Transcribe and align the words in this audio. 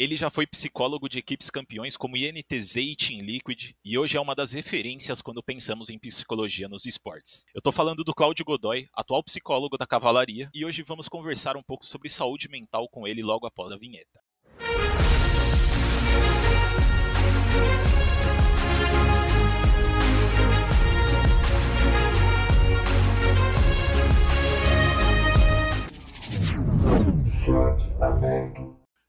Ele 0.00 0.16
já 0.16 0.30
foi 0.30 0.46
psicólogo 0.46 1.10
de 1.10 1.18
equipes 1.18 1.50
campeões 1.50 1.94
como 1.94 2.16
INTZ 2.16 2.76
e 2.76 2.96
Team 2.96 3.20
Liquid 3.20 3.72
e 3.84 3.98
hoje 3.98 4.16
é 4.16 4.20
uma 4.20 4.34
das 4.34 4.52
referências 4.52 5.20
quando 5.20 5.42
pensamos 5.42 5.90
em 5.90 5.98
psicologia 5.98 6.68
nos 6.70 6.86
esportes. 6.86 7.44
Eu 7.54 7.60
tô 7.60 7.70
falando 7.70 8.02
do 8.02 8.14
Cláudio 8.14 8.42
Godoy, 8.42 8.88
atual 8.94 9.22
psicólogo 9.22 9.76
da 9.76 9.86
Cavalaria, 9.86 10.48
e 10.54 10.64
hoje 10.64 10.82
vamos 10.82 11.06
conversar 11.06 11.54
um 11.54 11.62
pouco 11.62 11.86
sobre 11.86 12.08
saúde 12.08 12.48
mental 12.48 12.88
com 12.88 13.06
ele 13.06 13.22
logo 13.22 13.46
após 13.46 13.72
a 13.72 13.76
vinheta. 13.76 14.18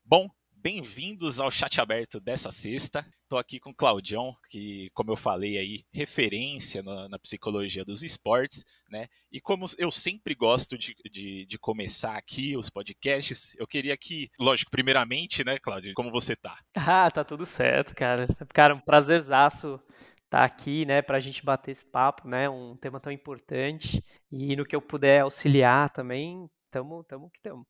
Bom, 0.05 0.27
bem-vindos 0.61 1.39
ao 1.39 1.49
chat 1.49 1.81
aberto 1.81 2.19
dessa 2.19 2.51
sexta. 2.51 3.03
Estou 3.23 3.39
aqui 3.39 3.59
com 3.59 3.71
o 3.71 3.75
Claudião, 3.75 4.35
que, 4.47 4.91
como 4.93 5.11
eu 5.11 5.17
falei 5.17 5.57
aí, 5.57 5.81
referência 5.91 6.83
na, 6.83 7.09
na, 7.09 7.17
psicologia 7.17 7.83
dos 7.83 8.03
esportes, 8.03 8.63
né? 8.87 9.07
E 9.31 9.41
como 9.41 9.65
eu 9.77 9.89
sempre 9.89 10.35
gosto 10.35 10.77
de, 10.77 10.95
de, 11.11 11.45
de, 11.45 11.59
começar 11.59 12.15
aqui 12.15 12.55
os 12.55 12.69
podcasts, 12.69 13.55
eu 13.57 13.65
queria 13.65 13.97
que, 13.97 14.29
lógico, 14.39 14.69
primeiramente, 14.69 15.43
né, 15.43 15.57
Cláudio, 15.57 15.93
como 15.95 16.11
você 16.11 16.35
tá? 16.35 16.55
Ah, 16.75 17.09
tá 17.09 17.23
tudo 17.23 17.45
certo, 17.45 17.95
cara. 17.95 18.27
Cara, 18.53 18.75
um 18.75 18.79
prazerzaço 18.79 19.79
estar 20.25 20.39
tá 20.39 20.43
aqui, 20.43 20.85
né, 20.85 21.01
para 21.01 21.17
a 21.17 21.21
gente 21.21 21.43
bater 21.43 21.71
esse 21.71 21.85
papo, 21.85 22.27
né, 22.27 22.47
um 22.47 22.77
tema 22.77 22.99
tão 22.99 23.11
importante. 23.11 24.03
E 24.31 24.55
no 24.55 24.65
que 24.65 24.75
eu 24.75 24.81
puder 24.81 25.21
auxiliar 25.21 25.89
também, 25.89 26.47
tamo, 26.69 27.03
tamo 27.03 27.31
que 27.31 27.41
tamo. 27.41 27.65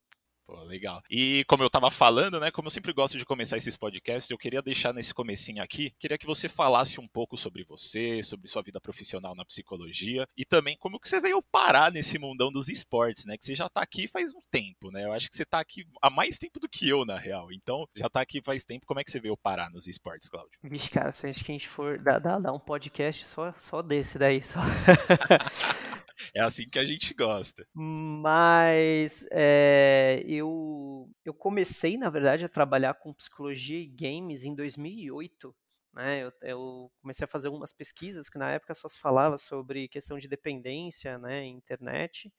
Pô, 0.52 0.62
legal. 0.64 1.02
E 1.10 1.46
como 1.46 1.64
eu 1.64 1.68
estava 1.68 1.90
falando, 1.90 2.38
né, 2.38 2.52
como 2.52 2.68
eu 2.68 2.72
sempre 2.72 2.92
gosto 2.92 3.18
de 3.18 3.26
começar 3.26 3.56
esses 3.56 3.78
podcasts, 3.78 4.30
eu 4.30 4.38
queria 4.38 4.62
deixar 4.62 4.94
nesse 4.94 5.14
comecinho 5.14 5.64
aqui, 5.64 5.94
queria 5.98 6.18
que 6.18 6.26
você 6.26 6.50
falasse 6.50 7.00
um 7.00 7.08
pouco 7.08 7.38
sobre 7.38 7.64
você, 7.64 8.22
sobre 8.22 8.50
sua 8.50 8.62
vida 8.62 8.82
profissional 8.82 9.34
na 9.34 9.46
psicologia 9.46 10.28
e 10.36 10.44
também 10.44 10.76
como 10.78 11.00
que 11.00 11.08
você 11.08 11.22
veio 11.22 11.42
parar 11.42 11.90
nesse 11.90 12.20
mundão 12.20 12.52
dos 12.52 12.68
esportes, 12.68 13.26
né, 13.26 13.38
que 13.38 13.46
você 13.46 13.56
já 13.56 13.68
está 13.68 13.82
aqui 13.82 14.10
faz 14.10 14.34
um 14.34 14.42
tempo, 14.50 14.92
né? 14.92 15.06
Eu 15.06 15.14
acho 15.14 15.30
que 15.30 15.38
você 15.38 15.44
está 15.44 15.62
aqui 15.62 15.88
há 16.02 16.10
mais 16.10 16.38
tempo 16.38 16.60
do 16.60 16.68
que 16.68 16.90
eu, 16.90 17.06
na 17.06 17.18
real. 17.18 17.50
Então, 17.54 17.88
já 17.96 18.08
está 18.08 18.20
aqui 18.20 18.42
faz 18.44 18.66
tempo. 18.66 18.86
Como 18.86 19.00
é 19.00 19.06
que 19.06 19.12
você 19.12 19.22
veio 19.22 19.38
parar 19.38 19.70
nos 19.70 19.88
esportes, 19.88 20.28
Cláudio? 20.28 20.60
Vixe, 20.62 20.90
cara, 20.90 21.14
se 21.14 21.28
a 21.28 21.32
gente 21.32 21.70
for 21.70 21.98
dar 21.98 22.52
um 22.52 22.60
podcast 22.60 23.26
só, 23.26 23.54
só 23.58 23.82
desse 23.82 24.20
daí, 24.20 24.42
só. 24.42 24.60
É 26.34 26.42
assim 26.42 26.70
que 26.70 26.80
a 26.80 26.86
gente 26.86 27.14
gosta. 27.14 27.66
Mas 27.74 29.26
é, 29.32 30.24
eu, 30.26 31.10
eu 31.26 31.34
comecei, 31.34 31.98
na 31.98 32.10
verdade, 32.10 32.46
a 32.46 32.50
trabalhar 32.50 32.94
com 32.96 33.14
psicologia 33.14 33.80
e 33.80 33.88
games 33.88 34.44
em 34.44 34.56
2008. 34.56 35.56
Né, 35.94 36.24
eu, 36.24 36.32
eu, 36.44 36.92
comecei 37.02 37.26
a 37.26 37.28
fazer 37.28 37.50
algumas 37.50 37.74
pesquisas 37.74 38.30
que 38.30 38.38
na 38.38 38.50
época 38.50 38.74
só 38.74 38.88
se 38.88 38.98
falava 38.98 39.38
sobre 39.38 39.90
questão 39.90 40.18
de 40.18 40.26
dependência, 40.26 41.18
né, 41.18 41.44
internet, 41.44 42.32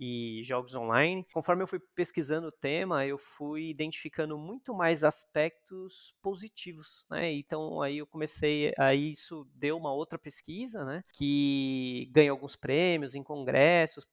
e 0.00 0.42
jogos 0.42 0.74
online. 0.74 1.26
Conforme 1.32 1.62
eu 1.62 1.66
fui 1.66 1.78
pesquisando 1.94 2.48
o 2.48 2.52
tema, 2.52 3.06
eu 3.06 3.18
fui 3.18 3.68
identificando 3.68 4.38
muito 4.38 4.74
mais 4.74 5.04
aspectos 5.04 6.14
positivos, 6.22 7.04
né? 7.10 7.30
Então 7.32 7.82
aí 7.82 7.98
eu 7.98 8.06
comecei, 8.06 8.72
aí 8.78 9.12
isso 9.12 9.46
deu 9.54 9.76
uma 9.76 9.92
outra 9.92 10.18
pesquisa, 10.18 10.84
né? 10.86 11.04
Que 11.12 12.08
ganhou 12.12 12.34
alguns 12.34 12.56
prêmios 12.56 13.14
em 13.14 13.22
congressos, 13.22 14.06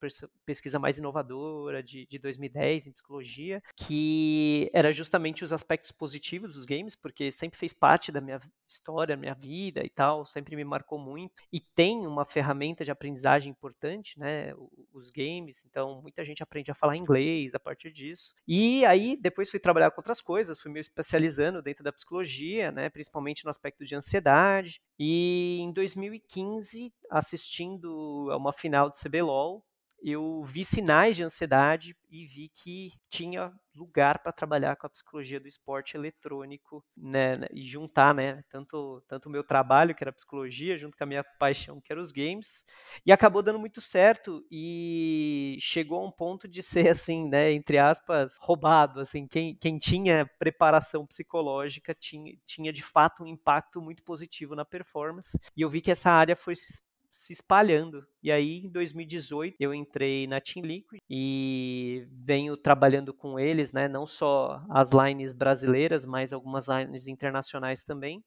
pesquisa 0.46 0.78
mais 0.78 0.98
inovadora 0.98 1.82
de, 1.82 2.06
de 2.06 2.20
2010 2.20 2.88
em 2.88 2.92
psicologia, 2.92 3.64
que 3.76 4.70
era 4.74 4.92
justamente 4.92 5.44
os 5.44 5.54
aspectos 5.54 5.92
positivos 5.94 6.56
dos 6.56 6.66
games, 6.66 6.96
porque 6.96 7.32
sempre 7.32 7.58
fez 7.58 7.72
parte 7.72 8.12
da 8.12 8.20
minha 8.20 8.42
história, 8.70 9.18
minha 9.18 9.34
vida 9.34 9.84
e 9.84 9.90
tal, 9.90 10.26
sempre 10.26 10.56
me 10.56 10.64
marcou 10.64 11.00
muito. 11.00 11.42
E 11.52 11.60
tem 11.60 12.06
uma 12.06 12.26
ferramenta 12.26 12.84
de 12.84 12.92
aprendizagem 12.92 13.52
importante, 13.52 14.18
né? 14.20 14.54
Os 14.94 15.10
games, 15.10 15.64
então 15.66 16.02
muita 16.02 16.24
gente 16.24 16.44
aprende 16.44 16.72
a 16.72 16.76
falar 16.76 16.96
inglês 16.96 17.54
a 17.54 17.60
partir 17.60 17.92
disso. 17.92 18.34
E 18.48 18.86
aí 18.86 19.16
depois 19.16 19.50
fui 19.50 19.60
trabalhar 19.60 19.92
com 19.92 20.00
outras 20.00 20.22
coisas, 20.22 20.60
fui 20.60 20.72
me 20.72 20.80
especializando 20.80 21.62
dentro 21.62 21.84
da 21.84 21.92
psicologia, 21.92 22.72
né, 22.72 22.90
principalmente 22.90 23.44
no 23.44 23.50
aspecto 23.50 23.84
de 23.84 23.96
ansiedade. 23.96 24.82
E 25.00 25.60
em 25.62 25.72
2015, 25.72 26.94
assistindo 27.10 28.30
a 28.32 28.38
uma 28.38 28.52
final 28.52 28.90
do 28.90 28.98
CBLOL, 28.98 29.64
eu 30.02 30.44
vi 30.44 30.64
sinais 30.64 31.16
de 31.16 31.24
ansiedade 31.24 31.96
e 32.10 32.26
vi 32.26 32.50
que 32.50 32.92
tinha 33.10 33.52
lugar 33.76 34.20
para 34.20 34.32
trabalhar 34.32 34.76
com 34.76 34.88
a 34.88 34.90
psicologia 34.90 35.40
do 35.40 35.48
esporte 35.48 35.96
eletrônico, 35.96 36.84
né, 36.96 37.38
né, 37.38 37.48
e 37.52 37.64
juntar, 37.64 38.14
né, 38.14 38.44
tanto 38.50 39.04
tanto 39.08 39.28
o 39.28 39.32
meu 39.32 39.44
trabalho, 39.44 39.94
que 39.94 40.04
era 40.04 40.12
psicologia, 40.12 40.78
junto 40.78 40.98
com 40.98 41.04
a 41.04 41.08
minha 41.08 41.24
paixão, 41.24 41.80
que 41.80 41.92
era 41.92 42.02
os 42.02 42.12
games, 42.12 42.66
e 43.06 43.12
acabou 43.12 43.44
dando 43.44 43.60
muito 43.60 43.80
certo 43.80 44.44
e 44.52 45.58
chegou 45.60 46.00
a 46.00 46.08
um 46.08 46.12
ponto 46.12 46.48
de 46.48 46.64
ser 46.64 46.88
assim, 46.90 47.28
né, 47.30 47.52
entre 47.52 47.78
aspas, 47.78 48.38
roubado, 48.42 49.00
assim, 49.00 49.28
quem, 49.28 49.56
quem 49.56 49.78
tinha 49.78 50.30
preparação 50.40 51.06
psicológica 51.06 51.94
tinha, 51.94 52.34
tinha 52.46 52.74
de 52.74 52.84
fato 52.84 53.24
um 53.24 53.28
impacto 53.28 53.82
muito 53.82 54.04
positivo 54.04 54.56
na 54.56 54.66
performance, 54.66 55.38
e 55.56 55.62
eu 55.62 55.70
vi 55.70 55.82
que 55.82 55.92
essa 55.92 56.10
área 56.12 56.36
foi 56.36 56.56
se 56.56 56.82
se 57.12 57.34
espalhando. 57.34 58.06
E 58.22 58.32
aí, 58.32 58.66
em 58.66 58.70
2018, 58.70 59.56
eu 59.60 59.74
entrei 59.74 60.28
na 60.28 60.42
Team 60.42 60.66
Liquid 60.66 61.00
e 61.10 62.08
venho 62.12 62.56
trabalhando 62.58 63.14
com 63.14 63.40
eles, 63.40 63.72
né, 63.72 63.88
não 63.88 64.06
só 64.06 64.62
as 64.70 64.92
lines 64.92 65.34
brasileiras, 65.34 66.06
mas 66.06 66.34
algumas 66.34 66.68
lines 66.68 67.08
internacionais 67.08 67.84
também. 67.84 68.24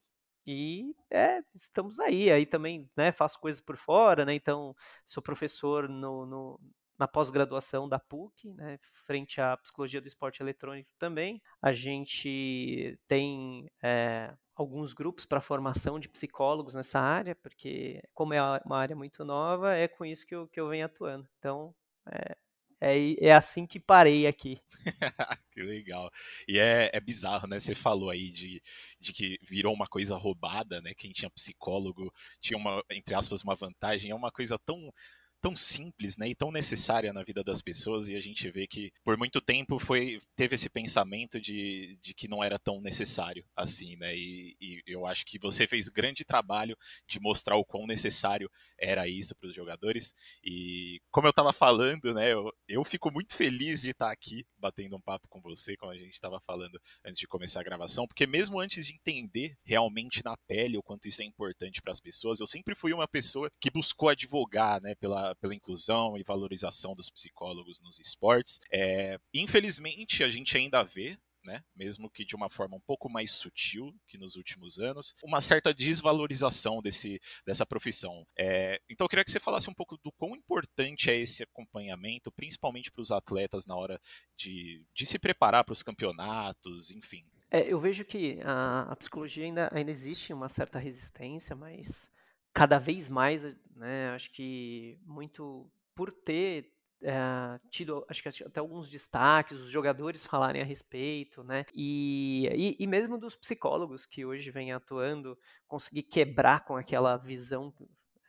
E 0.46 0.94
é, 1.10 1.40
estamos 1.54 2.00
aí. 2.00 2.30
Aí 2.30 2.46
também 2.46 2.88
né, 2.96 3.12
faço 3.12 3.38
coisas 3.38 3.60
por 3.60 3.76
fora, 3.76 4.24
né? 4.24 4.34
Então, 4.34 4.74
sou 5.06 5.22
professor 5.22 5.88
no, 5.88 6.26
no 6.26 6.60
na 6.98 7.08
pós-graduação 7.08 7.88
da 7.88 7.98
PUC, 7.98 8.52
né, 8.52 8.78
frente 9.06 9.40
à 9.40 9.56
psicologia 9.56 10.02
do 10.02 10.06
esporte 10.06 10.42
eletrônico 10.42 10.90
também. 10.98 11.40
A 11.62 11.72
gente 11.72 12.98
tem 13.08 13.66
é, 13.82 14.34
alguns 14.60 14.92
grupos 14.92 15.24
para 15.24 15.40
formação 15.40 15.98
de 15.98 16.08
psicólogos 16.08 16.74
nessa 16.74 17.00
área, 17.00 17.34
porque 17.34 18.02
como 18.12 18.34
é 18.34 18.42
uma 18.64 18.76
área 18.76 18.94
muito 18.94 19.24
nova, 19.24 19.74
é 19.74 19.88
com 19.88 20.04
isso 20.04 20.26
que 20.26 20.34
eu, 20.34 20.46
que 20.46 20.60
eu 20.60 20.68
venho 20.68 20.84
atuando. 20.84 21.26
Então, 21.38 21.74
é, 22.06 22.36
é, 22.78 23.28
é 23.28 23.32
assim 23.32 23.66
que 23.66 23.80
parei 23.80 24.26
aqui. 24.26 24.60
que 25.50 25.62
legal. 25.62 26.10
E 26.46 26.58
é, 26.58 26.90
é 26.92 27.00
bizarro, 27.00 27.46
né? 27.48 27.58
Você 27.58 27.74
falou 27.74 28.10
aí 28.10 28.30
de, 28.30 28.62
de 29.00 29.14
que 29.14 29.38
virou 29.42 29.72
uma 29.72 29.86
coisa 29.86 30.14
roubada, 30.14 30.82
né? 30.82 30.92
Quem 30.94 31.10
tinha 31.10 31.30
psicólogo 31.30 32.12
tinha 32.38 32.58
uma, 32.58 32.82
entre 32.90 33.14
aspas, 33.14 33.42
uma 33.42 33.54
vantagem. 33.54 34.10
É 34.10 34.14
uma 34.14 34.30
coisa 34.30 34.58
tão 34.58 34.92
tão 35.40 35.56
simples, 35.56 36.16
né, 36.16 36.28
e 36.28 36.34
tão 36.34 36.52
necessária 36.52 37.12
na 37.12 37.22
vida 37.22 37.42
das 37.42 37.62
pessoas 37.62 38.08
e 38.08 38.16
a 38.16 38.20
gente 38.20 38.50
vê 38.50 38.66
que 38.66 38.92
por 39.02 39.16
muito 39.16 39.40
tempo 39.40 39.78
foi 39.78 40.20
teve 40.36 40.54
esse 40.54 40.68
pensamento 40.68 41.40
de, 41.40 41.98
de 42.02 42.14
que 42.14 42.28
não 42.28 42.44
era 42.44 42.58
tão 42.58 42.80
necessário 42.80 43.44
assim, 43.56 43.96
né, 43.96 44.14
e, 44.14 44.56
e 44.60 44.82
eu 44.86 45.06
acho 45.06 45.24
que 45.24 45.38
você 45.38 45.66
fez 45.66 45.88
grande 45.88 46.24
trabalho 46.24 46.76
de 47.06 47.18
mostrar 47.20 47.56
o 47.56 47.64
quão 47.64 47.86
necessário 47.86 48.50
era 48.78 49.08
isso 49.08 49.34
para 49.34 49.48
os 49.48 49.54
jogadores 49.54 50.14
e 50.44 51.00
como 51.10 51.26
eu 51.26 51.30
estava 51.30 51.52
falando, 51.52 52.12
né, 52.14 52.32
eu, 52.32 52.52
eu 52.68 52.84
fico 52.84 53.10
muito 53.10 53.34
feliz 53.34 53.80
de 53.80 53.90
estar 53.90 54.10
aqui 54.10 54.44
batendo 54.58 54.96
um 54.96 55.00
papo 55.00 55.28
com 55.28 55.40
você, 55.40 55.76
como 55.76 55.92
a 55.92 55.96
gente 55.96 56.12
estava 56.12 56.40
falando 56.46 56.78
antes 57.04 57.18
de 57.18 57.26
começar 57.26 57.60
a 57.60 57.64
gravação, 57.64 58.06
porque 58.06 58.26
mesmo 58.26 58.60
antes 58.60 58.86
de 58.86 58.94
entender 58.94 59.56
realmente 59.64 60.22
na 60.24 60.36
pele 60.46 60.76
o 60.76 60.82
quanto 60.82 61.08
isso 61.08 61.22
é 61.22 61.24
importante 61.24 61.80
para 61.80 61.92
as 61.92 62.00
pessoas, 62.00 62.40
eu 62.40 62.46
sempre 62.46 62.74
fui 62.74 62.92
uma 62.92 63.08
pessoa 63.08 63.50
que 63.60 63.70
buscou 63.70 64.08
advogar, 64.08 64.80
né, 64.82 64.94
pela 64.96 65.29
pela, 65.36 65.54
inclusão 65.54 66.16
e 66.16 66.22
valorização 66.22 66.94
dos 66.94 67.10
psicólogos 67.10 67.80
nos 67.80 67.98
esportes. 67.98 68.60
É, 68.72 69.18
infelizmente, 69.32 70.24
a 70.24 70.28
gente 70.28 70.56
ainda 70.56 70.82
vê 70.82 71.18
né, 71.44 71.62
mesmo 71.74 72.10
que 72.10 72.24
de 72.24 72.36
uma 72.36 72.48
forma 72.48 72.76
um 72.76 72.80
pouco 72.80 73.08
mais 73.08 73.32
sutil 73.32 73.94
que 74.06 74.18
nos 74.18 74.36
últimos 74.36 74.78
anos, 74.78 75.14
uma 75.22 75.40
certa 75.40 75.72
desvalorização 75.72 76.82
desse, 76.82 77.20
dessa 77.46 77.64
profissão. 77.64 78.26
É, 78.36 78.80
então 78.88 79.04
eu 79.04 79.08
queria 79.08 79.24
que 79.24 79.30
você 79.30 79.40
falasse 79.40 79.68
um 79.70 79.74
pouco 79.74 79.96
do 79.98 80.12
quão 80.12 80.36
importante 80.36 81.10
é 81.10 81.16
esse 81.16 81.42
acompanhamento, 81.42 82.30
principalmente 82.32 82.90
para 82.90 83.02
os 83.02 83.10
atletas 83.10 83.66
na 83.66 83.76
hora 83.76 84.00
de, 84.36 84.84
de 84.94 85.06
se 85.06 85.18
preparar 85.18 85.64
para 85.64 85.72
os 85.72 85.82
campeonatos, 85.82 86.90
enfim. 86.90 87.24
É, 87.50 87.60
eu 87.60 87.80
vejo 87.80 88.04
que 88.04 88.38
a, 88.44 88.82
a 88.92 88.96
psicologia 88.96 89.44
ainda, 89.44 89.68
ainda 89.72 89.90
existe 89.90 90.32
uma 90.32 90.48
certa 90.48 90.78
resistência, 90.78 91.56
mas 91.56 92.08
cada 92.52 92.78
vez 92.78 93.08
mais, 93.08 93.44
né, 93.76 94.10
acho 94.10 94.30
que 94.32 94.98
muito 95.06 95.70
por 95.94 96.10
ter 96.10 96.72
é, 97.02 97.58
tido, 97.70 98.04
acho 98.08 98.22
que 98.22 98.28
até 98.44 98.60
alguns 98.60 98.88
destaques, 98.88 99.58
os 99.58 99.70
jogadores 99.70 100.24
falarem 100.24 100.60
a 100.60 100.64
respeito, 100.64 101.42
né? 101.42 101.64
E, 101.74 102.46
e, 102.54 102.76
e, 102.78 102.86
mesmo 102.86 103.18
dos 103.18 103.34
psicólogos 103.34 104.04
que 104.04 104.24
hoje 104.24 104.50
vêm 104.50 104.72
atuando, 104.72 105.38
conseguir 105.66 106.02
quebrar 106.02 106.64
com 106.64 106.76
aquela 106.76 107.16
visão, 107.16 107.72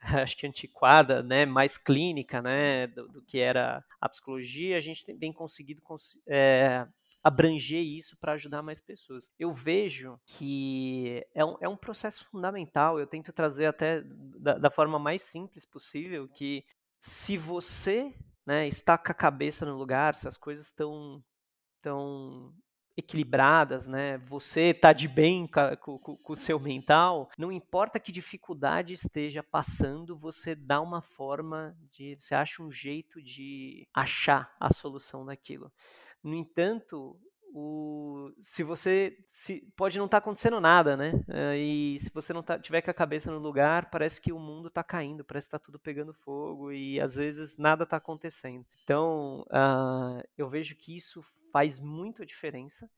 acho 0.00 0.36
que 0.36 0.46
antiquada, 0.46 1.22
né? 1.22 1.44
Mais 1.44 1.76
clínica, 1.76 2.40
né? 2.40 2.86
Do, 2.86 3.08
do 3.08 3.22
que 3.22 3.38
era 3.38 3.84
a 4.00 4.08
psicologia, 4.08 4.76
a 4.76 4.80
gente 4.80 5.04
tem, 5.04 5.18
tem 5.18 5.32
conseguido 5.32 5.82
é, 6.26 6.86
abranger 7.22 7.82
isso 7.82 8.16
para 8.18 8.32
ajudar 8.32 8.62
mais 8.62 8.80
pessoas. 8.80 9.30
Eu 9.38 9.52
vejo 9.52 10.18
que 10.26 11.24
é 11.34 11.44
um, 11.44 11.56
é 11.60 11.68
um 11.68 11.76
processo 11.76 12.24
fundamental, 12.26 12.98
eu 12.98 13.06
tento 13.06 13.32
trazer 13.32 13.66
até 13.66 14.02
da, 14.02 14.58
da 14.58 14.70
forma 14.70 14.98
mais 14.98 15.22
simples 15.22 15.64
possível, 15.64 16.28
que 16.28 16.64
se 17.00 17.36
você 17.36 18.14
né, 18.46 18.66
está 18.66 18.98
com 18.98 19.12
a 19.12 19.14
cabeça 19.14 19.64
no 19.64 19.76
lugar, 19.76 20.14
se 20.14 20.26
as 20.26 20.36
coisas 20.36 20.66
estão 20.66 21.22
tão 21.80 22.52
equilibradas, 22.96 23.86
né? 23.86 24.18
Você 24.18 24.64
está 24.64 24.92
de 24.92 25.08
bem 25.08 25.46
com, 25.46 25.98
com, 25.98 26.16
com, 26.16 26.32
o 26.32 26.36
seu 26.36 26.60
mental, 26.60 27.30
não 27.38 27.50
importa 27.50 27.98
que 27.98 28.12
dificuldade 28.12 28.92
esteja 28.92 29.42
passando, 29.42 30.16
você 30.16 30.54
dá 30.54 30.80
uma 30.80 31.00
forma 31.00 31.74
de, 31.90 32.16
você 32.18 32.34
acha 32.34 32.62
um 32.62 32.70
jeito 32.70 33.22
de 33.22 33.88
achar 33.94 34.54
a 34.60 34.72
solução 34.72 35.24
daquilo. 35.24 35.72
No 36.22 36.34
entanto, 36.34 37.18
o, 37.54 38.32
se 38.40 38.62
você 38.62 39.18
se, 39.26 39.60
pode 39.76 39.98
não 39.98 40.06
estar 40.06 40.20
tá 40.20 40.24
acontecendo 40.24 40.60
nada, 40.60 40.96
né? 40.96 41.12
Uh, 41.28 41.54
e 41.54 41.98
se 41.98 42.10
você 42.12 42.32
não 42.32 42.42
tá, 42.42 42.58
tiver 42.58 42.80
com 42.80 42.90
a 42.90 42.94
cabeça 42.94 43.30
no 43.30 43.38
lugar, 43.38 43.90
parece 43.90 44.20
que 44.20 44.32
o 44.32 44.38
mundo 44.38 44.68
está 44.68 44.82
caindo, 44.82 45.24
parece 45.24 45.46
que 45.46 45.54
está 45.54 45.58
tudo 45.58 45.78
pegando 45.78 46.14
fogo 46.14 46.72
e 46.72 46.98
às 46.98 47.16
vezes 47.16 47.58
nada 47.58 47.84
está 47.84 47.98
acontecendo. 47.98 48.64
Então, 48.84 49.44
uh, 49.48 50.22
eu 50.36 50.48
vejo 50.48 50.74
que 50.76 50.96
isso 50.96 51.22
faz 51.52 51.78
muito 51.78 52.22
a 52.22 52.24
diferença. 52.24 52.88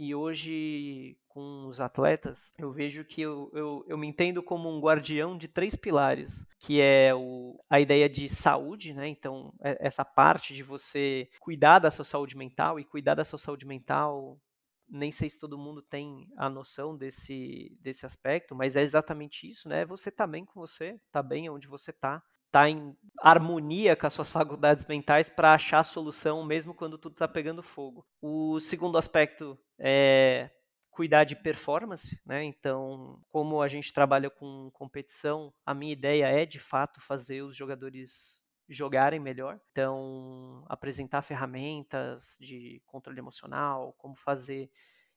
E 0.00 0.14
hoje, 0.14 1.18
com 1.26 1.66
os 1.66 1.80
atletas, 1.80 2.52
eu 2.56 2.70
vejo 2.70 3.04
que 3.04 3.20
eu, 3.20 3.50
eu, 3.52 3.84
eu 3.88 3.98
me 3.98 4.06
entendo 4.06 4.40
como 4.40 4.70
um 4.70 4.80
guardião 4.80 5.36
de 5.36 5.48
três 5.48 5.74
pilares, 5.74 6.46
que 6.60 6.80
é 6.80 7.12
o, 7.12 7.60
a 7.68 7.80
ideia 7.80 8.08
de 8.08 8.28
saúde, 8.28 8.94
né? 8.94 9.08
Então, 9.08 9.52
é, 9.60 9.76
essa 9.80 10.04
parte 10.04 10.54
de 10.54 10.62
você 10.62 11.28
cuidar 11.40 11.80
da 11.80 11.90
sua 11.90 12.04
saúde 12.04 12.36
mental, 12.36 12.78
e 12.78 12.84
cuidar 12.84 13.16
da 13.16 13.24
sua 13.24 13.40
saúde 13.40 13.66
mental 13.66 14.40
nem 14.88 15.12
sei 15.12 15.28
se 15.28 15.38
todo 15.38 15.58
mundo 15.58 15.82
tem 15.82 16.26
a 16.36 16.48
noção 16.48 16.96
desse, 16.96 17.76
desse 17.80 18.06
aspecto, 18.06 18.54
mas 18.54 18.74
é 18.74 18.80
exatamente 18.80 19.48
isso, 19.48 19.68
né? 19.68 19.84
Você 19.84 20.10
tá 20.10 20.26
bem 20.26 20.44
com 20.44 20.58
você, 20.58 20.98
tá 21.12 21.22
bem 21.22 21.50
onde 21.50 21.68
você 21.68 21.92
tá, 21.92 22.22
tá 22.50 22.68
em 22.68 22.96
harmonia 23.20 23.96
com 23.96 24.06
as 24.06 24.12
suas 24.12 24.30
faculdades 24.32 24.84
mentais 24.86 25.28
para 25.28 25.54
achar 25.54 25.80
a 25.80 25.84
solução 25.84 26.44
mesmo 26.44 26.74
quando 26.74 26.98
tudo 26.98 27.12
está 27.12 27.28
pegando 27.28 27.62
fogo. 27.62 28.06
O 28.20 28.60
segundo 28.60 28.98
aspecto 28.98 29.58
é 29.78 30.50
cuidar 30.90 31.22
de 31.22 31.36
performance, 31.36 32.20
né? 32.26 32.42
Então, 32.42 33.22
como 33.28 33.62
a 33.62 33.68
gente 33.68 33.92
trabalha 33.92 34.28
com 34.28 34.68
competição, 34.72 35.54
a 35.64 35.72
minha 35.72 35.92
ideia 35.92 36.26
é 36.26 36.44
de 36.44 36.58
fato 36.58 37.00
fazer 37.00 37.42
os 37.42 37.54
jogadores 37.54 38.42
jogarem 38.68 39.20
melhor. 39.20 39.60
Então, 39.70 40.64
apresentar 40.68 41.22
ferramentas 41.22 42.36
de 42.40 42.82
controle 42.84 43.18
emocional, 43.20 43.94
como 43.96 44.16
fazer 44.16 44.70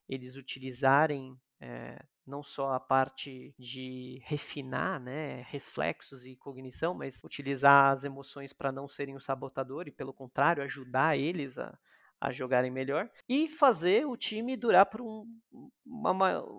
eles 0.08 0.36
utilizarem 0.36 1.36
é, 1.62 2.04
não 2.26 2.42
só 2.42 2.74
a 2.74 2.80
parte 2.80 3.54
de 3.58 4.20
refinar, 4.26 5.00
né, 5.00 5.46
reflexos 5.50 6.26
e 6.26 6.36
cognição, 6.36 6.94
mas 6.94 7.24
utilizar 7.24 7.92
as 7.92 8.04
emoções 8.04 8.52
para 8.52 8.72
não 8.72 8.88
serem 8.88 9.16
o 9.16 9.20
sabotador 9.20 9.88
e, 9.88 9.92
pelo 9.92 10.14
contrário, 10.14 10.64
ajudar 10.64 11.18
eles 11.18 11.60
a, 11.60 11.78
a 12.20 12.32
jogarem 12.32 12.72
melhor 12.72 13.10
e 13.28 13.48
fazer 13.48 14.06
o 14.06 14.16
time 14.16 14.56
durar 14.56 14.86
por 14.86 15.02
um 15.02 15.26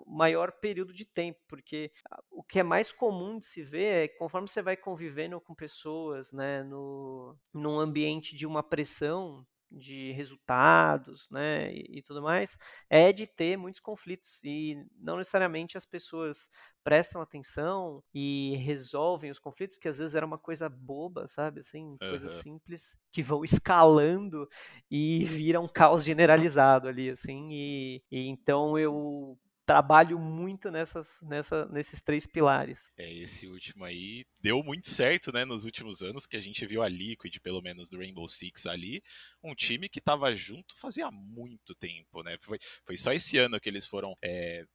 maior 0.06 0.52
período 0.52 0.93
de 0.93 1.05
tempo, 1.05 1.40
porque 1.48 1.93
o 2.31 2.43
que 2.43 2.58
é 2.58 2.62
mais 2.62 2.93
comum 2.93 3.38
de 3.38 3.46
se 3.46 3.62
ver 3.62 4.05
é 4.05 4.08
que 4.08 4.19
conforme 4.19 4.48
você 4.48 4.60
vai 4.60 4.76
convivendo 4.76 5.40
com 5.40 5.55
pessoas, 5.55 6.32
né, 6.32 6.62
no, 6.64 7.37
num 7.52 7.78
ambiente 7.78 8.34
de 8.34 8.46
uma 8.46 8.62
pressão 8.62 9.46
de 9.72 10.12
resultados, 10.12 11.28
né, 11.30 11.72
e, 11.72 11.98
e, 11.98 12.02
tudo 12.02 12.22
mais, 12.22 12.56
é 12.90 13.12
de 13.12 13.26
ter 13.26 13.56
muitos 13.56 13.80
conflitos 13.80 14.42
e 14.44 14.76
não 14.98 15.16
necessariamente 15.16 15.76
as 15.76 15.86
pessoas 15.86 16.48
prestam 16.84 17.22
atenção 17.22 18.02
e 18.12 18.56
resolvem 18.56 19.30
os 19.30 19.38
conflitos, 19.38 19.78
que 19.78 19.88
às 19.88 19.98
vezes 19.98 20.14
era 20.14 20.26
uma 20.26 20.38
coisa 20.38 20.69
boba, 20.69 21.26
sabe, 21.28 21.60
assim, 21.60 21.90
uhum. 21.90 21.98
coisas 21.98 22.32
simples 22.32 22.96
que 23.10 23.22
vão 23.22 23.44
escalando 23.44 24.48
e 24.90 25.24
viram 25.24 25.64
um 25.64 25.69
caos 25.69 26.04
generalizado 26.04 26.88
ali, 26.88 27.10
assim, 27.10 27.48
e, 27.50 28.02
e 28.10 28.28
então 28.28 28.78
eu 28.78 29.38
trabalho 29.72 30.19
muito 30.19 30.70
nessas, 30.70 31.19
nessa, 31.22 31.64
nesses 31.66 32.02
três 32.02 32.26
pilares. 32.26 32.90
É, 32.98 33.10
esse 33.10 33.46
último 33.46 33.84
aí 33.84 34.26
deu 34.38 34.62
muito 34.62 34.86
certo, 34.86 35.32
né, 35.32 35.46
nos 35.46 35.64
últimos 35.64 36.02
anos, 36.02 36.26
que 36.26 36.36
a 36.36 36.40
gente 36.40 36.66
viu 36.66 36.82
a 36.82 36.88
Liquid, 36.88 37.38
pelo 37.40 37.62
menos 37.62 37.88
do 37.88 37.96
Rainbow 37.96 38.28
Six 38.28 38.66
ali, 38.66 39.02
um 39.42 39.54
time 39.54 39.88
que 39.88 39.98
estava 39.98 40.36
junto 40.36 40.78
fazia 40.78 41.10
muito 41.10 41.74
tempo, 41.74 42.22
né, 42.22 42.36
foi, 42.38 42.58
foi 42.84 42.98
só 42.98 43.12
esse 43.14 43.38
ano 43.38 43.58
que 43.58 43.69
eles 43.69 43.86
foram 43.86 44.14
é, 44.22 44.66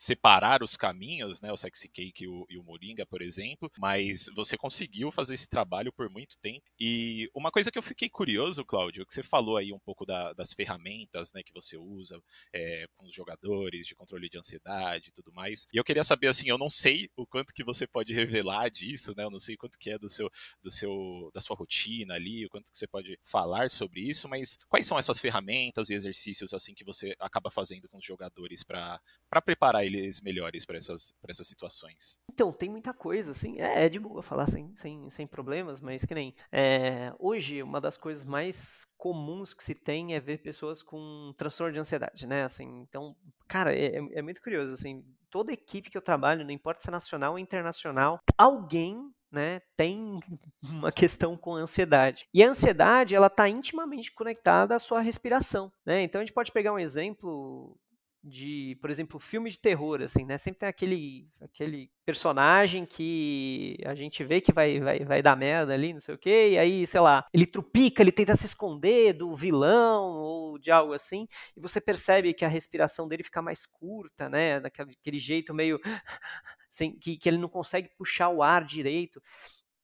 separar 0.00 0.62
os 0.62 0.78
caminhos, 0.78 1.42
né, 1.42 1.52
o 1.52 1.56
Sexy 1.58 1.86
Cake 1.86 2.24
e 2.24 2.26
o, 2.26 2.46
e 2.48 2.56
o 2.56 2.62
Moringa, 2.62 3.04
por 3.04 3.20
exemplo, 3.20 3.70
mas 3.78 4.30
você 4.34 4.56
conseguiu 4.56 5.10
fazer 5.10 5.34
esse 5.34 5.46
trabalho 5.46 5.92
por 5.92 6.08
muito 6.08 6.38
tempo. 6.38 6.64
E 6.80 7.30
uma 7.34 7.50
coisa 7.50 7.70
que 7.70 7.78
eu 7.78 7.82
fiquei 7.82 8.08
curioso, 8.08 8.64
Cláudio, 8.64 9.04
que 9.04 9.12
você 9.12 9.22
falou 9.22 9.58
aí 9.58 9.74
um 9.74 9.78
pouco 9.78 10.06
da, 10.06 10.32
das 10.32 10.54
ferramentas, 10.54 11.34
né, 11.34 11.42
que 11.42 11.52
você 11.52 11.76
usa 11.76 12.18
é, 12.50 12.86
com 12.96 13.04
os 13.04 13.12
jogadores, 13.12 13.86
de 13.86 13.94
controle 13.94 14.30
de 14.30 14.38
ansiedade 14.38 15.10
e 15.10 15.12
tudo 15.12 15.30
mais. 15.34 15.66
E 15.70 15.76
eu 15.76 15.84
queria 15.84 16.02
saber, 16.02 16.28
assim, 16.28 16.48
eu 16.48 16.56
não 16.56 16.70
sei 16.70 17.10
o 17.14 17.26
quanto 17.26 17.52
que 17.52 17.62
você 17.62 17.86
pode 17.86 18.14
revelar 18.14 18.70
disso, 18.70 19.12
né, 19.14 19.24
eu 19.24 19.30
não 19.30 19.38
sei 19.38 19.54
quanto 19.54 19.78
que 19.78 19.90
é 19.90 19.98
do 19.98 20.08
seu, 20.08 20.30
do 20.62 20.70
seu, 20.70 21.30
da 21.34 21.42
sua 21.42 21.54
rotina 21.54 22.14
ali, 22.14 22.46
o 22.46 22.48
quanto 22.48 22.72
que 22.72 22.78
você 22.78 22.86
pode 22.86 23.18
falar 23.22 23.68
sobre 23.68 24.00
isso, 24.00 24.26
mas 24.30 24.56
quais 24.66 24.86
são 24.86 24.98
essas 24.98 25.20
ferramentas 25.20 25.90
e 25.90 25.94
exercícios, 25.94 26.54
assim, 26.54 26.72
que 26.72 26.84
você 26.84 27.14
acaba 27.20 27.50
fazendo 27.50 27.86
com 27.86 27.98
os 27.98 28.04
jogadores 28.04 28.64
para 28.64 28.98
preparar 29.44 29.89
eles 29.98 30.20
melhores 30.20 30.64
para 30.64 30.76
essas, 30.76 31.14
essas 31.26 31.46
situações? 31.46 32.20
Então, 32.32 32.52
tem 32.52 32.68
muita 32.68 32.92
coisa, 32.92 33.32
assim, 33.32 33.60
é, 33.60 33.86
é 33.86 33.88
de 33.88 33.98
boa 33.98 34.22
falar 34.22 34.46
sem, 34.46 34.74
sem, 34.76 35.10
sem 35.10 35.26
problemas, 35.26 35.80
mas 35.80 36.04
que 36.04 36.14
nem. 36.14 36.34
É, 36.52 37.12
hoje, 37.18 37.62
uma 37.62 37.80
das 37.80 37.96
coisas 37.96 38.24
mais 38.24 38.86
comuns 38.96 39.54
que 39.54 39.64
se 39.64 39.74
tem 39.74 40.14
é 40.14 40.20
ver 40.20 40.38
pessoas 40.38 40.82
com 40.82 41.32
transtorno 41.36 41.72
de 41.72 41.80
ansiedade, 41.80 42.26
né? 42.26 42.44
Assim, 42.44 42.80
então, 42.88 43.16
cara, 43.48 43.74
é, 43.74 43.96
é, 43.96 44.18
é 44.18 44.22
muito 44.22 44.42
curioso, 44.42 44.74
assim, 44.74 45.04
toda 45.30 45.52
equipe 45.52 45.90
que 45.90 45.96
eu 45.96 46.02
trabalho, 46.02 46.44
não 46.44 46.50
importa 46.50 46.82
se 46.82 46.88
é 46.88 46.92
nacional 46.92 47.32
ou 47.32 47.38
internacional, 47.38 48.20
alguém 48.36 49.10
né, 49.30 49.60
tem 49.76 50.18
uma 50.70 50.90
questão 50.90 51.36
com 51.36 51.54
ansiedade. 51.54 52.26
E 52.34 52.42
a 52.42 52.50
ansiedade, 52.50 53.14
ela 53.14 53.28
está 53.28 53.48
intimamente 53.48 54.12
conectada 54.12 54.74
à 54.74 54.78
sua 54.78 55.00
respiração, 55.00 55.72
né? 55.86 56.02
Então 56.02 56.20
a 56.20 56.24
gente 56.24 56.34
pode 56.34 56.52
pegar 56.52 56.72
um 56.72 56.78
exemplo 56.78 57.78
de, 58.22 58.76
por 58.80 58.90
exemplo, 58.90 59.18
filme 59.18 59.50
de 59.50 59.58
terror, 59.58 60.02
assim, 60.02 60.24
né? 60.26 60.36
Sempre 60.36 60.60
tem 60.60 60.68
aquele, 60.68 61.28
aquele 61.40 61.90
personagem 62.04 62.84
que 62.84 63.78
a 63.84 63.94
gente 63.94 64.22
vê 64.22 64.40
que 64.40 64.52
vai, 64.52 64.78
vai, 64.78 64.98
vai 65.00 65.22
dar 65.22 65.36
merda 65.36 65.72
ali, 65.72 65.94
não 65.94 66.00
sei 66.00 66.14
o 66.14 66.18
quê, 66.18 66.50
e 66.52 66.58
aí, 66.58 66.86
sei 66.86 67.00
lá, 67.00 67.24
ele 67.32 67.46
trupica, 67.46 68.02
ele 68.02 68.12
tenta 68.12 68.36
se 68.36 68.44
esconder 68.46 69.14
do 69.14 69.34
vilão 69.34 70.18
ou 70.18 70.58
de 70.58 70.70
algo 70.70 70.92
assim, 70.92 71.26
e 71.56 71.60
você 71.60 71.80
percebe 71.80 72.34
que 72.34 72.44
a 72.44 72.48
respiração 72.48 73.08
dele 73.08 73.22
fica 73.22 73.40
mais 73.40 73.64
curta, 73.64 74.28
né? 74.28 74.60
Daquele 74.60 75.18
jeito 75.18 75.54
meio. 75.54 75.80
Sem, 76.70 76.96
que, 76.96 77.16
que 77.16 77.28
ele 77.28 77.38
não 77.38 77.48
consegue 77.48 77.88
puxar 77.98 78.28
o 78.28 78.44
ar 78.44 78.64
direito. 78.64 79.20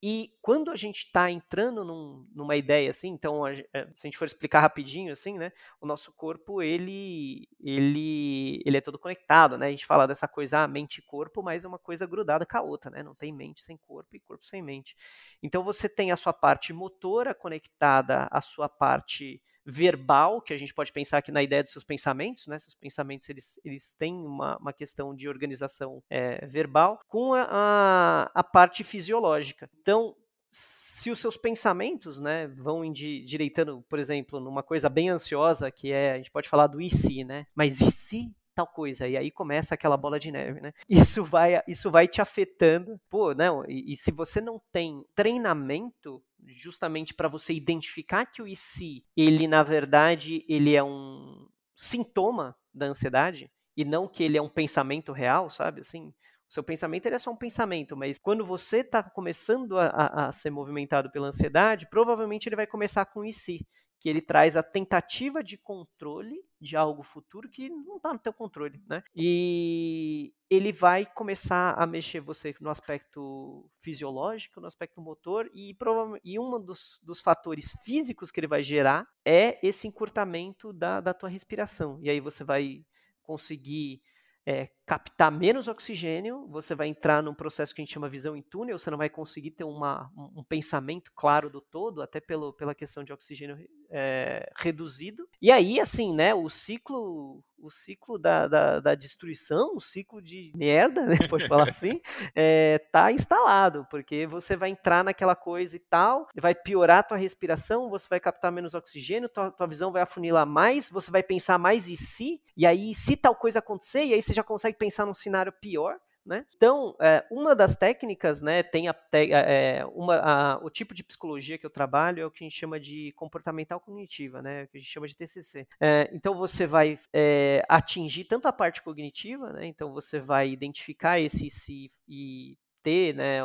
E 0.03 0.31
quando 0.43 0.71
a 0.71 0.77
gente 0.77 0.99
está 0.99 1.31
entrando 1.31 1.83
num, 1.83 2.29
numa 2.35 2.55
ideia 2.55 2.91
assim, 2.91 3.09
então 3.09 3.45
a, 3.45 3.53
eh, 3.53 3.65
se 3.95 4.07
a 4.07 4.09
gente 4.09 4.19
for 4.19 4.27
explicar 4.27 4.61
rapidinho 4.61 5.11
assim, 5.11 5.39
né, 5.39 5.51
o 5.81 5.87
nosso 5.87 6.13
corpo 6.13 6.61
ele 6.63 7.49
ele 7.59 8.63
ele 8.65 8.77
é 8.77 8.81
todo 8.81 8.99
conectado, 8.99 9.57
né? 9.57 9.69
A 9.69 9.71
gente 9.71 9.87
fala 9.87 10.07
dessa 10.07 10.29
coisa 10.29 10.61
ah, 10.61 10.69
mente 10.69 10.99
e 10.99 11.03
corpo, 11.03 11.43
mas 11.43 11.65
é 11.65 11.69
uma 11.69 11.79
coisa 11.79 12.07
grudada 12.07 12.45
com 12.45 12.59
a 12.59 12.63
outra, 12.63 12.91
né? 12.91 13.03
Não 13.03 13.15
tem 13.15 13.33
mente 13.33 13.63
sem 13.63 13.77
corpo 13.79 14.15
e 14.15 14.21
corpo 14.21 14.45
sem 14.45 14.63
mente. 14.63 14.95
Então 15.43 15.65
você 15.65 15.89
tem 15.89 16.13
a 16.13 16.17
sua 16.17 16.33
parte 16.33 16.73
motora 16.73 17.35
conectada 17.35 18.29
à 18.31 18.41
sua 18.41 18.69
parte 18.69 19.43
verbal, 19.67 20.41
que 20.41 20.55
a 20.55 20.57
gente 20.57 20.73
pode 20.73 20.93
pensar 20.93 21.19
aqui 21.19 21.33
na 21.33 21.43
ideia 21.43 21.63
dos 21.63 21.73
seus 21.73 21.85
pensamentos, 21.85 22.47
né? 22.47 22.59
Seus 22.59 22.75
pensamentos 22.75 23.29
eles, 23.29 23.59
eles 23.65 23.93
têm 23.93 24.15
uma, 24.15 24.57
uma 24.59 24.73
questão 24.73 25.15
de 25.15 25.29
organização 25.29 26.03
é, 26.09 26.47
verbal, 26.47 27.01
com 27.09 27.35
a, 27.35 27.47
a, 27.51 28.31
a, 28.33 28.45
parte 28.45 28.85
fisiológica. 28.85 29.69
Então, 29.81 30.15
se 30.51 31.11
os 31.11 31.19
seus 31.19 31.37
pensamentos 31.37 32.21
né, 32.21 32.47
vão 32.47 32.85
endireitando, 32.85 33.85
por 33.89 33.99
exemplo, 33.99 34.39
numa 34.39 34.63
coisa 34.63 34.89
bem 34.89 35.11
ansiosa, 35.11 35.71
que 35.71 35.91
é, 35.93 36.13
a 36.13 36.17
gente 36.17 36.31
pode 36.31 36.49
falar 36.49 36.69
do 36.69 36.81
e 36.81 36.89
se, 36.89 37.25
né? 37.25 37.47
Mas 37.55 37.81
e 37.81 37.91
se 37.91 38.33
tal 38.57 38.67
coisa. 38.67 39.07
E 39.07 39.17
aí 39.17 39.31
começa 39.31 39.75
aquela 39.75 39.99
bola 39.99 40.19
de 40.19 40.33
neve, 40.33 40.61
né? 40.61 40.73
Isso 40.89 41.23
vai, 41.23 41.63
isso 41.69 41.91
vai 41.91 42.09
te 42.09 42.23
afetando. 42.23 42.99
Pô, 43.11 43.35
não, 43.35 43.63
e, 43.69 43.93
e 43.93 43.97
se 43.97 44.11
você 44.11 44.41
não 44.41 44.61
tem 44.73 45.05
treinamento 45.15 46.23
justamente 46.47 47.13
para 47.13 47.29
você 47.29 47.53
identificar 47.53 48.25
que 48.25 48.41
o 48.41 48.49
IC, 48.49 49.05
ele 49.17 49.47
na 49.47 49.63
verdade, 49.63 50.45
ele 50.49 50.75
é 50.75 50.83
um 50.83 51.47
sintoma 51.75 52.57
da 52.73 52.87
ansiedade 52.87 53.51
e 53.77 53.85
não 53.85 54.09
que 54.09 54.25
ele 54.25 54.39
é 54.39 54.43
um 54.43 54.49
pensamento 54.49 55.13
real, 55.13 55.51
sabe? 55.51 55.83
Assim, 55.83 56.09
o 56.49 56.55
seu 56.55 56.63
pensamento 56.63 57.07
é 57.07 57.19
só 57.19 57.31
um 57.31 57.37
pensamento, 57.37 57.97
mas 57.97 58.19
quando 58.19 58.45
você 58.45 58.79
está 58.79 59.03
começando 59.03 59.79
a, 59.79 59.87
a, 59.87 60.29
a, 60.29 60.33
ser 60.33 60.51
movimentado 60.51 61.11
pela 61.11 61.29
ansiedade, 61.29 61.89
provavelmente 61.91 62.49
ele 62.49 62.57
vai 62.57 62.67
começar 62.67 63.05
com 63.05 63.25
IC, 63.25 63.67
que 63.99 64.09
ele 64.09 64.21
traz 64.21 64.57
a 64.57 64.63
tentativa 64.63 65.43
de 65.43 65.57
controle 65.57 66.45
de 66.61 66.77
algo 66.77 67.03
futuro 67.03 67.49
que 67.49 67.69
não 67.69 67.97
está 67.97 68.13
no 68.13 68.19
teu 68.19 68.33
controle, 68.33 68.83
né? 68.89 69.03
E 69.15 70.33
ele 70.49 70.73
vai 70.73 71.07
começar 71.07 71.75
a 71.75 71.87
mexer 71.87 72.21
você 72.21 72.55
no 72.61 72.71
aspecto 72.71 73.71
fisiológico, 73.81 74.61
no 74.61 74.67
aspecto 74.67 75.01
motor 75.01 75.51
e, 75.55 75.77
e 76.25 76.39
um 76.39 76.61
dos, 76.61 77.01
dos 77.03 77.21
fatores 77.21 77.73
físicos 77.85 78.31
que 78.31 78.41
ele 78.41 78.47
vai 78.47 78.63
gerar 78.63 79.07
é 79.25 79.59
esse 79.67 79.87
encurtamento 79.87 80.73
da, 80.73 81.01
da 81.01 81.15
tua 81.15 81.29
respiração. 81.29 81.99
E 82.03 82.11
aí 82.11 82.21
você 82.21 82.45
vai 82.45 82.85
conseguir 83.23 84.01
é, 84.47 84.71
captar 84.87 85.33
menos 85.33 85.67
oxigênio, 85.67 86.47
você 86.47 86.73
vai 86.73 86.87
entrar 86.87 87.21
num 87.21 87.35
processo 87.35 87.75
que 87.75 87.83
a 87.83 87.85
gente 87.85 87.93
chama 87.93 88.09
visão 88.09 88.37
em 88.37 88.43
túnel, 88.43 88.79
você 88.79 88.89
não 88.89 88.97
vai 88.97 89.11
conseguir 89.11 89.51
ter 89.51 89.65
uma, 89.65 90.09
um 90.17 90.45
pensamento 90.45 91.11
claro 91.13 91.51
do 91.51 91.61
todo, 91.61 92.01
até 92.01 92.21
pelo, 92.21 92.53
pela 92.53 92.73
questão 92.73 93.03
de 93.03 93.13
oxigênio 93.13 93.59
é, 93.91 94.49
reduzido. 94.57 95.29
E 95.43 95.51
aí, 95.51 95.81
assim, 95.81 96.15
né, 96.15 96.33
o 96.33 96.49
ciclo 96.49 97.43
o 97.59 97.71
ciclo 97.71 98.19
da, 98.19 98.47
da, 98.47 98.81
da, 98.81 98.95
destruição, 98.95 99.75
o 99.75 99.81
ciclo 99.81 100.21
de 100.21 100.53
merda, 100.55 101.07
né, 101.07 101.17
pode 101.29 101.49
falar 101.49 101.69
assim, 101.69 102.01
é, 102.35 102.79
tá 102.93 103.11
instalado, 103.11 103.87
porque 103.91 104.27
você 104.27 104.57
vai 104.57 104.71
entrar 104.71 105.03
naquela 105.03 105.35
coisa 105.35 105.77
e 105.77 105.81
tal, 105.81 106.29
vai 106.37 106.55
piorar 106.55 106.99
a 106.99 107.03
tua 107.03 107.17
respiração, 107.17 107.89
você 107.91 108.07
vai 108.09 108.21
captar 108.21 108.53
menos 108.53 108.75
oxigênio, 108.75 109.29
tua, 109.29 109.51
tua 109.51 109.67
visão 109.67 109.91
vai 109.91 110.03
afunilar 110.03 110.47
mais, 110.47 110.91
você 110.91 111.11
vai 111.11 111.23
pensar 111.23 111.59
mais 111.59 111.89
e 111.89 111.97
se, 111.97 112.41
e 112.57 112.67
aí 112.67 112.95
se 112.95 113.17
tal 113.17 113.35
coisa 113.35 113.59
acontecer, 113.59 114.05
e 114.05 114.15
aí 114.15 114.23
você 114.23 114.35
já 114.35 114.43
consegue 114.43 114.76
pensar 114.77 115.07
num 115.07 115.15
cenário 115.15 115.53
pior, 115.53 115.99
né? 116.27 116.45
Então, 116.57 116.97
é, 117.01 117.25
uma 117.31 117.55
das 117.55 117.77
técnicas, 117.77 118.41
né, 118.41 118.63
tem 118.63 118.89
a, 118.89 118.97
é, 119.23 119.87
uma, 119.95 120.17
a, 120.17 120.59
o 120.59 120.69
tipo 120.69 120.93
de 120.93 121.05
psicologia 121.05 121.57
que 121.57 121.65
eu 121.65 121.71
trabalho 121.71 122.21
é 122.21 122.27
o 122.27 122.31
que 122.31 122.43
a 122.43 122.47
gente 122.47 122.59
chama 122.59 122.81
de 122.81 123.13
comportamental 123.13 123.79
cognitiva, 123.79 124.43
né, 124.43 124.65
o 124.65 124.69
que 124.69 124.77
a 124.77 124.81
gente 124.81 124.91
chama 124.91 125.07
de 125.07 125.15
TCC. 125.15 125.69
É, 125.81 126.11
então, 126.13 126.37
você 126.37 126.67
vai 126.67 126.99
é, 127.13 127.65
atingir 127.69 128.25
tanto 128.25 128.49
a 128.49 128.53
parte 128.53 128.83
cognitiva, 128.83 129.53
né, 129.53 129.67
então 129.67 129.93
você 129.93 130.19
vai 130.19 130.51
identificar 130.51 131.21
esse 131.21 131.49
se 131.49 131.93
e 132.09 132.59
ter 132.83 133.15
né, 133.15 133.41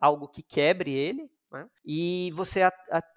algo 0.00 0.28
que 0.28 0.42
quebre 0.42 0.92
ele, 0.92 1.30
né? 1.50 1.68
E 1.84 2.30
você 2.34 2.62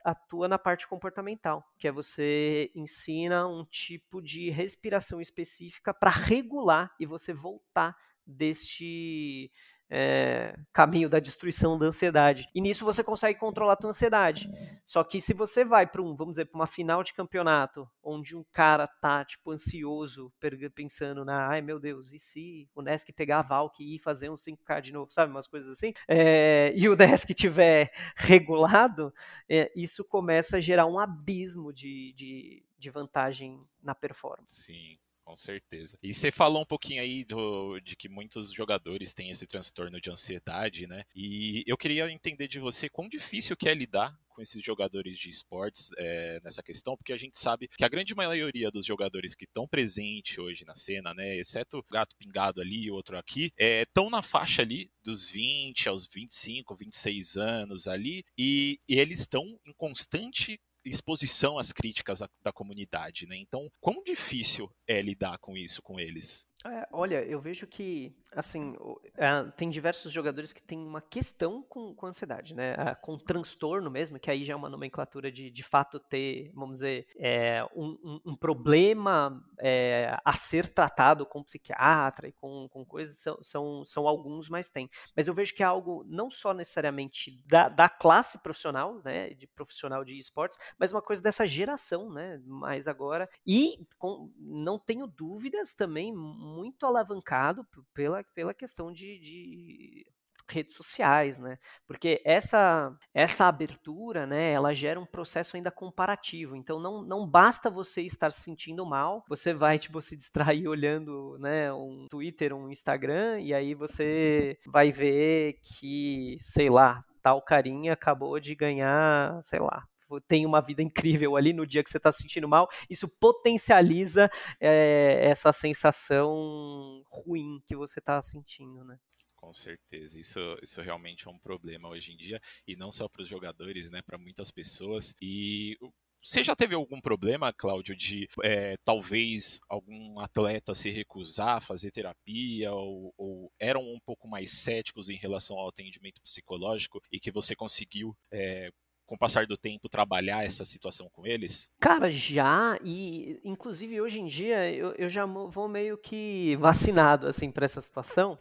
atua 0.03 0.47
na 0.47 0.57
parte 0.57 0.87
comportamental, 0.87 1.63
que 1.77 1.87
é 1.87 1.91
você 1.91 2.71
ensina 2.75 3.47
um 3.47 3.65
tipo 3.65 4.21
de 4.21 4.49
respiração 4.49 5.21
específica 5.21 5.93
para 5.93 6.11
regular 6.11 6.91
e 6.99 7.05
você 7.05 7.33
voltar 7.33 7.95
deste 8.25 9.51
é, 9.89 10.57
caminho 10.71 11.09
da 11.09 11.19
destruição 11.19 11.77
da 11.77 11.85
ansiedade. 11.85 12.47
E 12.53 12.61
nisso 12.61 12.85
você 12.85 13.03
consegue 13.03 13.39
controlar 13.39 13.73
a 13.73 13.75
tua 13.75 13.89
ansiedade. 13.91 14.49
Só 14.85 15.03
que 15.03 15.21
se 15.21 15.33
você 15.33 15.63
vai 15.63 15.85
para 15.85 16.01
um, 16.01 16.15
vamos 16.15 16.33
dizer, 16.33 16.45
para 16.45 16.57
uma 16.57 16.67
final 16.67 17.03
de 17.03 17.13
campeonato, 17.13 17.89
onde 18.01 18.35
um 18.35 18.43
cara 18.51 18.87
tá 18.87 19.23
tipo 19.23 19.51
ansioso, 19.51 20.31
pensando 20.73 21.23
na, 21.23 21.47
ai 21.47 21.61
meu 21.61 21.79
Deus, 21.79 22.11
e 22.11 22.19
se 22.19 22.67
o 22.73 22.81
Nesk 22.81 23.11
pegar 23.13 23.39
a 23.39 23.43
Valk 23.43 23.83
e 23.83 23.95
ir 23.95 23.99
fazer 23.99 24.29
um 24.29 24.35
5K 24.35 24.81
de 24.81 24.93
novo, 24.93 25.11
sabe, 25.11 25.31
umas 25.31 25.47
coisas 25.47 25.71
assim, 25.71 25.93
é, 26.07 26.73
e 26.75 26.89
o 26.89 26.95
Nesk 26.97 27.29
tiver 27.33 27.91
regulado, 28.15 29.13
é, 29.47 29.71
isso 29.75 30.03
começa 30.03 30.57
a 30.57 30.59
gerar 30.59 30.85
um 30.85 30.99
abismo 30.99 31.71
de, 31.71 32.13
de, 32.13 32.63
de 32.77 32.89
vantagem 32.89 33.61
na 33.81 33.93
performance. 33.93 34.63
Sim. 34.63 34.97
Com 35.23 35.37
certeza. 35.37 35.97
E 36.03 36.13
você 36.13 36.31
falou 36.31 36.61
um 36.61 36.65
pouquinho 36.65 37.01
aí 37.01 37.23
do, 37.23 37.79
de 37.79 37.95
que 37.95 38.09
muitos 38.09 38.51
jogadores 38.51 39.13
têm 39.13 39.29
esse 39.29 39.47
transtorno 39.47 39.99
de 39.99 40.11
ansiedade, 40.11 40.85
né? 40.85 41.03
E 41.15 41.63
eu 41.65 41.77
queria 41.77 42.11
entender 42.11 42.47
de 42.47 42.59
você 42.59 42.89
quão 42.89 43.07
difícil 43.07 43.55
que 43.55 43.69
é 43.69 43.73
lidar 43.73 44.17
com 44.33 44.41
esses 44.41 44.63
jogadores 44.63 45.17
de 45.17 45.29
esportes 45.29 45.91
é, 45.97 46.39
nessa 46.43 46.61
questão, 46.61 46.97
porque 46.97 47.13
a 47.13 47.17
gente 47.17 47.39
sabe 47.39 47.67
que 47.67 47.85
a 47.85 47.87
grande 47.87 48.15
maioria 48.15 48.69
dos 48.71 48.85
jogadores 48.85 49.35
que 49.35 49.45
estão 49.45 49.67
presentes 49.67 50.37
hoje 50.37 50.65
na 50.65 50.75
cena, 50.75 51.13
né, 51.13 51.37
exceto 51.37 51.77
o 51.77 51.85
gato 51.91 52.15
pingado 52.17 52.59
ali 52.59 52.85
e 52.85 52.91
outro 52.91 53.17
aqui, 53.17 53.51
estão 53.57 54.07
é, 54.07 54.09
na 54.09 54.21
faixa 54.21 54.63
ali 54.63 54.89
dos 55.03 55.29
20 55.29 55.87
aos 55.87 56.07
25, 56.07 56.75
26 56.75 57.37
anos 57.37 57.87
ali, 57.87 58.23
e, 58.37 58.79
e 58.89 58.99
eles 58.99 59.19
estão 59.19 59.43
em 59.65 59.73
constante 59.73 60.59
exposição 60.85 61.57
às 61.57 61.71
críticas 61.71 62.19
da, 62.19 62.29
da 62.41 62.51
comunidade, 62.51 63.25
né? 63.25 63.35
Então, 63.37 63.69
quão 63.79 64.03
difícil 64.03 64.69
é 64.87 65.01
lidar 65.01 65.37
com 65.39 65.57
isso 65.57 65.81
com 65.81 65.99
eles? 65.99 66.47
É, 66.65 66.87
olha, 66.93 67.21
eu 67.25 67.41
vejo 67.41 67.67
que, 67.67 68.15
assim, 68.31 68.73
é, 69.17 69.43
tem 69.57 69.69
diversos 69.69 70.13
jogadores 70.13 70.53
que 70.53 70.63
têm 70.63 70.79
uma 70.79 71.01
questão 71.01 71.61
com, 71.61 71.93
com 71.93 72.05
ansiedade, 72.05 72.55
né? 72.55 72.73
É, 72.77 72.95
com 72.95 73.17
transtorno 73.17 73.91
mesmo, 73.91 74.17
que 74.17 74.31
aí 74.31 74.45
já 74.45 74.53
é 74.53 74.55
uma 74.55 74.69
nomenclatura 74.69 75.29
de, 75.29 75.51
de 75.51 75.63
fato, 75.63 75.99
ter, 75.99 76.51
vamos 76.53 76.75
dizer, 76.75 77.05
é, 77.17 77.65
um, 77.75 78.21
um, 78.25 78.35
problema 78.35 79.43
é, 79.59 80.17
a 80.23 80.33
ser 80.33 80.69
tratado 80.69 81.25
com 81.25 81.43
psiquiatra 81.43 82.29
e 82.29 82.31
com, 82.31 82.69
com 82.69 82.85
coisas, 82.85 83.17
são, 83.17 83.37
são, 83.43 83.83
são, 83.83 84.07
alguns, 84.07 84.47
mas 84.47 84.69
tem. 84.69 84.89
Mas 85.15 85.27
eu 85.27 85.33
vejo 85.33 85.53
que 85.53 85.63
é 85.63 85.65
algo 85.65 86.05
não 86.07 86.29
só 86.29 86.53
necessariamente 86.53 87.43
da, 87.45 87.67
da 87.67 87.89
classe 87.89 88.37
profissional, 88.41 89.01
né, 89.03 89.31
de 89.31 89.47
profissional 89.47 90.05
de 90.05 90.17
esportes, 90.17 90.57
mas 90.79 90.93
uma 90.93 91.01
coisa 91.01 91.21
dessa 91.21 91.45
geração, 91.45 92.09
né, 92.09 92.41
mais 92.45 92.87
agora. 92.87 93.29
E 93.45 93.85
com, 93.97 94.31
não 94.37 94.79
tenho 94.79 95.07
dúvidas 95.07 95.73
também 95.73 96.13
muito 96.53 96.85
alavancado 96.85 97.65
pela, 97.93 98.23
pela 98.35 98.53
questão 98.53 98.91
de, 98.91 99.19
de 99.19 100.05
redes 100.49 100.75
sociais, 100.75 101.39
né? 101.39 101.57
Porque 101.87 102.21
essa 102.25 102.95
essa 103.13 103.45
abertura, 103.47 104.25
né, 104.25 104.51
ela 104.51 104.73
gera 104.73 104.99
um 104.99 105.05
processo 105.05 105.55
ainda 105.55 105.71
comparativo. 105.71 106.55
Então 106.55 106.79
não, 106.79 107.01
não 107.01 107.27
basta 107.27 107.69
você 107.69 108.01
estar 108.01 108.31
se 108.31 108.41
sentindo 108.41 108.85
mal, 108.85 109.23
você 109.27 109.53
vai 109.53 109.79
tipo 109.79 110.01
se 110.01 110.15
distrair 110.15 110.67
olhando, 110.67 111.37
né, 111.39 111.71
um 111.73 112.07
Twitter, 112.09 112.53
um 112.53 112.69
Instagram 112.69 113.39
e 113.39 113.53
aí 113.53 113.73
você 113.73 114.57
vai 114.67 114.91
ver 114.91 115.59
que, 115.61 116.37
sei 116.41 116.69
lá, 116.69 117.03
tal 117.21 117.41
carinha 117.41 117.93
acabou 117.93 118.39
de 118.39 118.53
ganhar, 118.55 119.41
sei 119.43 119.59
lá, 119.59 119.83
tem 120.21 120.45
uma 120.45 120.61
vida 120.61 120.81
incrível 120.81 121.35
ali 121.35 121.53
no 121.53 121.65
dia 121.65 121.83
que 121.83 121.89
você 121.89 121.97
está 121.97 122.11
se 122.11 122.21
sentindo 122.21 122.47
mal, 122.47 122.69
isso 122.89 123.07
potencializa 123.07 124.29
é, 124.59 125.19
essa 125.23 125.51
sensação 125.51 127.03
ruim 127.09 127.61
que 127.67 127.75
você 127.75 127.99
está 127.99 128.21
sentindo, 128.21 128.83
né? 128.83 128.97
Com 129.35 129.53
certeza, 129.53 130.17
isso, 130.17 130.39
isso 130.61 130.81
realmente 130.81 131.27
é 131.27 131.31
um 131.31 131.37
problema 131.37 131.89
hoje 131.89 132.13
em 132.13 132.17
dia, 132.17 132.39
e 132.65 132.77
não 132.77 132.93
só 132.93 133.09
para 133.09 133.21
os 133.21 133.27
jogadores, 133.27 133.89
né, 133.89 134.01
para 134.01 134.17
muitas 134.17 134.49
pessoas. 134.51 135.13
E 135.21 135.77
você 136.25 136.41
já 136.41 136.55
teve 136.55 136.73
algum 136.73 137.01
problema, 137.01 137.51
Cláudio, 137.51 137.93
de 137.93 138.29
é, 138.41 138.77
talvez 138.85 139.59
algum 139.67 140.17
atleta 140.21 140.73
se 140.73 140.89
recusar 140.89 141.57
a 141.57 141.61
fazer 141.61 141.91
terapia 141.91 142.71
ou, 142.71 143.13
ou, 143.17 143.51
eram 143.59 143.81
um 143.81 143.99
pouco 144.05 144.25
mais 144.29 144.51
céticos 144.51 145.09
em 145.09 145.17
relação 145.17 145.57
ao 145.57 145.67
atendimento 145.67 146.21
psicológico 146.21 147.01
e 147.11 147.19
que 147.19 147.29
você 147.29 147.53
conseguiu 147.53 148.15
é, 148.31 148.71
com 149.05 149.15
o 149.15 149.17
passar 149.17 149.45
do 149.45 149.57
tempo, 149.57 149.89
trabalhar 149.89 150.43
essa 150.43 150.65
situação 150.65 151.09
com 151.11 151.25
eles? 151.25 151.71
Cara, 151.79 152.11
já, 152.11 152.77
e 152.83 153.39
inclusive 153.43 154.01
hoje 154.01 154.19
em 154.19 154.25
dia 154.25 154.71
eu, 154.71 154.93
eu 154.93 155.09
já 155.09 155.25
vou 155.25 155.67
meio 155.67 155.97
que 155.97 156.55
vacinado, 156.57 157.27
assim, 157.27 157.51
para 157.51 157.65
essa 157.65 157.81
situação, 157.81 158.37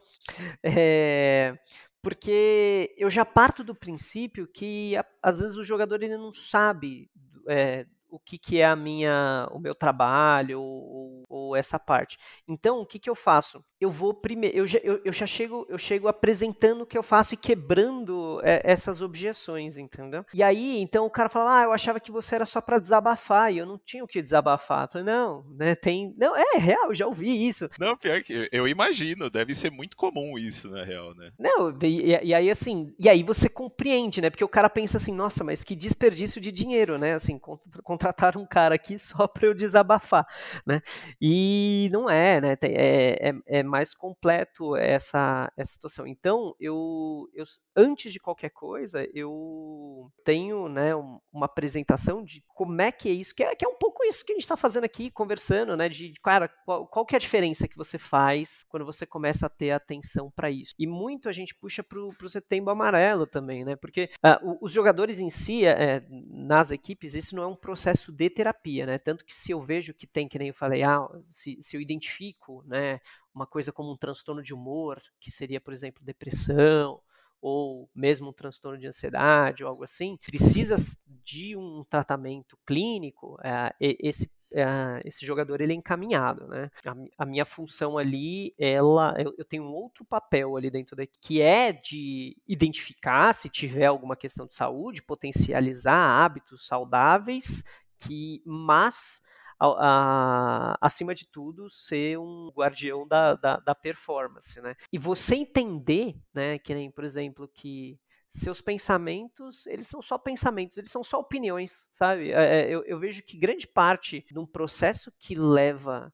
é, 0.62 1.59
porque 2.02 2.95
eu 2.97 3.11
já 3.11 3.25
parto 3.25 3.62
do 3.62 3.75
princípio 3.75 4.47
que 4.47 4.95
às 5.23 5.40
vezes 5.40 5.57
o 5.57 5.64
jogador 5.64 6.02
ele 6.02 6.16
não 6.16 6.33
sabe 6.33 7.11
é, 7.49 7.87
o 8.12 8.19
que, 8.19 8.38
que 8.38 8.61
é 8.61 8.66
a 8.66 8.76
minha, 8.76 9.49
o 9.52 9.59
meu 9.59 9.75
trabalho 9.75 10.61
ou, 10.61 11.25
ou 11.28 11.57
essa 11.57 11.78
parte. 11.78 12.19
Então, 12.47 12.81
o 12.81 12.87
que, 12.87 12.99
que 12.99 13.09
eu 13.09 13.14
faço? 13.14 13.64
Eu 13.83 13.91
vou 13.91 14.15
primeiro, 14.15 14.57
eu 14.57 14.65
já, 14.65 14.79
eu, 14.79 15.01
eu, 15.05 15.12
já 15.12 15.27
chego, 15.27 15.67
eu 15.69 15.77
chego 15.77 16.07
apresentando 16.07 16.83
o 16.83 16.87
que 16.87 16.97
eu 16.97 17.03
faço 17.03 17.35
e 17.35 17.37
quebrando 17.37 18.41
é, 18.45 18.62
essas 18.62 19.03
objeções, 19.03 19.77
entendeu? 19.77 20.25
E 20.33 20.41
aí, 20.41 20.81
então 20.81 21.05
o 21.05 21.11
cara 21.11 21.29
fala, 21.29 21.59
ah, 21.61 21.65
eu 21.65 21.73
achava 21.73 21.99
que 21.99 22.12
você 22.12 22.37
era 22.37 22.47
só 22.47 22.61
para 22.61 22.79
desabafar 22.79 23.53
e 23.53 23.59
eu 23.59 23.67
não 23.67 23.77
tinha 23.77 24.05
o 24.05 24.07
que 24.07 24.23
desabafar. 24.23 24.85
Eu 24.85 24.89
falei, 24.93 25.05
não, 25.05 25.45
né, 25.51 25.75
tem, 25.75 26.15
não, 26.17 26.37
é 26.37 26.59
real, 26.59 26.91
eu 26.91 26.95
já 26.95 27.09
ouvi 27.09 27.49
isso. 27.49 27.69
Não, 27.77 27.97
pior 27.97 28.23
que 28.23 28.49
eu 28.53 28.69
imagino, 28.69 29.29
deve 29.29 29.53
ser 29.53 29.73
muito 29.73 29.97
comum 29.97 30.39
isso 30.39 30.71
na 30.71 30.85
real, 30.85 31.12
né? 31.17 31.33
Não, 31.37 31.77
e, 31.83 32.19
e 32.23 32.33
aí 32.33 32.49
assim, 32.49 32.95
e 33.01 33.09
aí 33.09 33.25
você 33.25 33.49
compreende, 33.49 34.21
né? 34.21 34.31
Porque 34.31 34.45
o 34.45 34.49
cara 34.49 34.71
pensa 34.71 34.99
assim, 34.99 35.12
nossa, 35.12 35.43
mas 35.43 35.65
que 35.65 35.75
desperdício 35.75 36.41
de 36.41 36.53
dinheiro, 36.53 36.99
né? 36.99 37.15
Assim, 37.15 37.37
contratar 37.83 38.37
um 38.37 38.47
cara 38.47 38.77
aqui 38.77 38.97
só 39.03 39.27
para 39.27 39.49
eu 39.49 39.55
desabafar, 39.55 40.25
né? 40.65 40.81
E 41.21 41.89
não 41.93 42.09
é, 42.09 42.41
né? 42.41 42.57
É, 42.62 43.29
é, 43.29 43.59
é, 43.59 43.62
mais 43.73 43.95
completo 43.95 44.76
essa, 44.76 45.50
essa 45.57 45.73
situação. 45.73 46.07
Então, 46.07 46.55
eu, 46.61 47.29
eu, 47.35 47.45
antes 47.76 48.12
de 48.12 48.21
qualquer 48.21 48.50
coisa, 48.50 49.09
eu 49.14 50.11
tenho 50.25 50.69
né, 50.69 50.95
uma 51.33 51.47
apresentação 51.47 52.23
de 52.23 52.45
como 52.49 52.81
é 52.81 52.93
que 52.93 53.09
é 53.09 53.12
isso, 53.12 53.35
que 53.35 53.43
é, 53.43 53.55
que 53.55 53.64
é 53.64 53.69
um 53.69 53.79
pouco 53.79 54.05
isso 54.05 54.25
que 54.25 54.33
a 54.33 54.35
gente 54.35 54.43
está 54.43 54.57
fazendo 54.57 54.85
aqui, 54.85 55.11
conversando, 55.11 55.76
né? 55.76 55.88
De, 55.88 56.12
cara, 56.23 56.49
qual, 56.64 56.87
qual 56.87 57.07
que 57.07 57.14
é 57.14 57.19
a 57.19 57.21
diferença 57.21 57.67
que 57.67 57.76
você 57.76 57.99
faz 57.99 58.64
quando 58.69 58.85
você 58.85 59.07
começa 59.07 59.47
a 59.47 59.50
ter 59.50 59.71
atenção 59.71 60.31
para 60.31 60.50
isso? 60.50 60.75
E 60.79 60.87
muito 60.87 61.29
a 61.29 61.33
gente 61.33 61.55
puxa 61.55 61.83
para 61.83 61.99
o 61.99 62.29
setembro 62.29 62.71
amarelo 62.71 63.26
também, 63.26 63.64
né? 63.64 63.76
Porque 63.76 64.11
uh, 64.25 64.59
os 64.61 64.73
jogadores 64.73 65.19
em 65.19 65.31
si, 65.31 65.64
é, 65.64 66.05
nas 66.11 66.71
equipes, 66.71 67.14
isso 67.14 67.35
não 67.35 67.43
é 67.43 67.47
um 67.47 67.57
processo 67.57 67.93
processo 67.93 68.12
de 68.12 68.31
terapia, 68.31 68.87
né? 68.87 68.99
Tanto 68.99 69.25
que 69.25 69.35
se 69.35 69.50
eu 69.50 69.61
vejo 69.61 69.95
que 69.95 70.07
tem, 70.07 70.29
que 70.29 70.38
nem 70.38 70.49
eu 70.49 70.55
falei, 70.55 70.83
ah, 70.83 71.07
se, 71.21 71.59
se 71.61 71.76
eu 71.76 71.81
identifico, 71.81 72.62
né, 72.67 73.00
uma 73.35 73.47
coisa 73.47 73.73
como 73.73 73.93
um 73.93 73.97
transtorno 73.97 74.43
de 74.43 74.55
humor, 74.55 75.01
que 75.21 75.31
seria, 75.31 75.61
por 75.61 75.73
exemplo, 75.73 76.05
depressão, 76.05 77.01
ou 77.43 77.91
mesmo 77.93 78.29
um 78.29 78.33
transtorno 78.33 78.79
de 78.79 78.87
ansiedade 78.87 79.65
ou 79.65 79.69
algo 79.69 79.83
assim, 79.83 80.17
precisa 80.25 80.77
de 81.25 81.57
um 81.57 81.85
tratamento 81.91 82.57
clínico, 82.65 83.37
é, 83.43 83.75
esse 83.81 84.31
Uh, 84.53 85.01
esse 85.07 85.25
jogador 85.25 85.62
ele 85.62 85.73
é 85.73 85.77
encaminhado, 85.77 86.47
né? 86.47 86.71
A, 86.85 87.23
a 87.23 87.25
minha 87.25 87.47
função 87.47 87.97
ali, 87.97 88.55
ela, 88.59 89.15
eu, 89.19 89.35
eu, 89.39 89.47
tenho 89.47 89.62
um 89.62 89.73
outro 89.73 90.05
papel 90.05 90.59
ali 90.59 90.71
dentro 90.71 90.95
da 90.95 91.07
que 91.07 91.41
é 91.41 91.73
de 91.73 92.37
identificar 92.47 93.35
se 93.35 93.49
tiver 93.49 93.87
alguma 93.87 94.15
questão 94.15 94.47
de 94.47 94.55
saúde, 94.55 95.03
potencializar 95.03 96.23
hábitos 96.23 96.67
saudáveis, 96.67 97.65
que, 97.97 98.43
mas 98.45 99.23
a, 99.62 100.76
acima 100.81 101.14
de 101.14 101.26
tudo, 101.31 101.69
ser 101.71 102.19
um 102.19 102.50
guardião 102.54 103.07
da, 103.07 103.35
da, 103.35 103.57
da, 103.59 103.75
performance, 103.75 104.61
né? 104.61 104.75
E 104.92 104.99
você 104.99 105.37
entender, 105.37 106.14
né, 106.35 106.59
que 106.59 106.75
nem, 106.75 106.90
por 106.90 107.04
exemplo, 107.04 107.49
que 107.49 107.99
seus 108.31 108.61
pensamentos, 108.61 109.66
eles 109.66 109.87
são 109.87 110.00
só 110.00 110.16
pensamentos, 110.19 110.78
eles 110.78 110.90
são 110.90 111.02
só 111.02 111.21
opiniões, 111.21 111.87
sabe? 111.90 112.33
É, 112.33 112.62
é 112.62 112.71
eu, 112.71 112.83
eu 112.85 112.99
vejo 112.99 113.23
que 113.23 113.38
grande 113.38 113.66
parte 113.66 114.25
de 114.31 114.38
um 114.38 114.47
processo 114.47 115.12
que 115.19 115.35
leva 115.35 116.12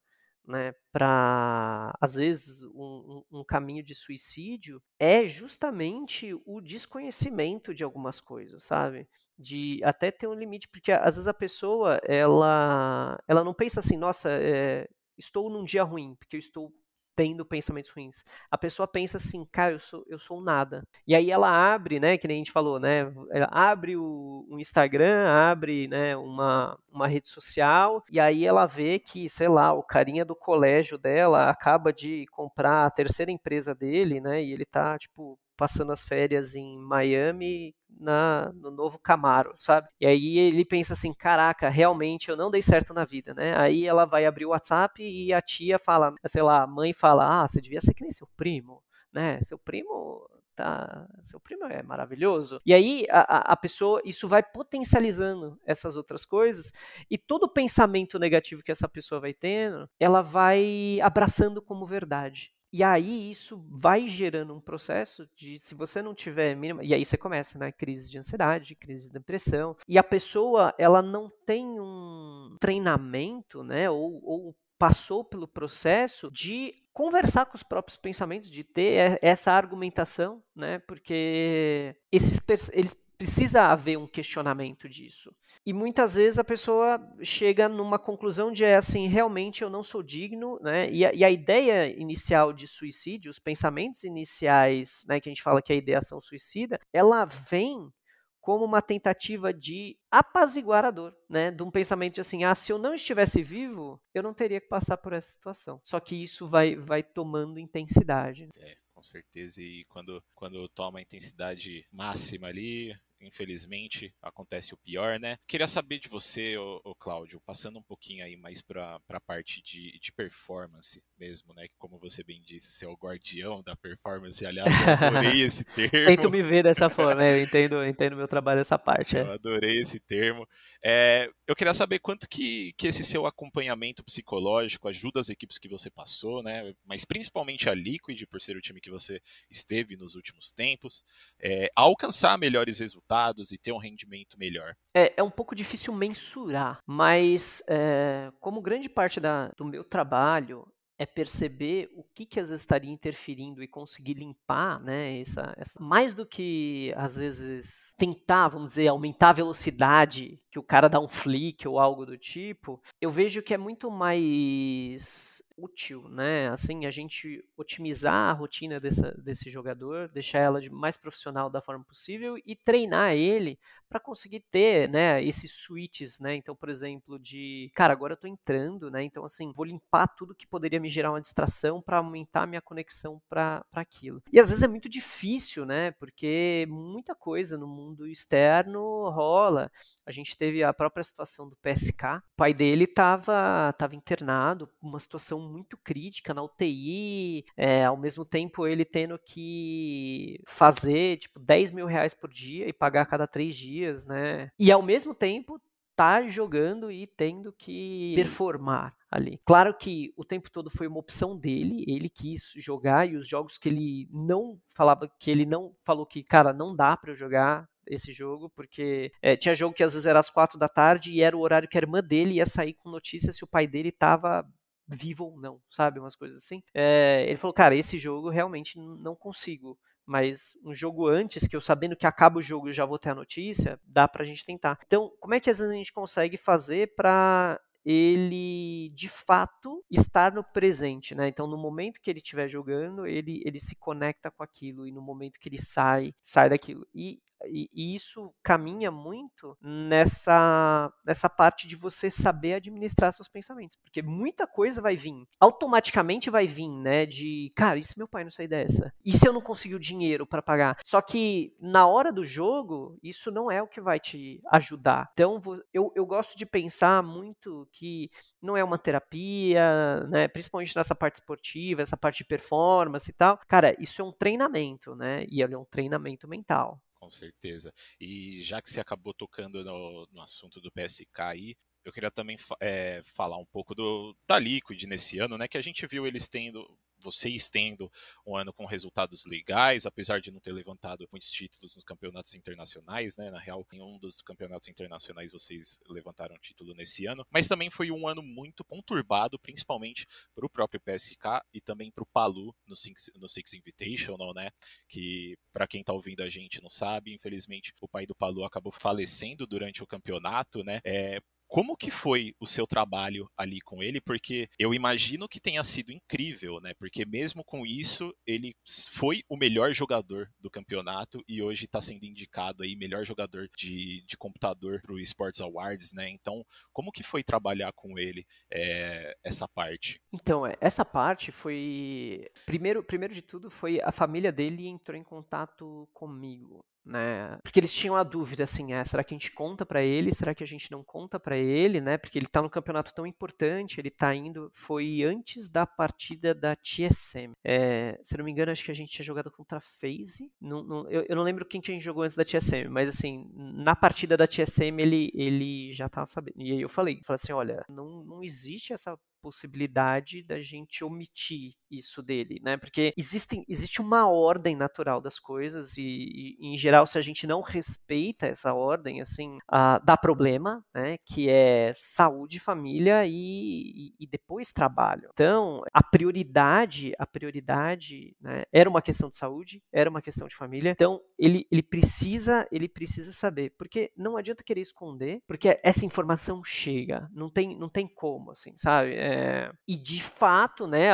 né, 0.49 0.73
para 0.91 1.95
às 2.01 2.15
vezes 2.15 2.65
um, 2.65 3.23
um, 3.31 3.45
caminho 3.45 3.83
de 3.83 3.95
suicídio 3.95 4.83
é 4.99 5.27
justamente 5.27 6.35
o 6.47 6.61
desconhecimento 6.63 7.75
de 7.75 7.85
algumas 7.85 8.19
coisas, 8.19 8.65
sabe? 8.65 9.07
De 9.39 9.81
até 9.85 10.11
ter 10.11 10.27
um 10.27 10.35
limite, 10.35 10.69
porque 10.69 10.91
às 10.91 11.15
vezes 11.15 11.29
a 11.29 11.35
pessoa 11.35 12.01
ela 12.05 13.19
ela 13.29 13.45
não 13.45 13.55
pensa 13.55 13.81
assim, 13.81 13.97
nossa, 13.97 14.31
é, 14.31 14.89
estou 15.17 15.49
num 15.49 15.65
dia 15.65 15.85
ruim, 15.85 16.17
porque 16.17 16.37
eu 16.37 16.41
estou 16.41 16.73
tendo 17.19 17.45
pensamentos 17.45 17.91
ruins. 17.91 18.23
A 18.49 18.57
pessoa 18.57 18.87
pensa 18.87 19.17
assim, 19.17 19.45
cara, 19.51 19.75
eu 19.75 19.81
sou, 19.81 20.05
eu 20.07 20.21
sou 20.21 20.39
um 20.39 20.41
nada. 20.41 20.85
E 21.05 21.17
aí 21.17 21.33
ela 21.33 21.51
abre, 21.51 21.99
né, 21.99 22.17
que 22.17 22.29
nem 22.29 22.37
a 22.37 22.39
gente 22.39 22.53
falou, 22.53 22.79
né, 22.79 23.13
ela 23.33 23.49
abre 23.51 23.97
o, 23.97 24.47
o 24.49 24.61
Instagram, 24.61 25.27
abre, 25.29 25.89
né, 25.89 26.17
uma, 26.17 26.79
uma 26.89 27.09
rede 27.09 27.27
social, 27.27 28.05
e 28.09 28.21
aí 28.21 28.47
ela 28.47 28.67
vê 28.67 29.01
que, 29.01 29.29
sei 29.29 29.49
lá, 29.49 29.73
o 29.73 29.83
carinha 29.83 30.25
do 30.25 30.37
colégio 30.37 30.97
dela 30.97 31.51
acaba 31.51 31.93
de 31.93 32.25
comprar 32.31 32.87
a 32.87 32.91
terceira 32.91 33.33
empresa 33.33 33.75
dele, 33.75 34.21
né, 34.21 34.41
e 34.41 34.53
ele 34.53 34.65
tá, 34.65 34.97
tipo, 34.97 35.37
passando 35.59 35.91
as 35.91 36.05
férias 36.05 36.55
em 36.55 36.79
Miami 36.79 37.75
na, 37.91 38.53
no 38.55 38.71
novo 38.71 38.97
Camaro, 38.97 39.55
sabe? 39.59 39.89
E 40.01 40.07
aí 40.07 40.39
ele 40.39 40.65
pensa 40.65 40.93
assim, 40.93 41.13
caraca, 41.13 41.69
realmente 41.69 42.31
eu 42.31 42.37
não 42.37 42.51
dei 42.51 42.63
certo 42.63 42.95
na 42.95 43.05
vida, 43.05 43.35
né? 43.35 43.59
Aí 43.59 43.85
ela 43.85 44.05
vai 44.05 44.25
abrir 44.25 44.47
o 44.47 44.51
WhatsApp 44.51 45.03
e 45.03 45.33
a 45.33 45.43
tia 45.43 45.79
fala, 45.79 46.15
sei 46.27 46.43
lá, 46.43 46.63
a 46.63 46.67
mãe 46.67 46.93
fala, 46.93 47.43
ah, 47.43 47.49
você 47.49 47.61
devia 47.61 47.81
ser 47.81 47.93
que 47.93 48.03
nem 48.03 48.13
seu 48.13 48.29
primo, 48.37 48.81
né? 49.13 49.41
Seu 49.43 49.59
primo 49.59 50.31
tá, 50.55 51.09
seu 51.23 51.41
primo 51.41 51.65
é 51.65 51.83
maravilhoso. 51.83 52.61
E 52.65 52.73
aí 52.73 53.05
a, 53.11 53.53
a 53.53 53.57
pessoa, 53.57 54.01
isso 54.05 54.29
vai 54.29 54.45
potencializando 54.45 55.59
essas 55.67 55.97
outras 55.97 56.25
coisas 56.25 56.73
e 57.11 57.19
todo 57.19 57.49
pensamento 57.49 58.17
negativo 58.17 58.63
que 58.63 58.71
essa 58.71 58.89
pessoa 58.89 59.21
vai 59.21 59.35
tendo, 59.35 59.91
ela 59.99 60.23
vai 60.23 61.01
abraçando 61.03 61.61
como 61.61 61.85
verdade. 61.85 62.53
E 62.73 62.83
aí 62.83 63.31
isso 63.31 63.65
vai 63.71 64.07
gerando 64.09 64.55
um 64.55 64.61
processo 64.61 65.29
de, 65.35 65.59
se 65.59 65.75
você 65.75 66.03
não 66.03 66.15
tiver 66.15 66.55
mínima, 66.55 66.85
e 66.85 66.93
aí 66.93 67.05
você 67.05 67.17
começa, 67.17 67.59
né, 67.59 67.73
crise 67.73 68.11
de 68.11 68.19
ansiedade, 68.19 68.75
crise 68.75 69.07
de 69.07 69.13
depressão, 69.13 69.77
e 69.89 69.97
a 69.97 70.05
pessoa, 70.05 70.75
ela 70.79 71.01
não 71.01 71.31
tem 71.47 71.81
um 71.81 72.57
treinamento, 72.61 73.63
né, 73.63 73.89
ou, 73.89 74.21
ou 74.23 74.57
passou 74.79 75.25
pelo 75.25 75.49
processo 75.49 76.31
de 76.31 76.75
conversar 76.93 77.47
com 77.47 77.57
os 77.57 77.63
próprios 77.63 77.97
pensamentos, 77.97 78.51
de 78.51 78.63
ter 78.63 79.19
essa 79.23 79.53
argumentação, 79.53 80.43
né, 80.55 80.79
porque 80.81 81.97
esses, 82.13 82.41
eles 82.73 82.95
precisa 83.19 83.65
haver 83.65 83.99
um 83.99 84.07
questionamento 84.07 84.89
disso. 84.89 85.35
E 85.67 85.73
muitas 85.73 86.15
vezes 86.15 86.39
a 86.39 86.45
pessoa 86.45 86.99
chega 87.23 87.69
numa 87.69 87.99
conclusão 87.99 88.53
de 88.53 88.65
é 88.65 88.77
assim, 88.77 89.09
realmente 89.09 89.63
eu 89.63 89.69
não 89.69 89.83
sou 89.83 90.03
digno, 90.03 90.59
né? 90.63 90.91
E 90.91 91.05
a, 91.05 91.13
e 91.13 91.25
a 91.25 91.31
ideia 91.31 91.95
inicial 92.01 92.53
de 92.53 92.67
suicídio, 92.67 93.31
os 93.31 93.39
pensamentos 93.39 94.05
iniciais, 94.05 95.05
né, 95.09 95.21
que 95.21 95.29
a 95.29 95.33
gente 95.33 95.43
fala 95.43 95.61
que 95.61 95.73
é 95.73 95.77
a 95.77 95.79
ideação 95.79 96.21
suicida, 96.21 96.81
ela 96.93 97.25
vem 97.25 97.93
como 98.41 98.65
uma 98.65 98.81
tentativa 98.81 99.53
de 99.53 99.99
apaziguar 100.11 100.85
a 100.85 100.91
dor, 100.91 101.15
né? 101.29 101.51
De 101.51 101.63
um 101.63 101.71
pensamento 101.71 102.15
de 102.15 102.21
assim, 102.23 102.45
ah, 102.45 102.55
se 102.55 102.73
eu 102.73 102.79
não 102.79 102.95
estivesse 102.95 103.43
vivo, 103.43 104.01
eu 104.15 104.23
não 104.23 104.33
teria 104.33 104.61
que 104.61 104.69
passar 104.69 104.97
por 104.97 105.13
essa 105.13 105.31
situação. 105.31 105.79
Só 105.85 106.01
que 106.01 106.23
isso 106.23 106.49
vai, 106.49 106.75
vai 106.77 107.03
tomando 107.03 107.59
intensidade. 107.59 108.49
É, 108.59 108.75
com 108.95 109.03
certeza. 109.03 109.61
E 109.61 109.85
quando, 109.85 110.23
quando 110.35 110.67
toma 110.71 110.99
a 110.99 111.03
intensidade 111.03 111.87
máxima 111.93 112.47
ali, 112.47 112.97
infelizmente, 113.21 114.15
acontece 114.23 114.75
o 114.75 114.77
pior, 114.77 115.19
né? 115.19 115.37
Queria 115.47 115.67
saber 115.67 115.99
de 115.99 116.09
você, 116.09 116.57
ô, 116.57 116.81
ô 116.85 116.95
Cláudio, 116.95 117.41
passando 117.45 117.79
um 117.79 117.83
pouquinho 117.83 118.25
aí 118.25 118.37
mais 118.37 118.63
para 118.63 119.01
a 119.09 119.21
parte 119.21 119.61
de, 119.63 119.99
de 119.99 120.13
performance 120.13 121.03
mesmo, 121.19 121.53
né? 121.55 121.67
Como 121.79 121.99
você 121.99 122.23
bem 122.23 122.41
disse, 122.41 122.73
ser 122.73 122.87
é 122.87 122.89
o 122.89 122.97
guardião 122.97 123.63
da 123.63 123.75
performance. 123.75 124.45
Aliás, 124.47 124.69
eu 124.69 125.07
adorei 125.07 125.43
esse 125.43 125.65
termo. 125.65 126.07
Tento 126.07 126.31
me 126.31 126.43
ver 126.43 126.63
dessa 126.63 126.89
forma, 126.89 127.17
né? 127.17 127.33
Eu 127.33 127.43
entendo, 127.43 127.85
entendo 127.85 128.17
meu 128.17 128.29
trabalho 128.29 128.61
essa 128.61 128.79
parte. 128.79 129.17
É. 129.17 129.23
Eu 129.23 129.33
adorei 129.33 129.81
esse 129.81 129.99
termo. 129.99 130.47
É, 130.83 131.29
eu 131.47 131.57
queria 131.57 131.75
saber 131.75 131.99
quanto 131.99 132.29
que, 132.29 132.73
que 132.77 132.87
esse 132.87 133.03
seu 133.03 133.27
acompanhamento 133.27 134.05
psicológico 134.05 134.89
ajuda 134.89 135.21
as 135.21 135.29
equipes 135.29 135.59
que 135.59 135.69
você 135.69 135.91
passou, 135.91 136.43
né? 136.43 136.75
Mas 136.85 137.05
principalmente 137.05 137.69
a 137.69 137.75
Liquid, 137.75 138.23
por 138.27 138.41
ser 138.41 138.57
o 138.57 138.61
time 138.61 138.81
que 138.81 138.91
você 138.91 139.21
esteve 139.51 139.97
nos 139.97 140.15
últimos 140.15 140.53
tempos, 140.53 141.05
é, 141.41 141.71
a 141.75 141.83
alcançar 141.83 142.39
melhores 142.39 142.79
resultados 142.79 143.08
e 143.53 143.59
ter 143.59 143.73
um 143.73 143.79
rendimento 143.79 144.39
melhor. 144.39 144.75
É, 144.95 145.15
é 145.17 145.23
um 145.23 145.31
pouco 145.31 145.55
difícil 145.55 145.95
mensurar, 145.95 146.79
mas 146.87 147.63
é, 147.69 148.31
como 148.41 148.61
grande 148.61 148.89
parte 148.89 149.21
da, 149.21 149.49
do 149.57 149.65
meu 149.65 149.85
trabalho 149.85 150.67
é 150.99 151.07
perceber 151.07 151.89
o 151.95 152.03
que, 152.03 152.27
que 152.27 152.41
às 152.41 152.49
vezes 152.49 152.63
estaria 152.63 152.91
interferindo 152.91 153.63
e 153.63 153.69
conseguir 153.69 154.15
limpar, 154.15 154.81
né, 154.81 155.21
essa, 155.21 155.55
essa, 155.57 155.81
mais 155.83 156.13
do 156.13 156.27
que 156.27 156.93
às 156.97 157.17
vezes 157.17 157.95
tentar, 157.97 158.49
vamos 158.49 158.73
dizer, 158.73 158.89
aumentar 158.89 159.31
a 159.31 159.35
velocidade, 159.35 160.41
que 160.51 160.59
o 160.59 160.63
cara 160.63 160.89
dá 160.89 160.99
um 160.99 161.09
flick 161.09 161.67
ou 161.69 161.79
algo 161.79 162.05
do 162.05 162.19
tipo, 162.19 162.83
eu 163.01 163.13
vejo 163.13 163.43
que 163.43 163.55
é 163.55 163.59
muito 163.59 163.91
mais 163.91 165.38
útil, 165.59 166.09
né? 166.09 166.49
Assim, 166.49 166.87
a 166.87 166.91
gente 166.91 167.45
otimizar 167.57 168.31
a 168.31 168.33
rotina 168.33 168.79
dessa, 168.79 169.13
desse 169.13 169.51
jogador, 169.51 170.09
deixar 170.09 170.39
ela 170.39 170.61
de 170.61 170.71
mais 170.71 170.97
profissional 170.97 171.51
da 171.51 171.61
forma 171.61 171.85
possível 171.85 172.41
e 172.47 172.55
treinar 172.55 173.13
ele 173.13 173.59
para 173.89 173.99
conseguir 173.99 174.41
ter, 174.51 174.89
né, 174.89 175.23
esses 175.25 175.51
switches, 175.51 176.21
né? 176.21 176.35
Então, 176.35 176.55
por 176.55 176.69
exemplo, 176.69 177.19
de, 177.19 177.71
cara, 177.75 177.93
agora 177.93 178.13
eu 178.13 178.17
tô 178.17 178.27
entrando, 178.27 178.91
né? 178.91 179.03
Então, 179.03 179.25
assim, 179.25 179.51
vou 179.55 179.65
limpar 179.65 180.07
tudo 180.09 180.35
que 180.35 180.47
poderia 180.47 180.79
me 180.79 180.89
gerar 180.89 181.11
uma 181.11 181.21
distração 181.21 181.81
para 181.81 181.97
aumentar 181.97 182.43
a 182.43 182.47
minha 182.47 182.61
conexão 182.61 183.21
para 183.29 183.65
aquilo. 183.73 184.23
E 184.31 184.39
às 184.39 184.51
vezes 184.51 184.63
é 184.63 184.69
muito 184.69 184.89
difícil, 184.89 185.65
né? 185.65 185.91
Porque 185.93 186.67
muita 186.69 187.15
coisa 187.15 187.57
no 187.57 187.67
mundo 187.67 188.07
externo 188.07 189.09
rola. 189.09 189.71
A 190.05 190.11
gente 190.11 190.37
teve 190.37 190.63
a 190.63 190.73
própria 190.73 191.03
situação 191.03 191.49
do 191.49 191.57
PSK. 191.57 192.19
O 192.33 192.37
pai 192.37 192.53
dele 192.53 192.85
estava 192.85 193.73
tava 193.77 193.97
internado, 193.97 194.69
uma 194.83 194.99
situação 194.99 195.41
muito 195.49 195.77
crítica 195.77 196.35
na 196.35 196.43
UTI, 196.43 197.45
é, 197.57 197.85
ao 197.85 197.97
mesmo 197.97 198.25
tempo 198.25 198.67
ele 198.67 198.85
tendo 198.85 199.19
que 199.19 200.41
fazer 200.47 201.19
tipo 201.19 201.41
10 201.41 201.71
mil 201.71 201.87
reais 201.87 202.15
por 202.15 202.31
dia 202.31 202.69
e 202.69 202.73
pagar 202.73 203.03
a 203.03 203.07
cada 203.07 203.27
três 203.27 203.57
dias, 203.57 204.05
né? 204.05 204.51
E 204.59 204.71
ao 204.71 204.83
mesmo 204.83 205.15
tempo 205.15 205.61
tá 205.99 206.23
jogando 206.29 206.93
e 206.93 207.09
tendo 207.09 207.53
que 207.53 208.13
performar 208.15 208.95
ali. 209.11 209.41
Claro 209.45 209.75
que 209.75 210.13
o 210.17 210.25
tempo 210.25 210.49
todo 210.49 210.71
foi 210.71 210.87
uma 210.87 211.01
opção 211.01 211.37
dele, 211.37 211.85
ele 211.89 212.09
quis 212.09 212.53
jogar 212.57 213.09
e 213.09 213.17
os 213.17 213.27
jogos 213.27 213.59
que 213.59 213.69
ele 213.69 214.09
não 214.13 214.61
falava, 214.77 215.11
que 215.19 215.29
ele 215.29 215.45
não 215.45 215.75
falou 215.85 216.07
que, 216.07 216.23
cara, 216.23 216.53
não 216.53 216.77
dá 216.77 216.97
para 216.97 217.11
eu 217.11 217.17
jogar 217.17 217.69
esse 217.85 218.13
jogo, 218.13 218.49
porque 218.51 219.11
é, 219.21 219.37
tinha 219.37 219.55
jogo 219.55 219.75
que 219.75 219.83
às 219.83 219.95
vezes 219.95 220.07
era 220.07 220.21
às 220.21 220.31
quatro 220.31 220.59
da 220.59 220.69
tarde 220.69 221.13
e 221.13 221.21
era 221.21 221.37
o 221.37 221.41
horário 221.41 221.69
que 221.69 221.77
a 221.77 221.81
irmã 221.81 222.01
dele 222.01 222.35
ia 222.35 222.47
sair 222.47 222.75
com 222.75 222.91
notícia 222.91 223.33
se 223.33 223.43
o 223.43 223.49
pai 223.49 223.67
dele 223.67 223.91
tava 223.91 224.47
vivo 224.89 225.27
ou 225.27 225.41
não, 225.41 225.61
sabe? 225.71 226.01
Umas 226.01 226.17
coisas 226.17 226.39
assim. 226.39 226.63
É, 226.75 227.25
ele 227.29 227.37
falou, 227.37 227.55
cara, 227.55 227.77
esse 227.77 227.99
jogo 227.99 228.31
realmente 228.31 228.79
não 228.79 229.15
consigo. 229.15 229.79
Mas 230.07 230.57
um 230.65 230.73
jogo 230.73 231.07
antes, 231.07 231.47
que 231.47 231.55
eu 231.55 231.61
sabendo 231.61 231.95
que 231.95 232.07
acaba 232.07 232.39
o 232.39 232.43
jogo 232.43 232.71
e 232.71 232.73
já 232.73 232.87
vou 232.87 232.99
ter 232.99 233.11
a 233.11 233.15
notícia, 233.15 233.79
dá 233.85 234.09
pra 234.09 234.25
gente 234.25 234.45
tentar. 234.45 234.79
Então, 234.87 235.13
como 235.21 235.35
é 235.35 235.41
que 235.41 235.51
às 235.51 235.59
vezes 235.59 235.71
a 235.71 235.77
gente 235.77 235.93
consegue 235.93 236.39
fazer 236.39 236.95
para 236.97 237.61
ele 237.85 238.91
de 238.95 239.09
fato 239.09 239.85
estar 239.91 240.33
no 240.33 240.43
presente, 240.43 241.15
né? 241.15 241.29
Então, 241.29 241.47
no 241.47 241.59
momento 241.59 242.01
que 242.01 242.11
ele 242.11 242.19
estiver 242.19 242.49
jogando, 242.49 243.07
ele, 243.07 243.43
ele 243.45 243.61
se 243.61 243.77
conecta 243.77 244.31
com 244.31 244.43
aquilo 244.43 244.87
e 244.87 244.91
no 244.91 245.01
momento 245.01 245.39
que 245.39 245.49
ele 245.49 245.61
sai, 245.61 246.15
sai 246.21 246.49
daquilo. 246.49 246.87
E 246.95 247.21
e, 247.47 247.71
e, 247.73 247.95
isso 247.95 248.33
caminha 248.43 248.91
muito 248.91 249.57
nessa, 249.61 250.93
nessa 251.05 251.29
parte 251.29 251.67
de 251.67 251.77
você 251.77 252.11
saber 252.11 252.55
administrar 252.55 253.13
seus 253.13 253.29
pensamentos, 253.29 253.77
porque 253.83 254.03
muita 254.03 254.47
coisa 254.47 254.81
vai 254.81 254.97
vir, 254.97 255.27
automaticamente 255.41 256.31
vai 256.31 256.47
vir, 256.47 256.69
né, 256.69 257.07
de, 257.07 257.53
cara, 257.55 257.79
e 257.79 257.85
se 257.85 257.97
meu 257.97 258.09
pai 258.09 258.25
não 258.25 258.31
sair 258.31 258.49
dessa? 258.49 258.93
E 259.05 259.13
se 259.13 259.27
eu 259.27 259.33
não 259.33 259.41
conseguir 259.41 259.75
o 259.75 259.81
dinheiro 259.81 260.27
para 260.27 260.43
pagar? 260.43 260.79
Só 260.85 261.01
que 261.01 261.55
na 261.61 261.87
hora 261.87 262.13
do 262.13 262.25
jogo, 262.25 262.99
isso 263.03 263.31
não 263.31 263.51
é 263.51 263.63
o 263.63 263.69
que 263.69 263.81
vai 263.81 264.01
te 264.01 264.41
ajudar. 264.51 265.11
Então, 265.13 265.41
eu, 265.73 265.93
eu 265.95 266.07
gosto 266.07 266.37
de 266.37 266.45
pensar 266.47 267.03
muito 267.03 267.69
que 267.73 268.11
não 268.41 268.57
é 268.57 268.65
uma 268.65 268.79
terapia, 268.79 270.01
né, 270.09 270.29
principalmente 270.29 270.77
nessa 270.77 270.95
parte 270.95 271.17
esportiva, 271.17 271.83
essa 271.83 271.97
parte 271.97 272.19
de 272.19 272.25
performance 272.25 273.11
e 273.11 273.13
tal. 273.13 273.39
Cara, 273.49 273.75
isso 273.81 274.01
é 274.03 274.05
um 274.05 274.13
treinamento, 274.13 274.95
né, 274.95 275.25
e 275.29 275.43
é 275.43 275.59
um 275.59 275.65
treinamento 275.65 276.29
mental. 276.29 276.81
Com 277.01 277.11
certeza. 277.11 277.73
E 278.01 278.41
já 278.43 278.61
que 278.61 278.69
você 278.69 278.81
acabou 278.81 279.15
tocando 279.15 279.65
no, 279.65 280.07
no 280.11 280.21
assunto 280.21 280.61
do 280.61 280.71
PSK 280.71 281.21
aí, 281.21 281.57
eu 281.85 281.93
queria 281.93 282.11
também 282.11 282.37
é, 282.61 283.01
falar 283.05 283.39
um 283.39 283.47
pouco 283.47 283.75
do, 283.75 284.17
da 284.27 284.39
Liquid 284.39 284.83
nesse 284.85 285.19
ano, 285.19 285.39
né? 285.39 285.47
Que 285.47 285.57
a 285.57 285.63
gente 285.63 285.87
viu 285.87 286.07
eles 286.07 286.29
tendo 286.29 286.69
vocês 287.01 287.49
tendo 287.49 287.91
um 288.27 288.37
ano 288.37 288.53
com 288.53 288.65
resultados 288.65 289.25
legais, 289.25 289.87
apesar 289.87 290.21
de 290.21 290.31
não 290.31 290.41
ter 290.41 290.53
levantado 290.53 291.09
muitos 291.11 291.31
títulos 291.31 291.77
nos 291.77 291.85
campeonatos 291.85 292.35
internacionais, 292.35 293.17
né? 293.17 293.31
Na 293.31 293.39
real, 293.39 293.67
em 293.73 293.81
um 293.81 293.99
dos 293.99 294.21
campeonatos 294.23 294.69
internacionais 294.69 295.33
vocês 295.33 295.81
levantaram 295.89 296.37
título 296.39 296.75
nesse 296.75 297.07
ano, 297.07 297.25
mas 297.31 297.49
também 297.49 297.71
foi 297.71 297.91
um 297.91 298.07
ano 298.07 298.23
muito 298.23 298.65
conturbado, 298.65 299.39
principalmente 299.39 300.07
para 300.35 300.47
o 300.47 300.51
próprio 300.51 300.81
PSK 300.81 301.43
e 301.53 301.61
também 301.61 301.91
para 301.91 302.03
o 302.03 302.07
Palu 302.07 302.55
no 302.67 302.77
Six, 302.77 303.11
no 303.17 303.29
Six 303.29 303.55
Invitational, 303.55 304.35
né? 304.35 304.51
Que 304.89 305.37
para 305.53 305.67
quem 305.67 305.81
está 305.81 305.93
ouvindo 305.93 306.23
a 306.23 306.29
gente 306.29 306.63
não 306.63 306.71
sabe, 306.71 307.15
infelizmente 307.15 307.73
o 307.81 307.89
pai 307.89 308.07
do 308.07 308.15
Palu 308.15 308.45
acabou 308.45 308.73
falecendo 308.73 309.47
durante 309.47 309.83
o 309.83 309.87
campeonato, 309.87 310.63
né? 310.63 310.81
É, 310.85 311.21
como 311.49 311.77
que 311.77 311.91
foi 311.91 312.35
o 312.39 312.47
seu 312.47 312.67
trabalho 312.67 313.29
ali 313.37 313.61
com 313.61 313.83
ele? 313.83 314.01
Porque 314.01 314.49
eu 314.59 314.75
imagino 314.75 315.27
que 315.27 315.41
tenha 315.41 315.65
sido 315.65 315.91
incrível, 315.91 316.61
né? 316.61 316.75
Porque 316.75 317.07
mesmo 317.07 317.43
com 317.43 317.65
isso, 317.65 318.15
ele 318.27 318.55
foi 318.91 319.23
o 319.29 319.37
melhor 319.37 319.73
jogador 319.73 320.31
do 320.39 320.51
campeonato 320.51 321.25
e 321.27 321.43
hoje 321.43 321.65
está 321.65 321.81
sendo 321.81 322.05
indicado 322.05 322.63
aí 322.63 322.77
melhor 322.77 323.05
jogador 323.05 323.49
de, 323.57 324.05
de 324.07 324.17
computador 324.17 324.83
para 324.83 324.93
o 324.93 325.01
Sports 325.01 325.41
Awards, 325.41 325.93
né? 325.93 326.11
Então, 326.11 326.45
como 326.71 326.93
que 326.93 327.03
foi 327.03 327.25
trabalhar 327.25 327.73
com 327.73 327.99
ele 327.99 328.27
é, 328.53 329.17
essa 329.25 329.49
parte? 329.49 329.99
Então, 330.13 330.47
é, 330.47 330.55
essa 330.61 330.85
parte 330.85 331.33
foi 331.33 332.29
primeiro, 332.45 332.83
primeiro 332.85 333.15
de 333.15 333.23
tudo 333.23 333.51
foi 333.51 333.81
a 333.83 333.91
família 333.91 334.31
dele 334.31 334.69
entrou 334.69 334.97
em 334.97 335.03
contato 335.03 335.89
comigo 335.95 336.63
né? 336.89 337.39
Porque 337.43 337.61
eles 337.61 337.73
tinham 337.73 337.95
a 337.95 338.03
dúvida 338.03 338.45
assim, 338.45 338.73
é, 338.73 338.83
será 338.85 339.05
que 339.05 339.15
a 339.15 339.17
gente 339.17 339.31
conta 339.33 339.67
para 339.67 339.83
ele? 339.83 340.15
Será 340.15 340.35
que 340.35 340.43
a 340.43 340.47
gente 340.47 340.71
não 340.71 340.83
conta 340.83 341.21
para 341.21 341.37
ele, 341.37 341.81
né? 341.81 341.99
Porque 341.99 342.19
ele 342.19 342.27
tá 342.27 342.41
no 342.41 342.51
campeonato 342.51 342.95
tão 342.95 343.07
importante, 343.07 343.79
ele 343.79 343.91
tá 343.91 344.15
indo, 344.15 344.49
foi 344.53 345.03
antes 345.03 345.49
da 345.49 345.67
partida 345.67 346.35
da 346.35 346.57
TSM. 346.57 347.33
É, 347.45 347.99
se 348.03 348.17
não 348.17 348.25
me 348.25 348.31
engano, 348.31 348.51
acho 348.51 348.65
que 348.65 348.71
a 348.71 348.75
gente 348.75 348.91
tinha 348.91 349.05
jogado 349.05 349.31
contra 349.31 349.59
a 349.59 349.61
FaZe. 349.61 350.33
Não, 350.41 350.63
não, 350.63 350.91
eu, 350.91 351.05
eu, 351.09 351.17
não 351.17 351.23
lembro 351.23 351.45
quem 351.45 351.61
que 351.61 351.71
a 351.71 351.75
gente 351.75 351.85
jogou 351.85 352.03
antes 352.03 352.17
da 352.17 352.25
TSM, 352.25 352.69
mas 352.71 352.89
assim, 352.89 353.31
na 353.35 353.77
partida 353.77 354.17
da 354.17 354.27
TSM 354.27 354.81
ele, 354.81 355.11
ele 355.15 355.73
já 355.73 355.89
tava 355.89 356.07
sabendo. 356.07 356.35
E 356.37 356.53
aí 356.53 356.61
eu 356.61 356.69
falei, 356.69 357.01
falei 357.05 357.21
assim, 357.23 357.33
olha, 357.33 357.65
não, 357.69 358.03
não 358.05 358.25
existe 358.25 358.73
essa 358.73 358.99
possibilidade 359.21 360.23
da 360.23 360.41
gente 360.41 360.85
omitir 360.85 361.55
isso 361.71 362.03
dele, 362.03 362.41
né? 362.43 362.57
Porque 362.57 362.93
existem, 362.97 363.45
existe 363.49 363.81
uma 363.81 364.09
ordem 364.09 364.57
natural 364.57 365.01
das 365.01 365.19
coisas 365.19 365.77
e, 365.77 366.37
e 366.39 366.55
em 366.55 366.57
geral, 366.57 366.87
se 366.87 366.97
a 366.99 367.01
gente 367.01 367.27
não 367.27 367.41
respeita 367.41 368.27
essa 368.27 368.55
ordem, 368.55 369.01
assim, 369.01 369.37
uh, 369.53 369.85
dá 369.85 369.97
problema, 369.97 370.65
né? 370.75 370.97
Que 371.05 371.29
é 371.29 371.73
saúde, 371.75 372.41
família 372.41 373.07
e, 373.07 373.93
e, 373.99 374.07
depois 374.07 374.53
trabalho. 374.53 375.11
Então, 375.13 375.63
a 375.73 375.83
prioridade, 375.83 376.93
a 376.99 377.07
prioridade, 377.07 378.17
né, 378.21 378.45
era 378.53 378.69
uma 378.69 378.83
questão 378.83 379.11
de 379.11 379.17
saúde, 379.17 379.63
era 379.73 379.91
uma 379.91 380.03
questão 380.03 380.27
de 380.27 380.35
família. 380.35 380.71
Então, 380.71 381.01
ele, 381.19 381.47
ele 381.51 381.63
precisa, 381.63 382.47
ele 382.51 382.69
precisa 382.69 383.13
saber, 383.13 383.55
porque 383.59 383.93
não 383.97 384.17
adianta 384.17 384.43
querer 384.43 384.61
esconder, 384.61 385.21
porque 385.27 385.61
essa 385.63 385.85
informação 385.85 386.43
chega, 386.43 387.09
não 387.13 387.31
tem, 387.31 387.59
não 387.59 387.69
tem 387.69 387.87
como, 387.87 388.31
assim, 388.31 388.57
sabe? 388.57 388.95
É, 388.95 389.18
e 389.67 389.77
de 389.77 390.03
fato, 390.03 390.67
né, 390.67 390.89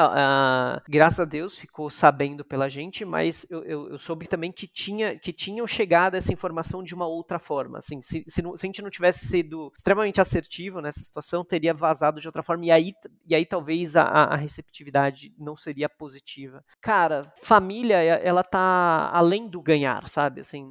graças 0.88 1.20
a 1.20 1.24
Deus 1.24 1.58
ficou 1.58 1.90
sabendo 1.90 2.44
pela 2.44 2.68
gente, 2.68 3.04
mas 3.04 3.46
eu, 3.50 3.64
eu, 3.64 3.88
eu, 3.90 3.98
soube 3.98 4.26
também 4.26 4.52
que 4.52 4.66
tinha 4.66 5.18
que 5.18 5.32
tinham 5.32 5.66
chegado 5.66 6.14
essa 6.14 6.32
informação 6.32 6.82
de 6.82 6.94
uma 6.94 7.06
outra 7.06 7.38
forma. 7.38 7.78
Assim, 7.78 8.00
se, 8.02 8.24
se, 8.26 8.42
não, 8.42 8.56
se, 8.56 8.66
a 8.66 8.68
gente 8.68 8.82
não 8.82 8.90
tivesse 8.90 9.26
sido 9.26 9.72
extremamente 9.76 10.20
assertivo 10.20 10.80
nessa 10.80 11.00
situação, 11.00 11.44
teria 11.44 11.74
vazado 11.74 12.20
de 12.20 12.28
outra 12.28 12.42
forma, 12.42 12.66
e 12.66 12.70
aí, 12.70 12.92
e 13.26 13.34
aí 13.34 13.44
talvez 13.44 13.96
a, 13.96 14.04
a 14.04 14.36
receptividade 14.36 15.32
não 15.38 15.56
seria 15.56 15.88
positiva. 15.88 16.64
Cara, 16.80 17.32
família, 17.42 17.96
ela 17.96 18.42
tá 18.42 19.10
além 19.12 19.48
do 19.48 19.62
ganhar, 19.62 20.08
sabe? 20.08 20.40
Assim, 20.40 20.70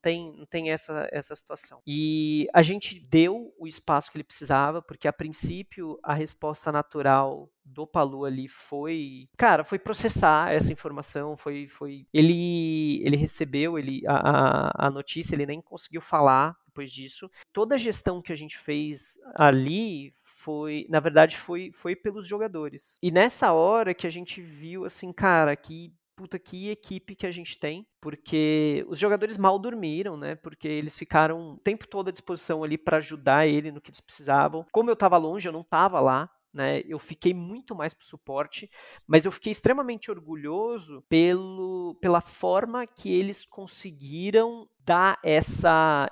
tem, 0.00 0.36
não 0.36 0.46
tem 0.46 0.70
essa, 0.70 1.08
essa 1.12 1.34
situação. 1.34 1.80
E 1.86 2.46
a 2.52 2.62
gente 2.62 2.98
deu 2.98 3.54
o 3.58 3.66
espaço 3.66 4.10
que 4.10 4.16
ele 4.16 4.24
precisava, 4.24 4.82
porque 4.82 5.08
a 5.08 5.12
princípio 5.12 5.98
a 6.02 6.14
resposta 6.14 6.72
natural 6.72 7.50
do 7.64 7.86
Palu 7.86 8.24
ali 8.24 8.48
foi, 8.48 9.28
cara, 9.36 9.62
foi 9.64 9.78
processar 9.78 10.52
essa 10.52 10.72
informação, 10.72 11.36
foi, 11.36 11.66
foi, 11.66 12.06
ele, 12.12 13.00
ele 13.04 13.16
recebeu, 13.16 13.78
ele 13.78 14.02
a, 14.06 14.86
a 14.86 14.90
notícia, 14.90 15.34
ele 15.34 15.46
nem 15.46 15.60
conseguiu 15.60 16.00
falar 16.00 16.56
depois 16.66 16.90
disso. 16.90 17.30
Toda 17.52 17.74
a 17.74 17.78
gestão 17.78 18.22
que 18.22 18.32
a 18.32 18.36
gente 18.36 18.56
fez 18.56 19.18
ali 19.34 20.14
foi, 20.22 20.86
na 20.88 21.00
verdade, 21.00 21.36
foi, 21.36 21.70
foi 21.72 21.94
pelos 21.94 22.26
jogadores. 22.26 22.98
E 23.02 23.10
nessa 23.10 23.52
hora 23.52 23.94
que 23.94 24.06
a 24.06 24.10
gente 24.10 24.40
viu, 24.40 24.84
assim, 24.84 25.12
cara, 25.12 25.54
que 25.54 25.92
puta, 26.20 26.38
que 26.38 26.68
equipe 26.68 27.14
que 27.14 27.26
a 27.26 27.30
gente 27.30 27.58
tem, 27.58 27.86
porque 27.98 28.84
os 28.88 28.98
jogadores 28.98 29.38
mal 29.38 29.58
dormiram, 29.58 30.18
né? 30.18 30.34
Porque 30.34 30.68
eles 30.68 30.94
ficaram 30.94 31.52
o 31.52 31.56
tempo 31.56 31.88
todo 31.88 32.08
à 32.08 32.12
disposição 32.12 32.62
ali 32.62 32.76
para 32.76 32.98
ajudar 32.98 33.46
ele 33.46 33.72
no 33.72 33.80
que 33.80 33.88
eles 33.88 34.02
precisavam. 34.02 34.66
Como 34.70 34.90
eu 34.90 34.92
estava 34.92 35.16
longe, 35.16 35.48
eu 35.48 35.52
não 35.52 35.62
estava 35.62 35.98
lá, 35.98 36.28
né? 36.52 36.80
Eu 36.86 36.98
fiquei 36.98 37.32
muito 37.32 37.74
mais 37.74 37.94
pro 37.94 38.04
suporte, 38.04 38.70
mas 39.06 39.24
eu 39.24 39.32
fiquei 39.32 39.52
extremamente 39.52 40.10
orgulhoso 40.10 41.04
pelo, 41.08 41.96
pela 42.00 42.20
forma 42.20 42.86
que 42.86 43.12
eles 43.12 43.44
conseguiram 43.44 44.68
dar 44.84 45.18
essa 45.22 46.10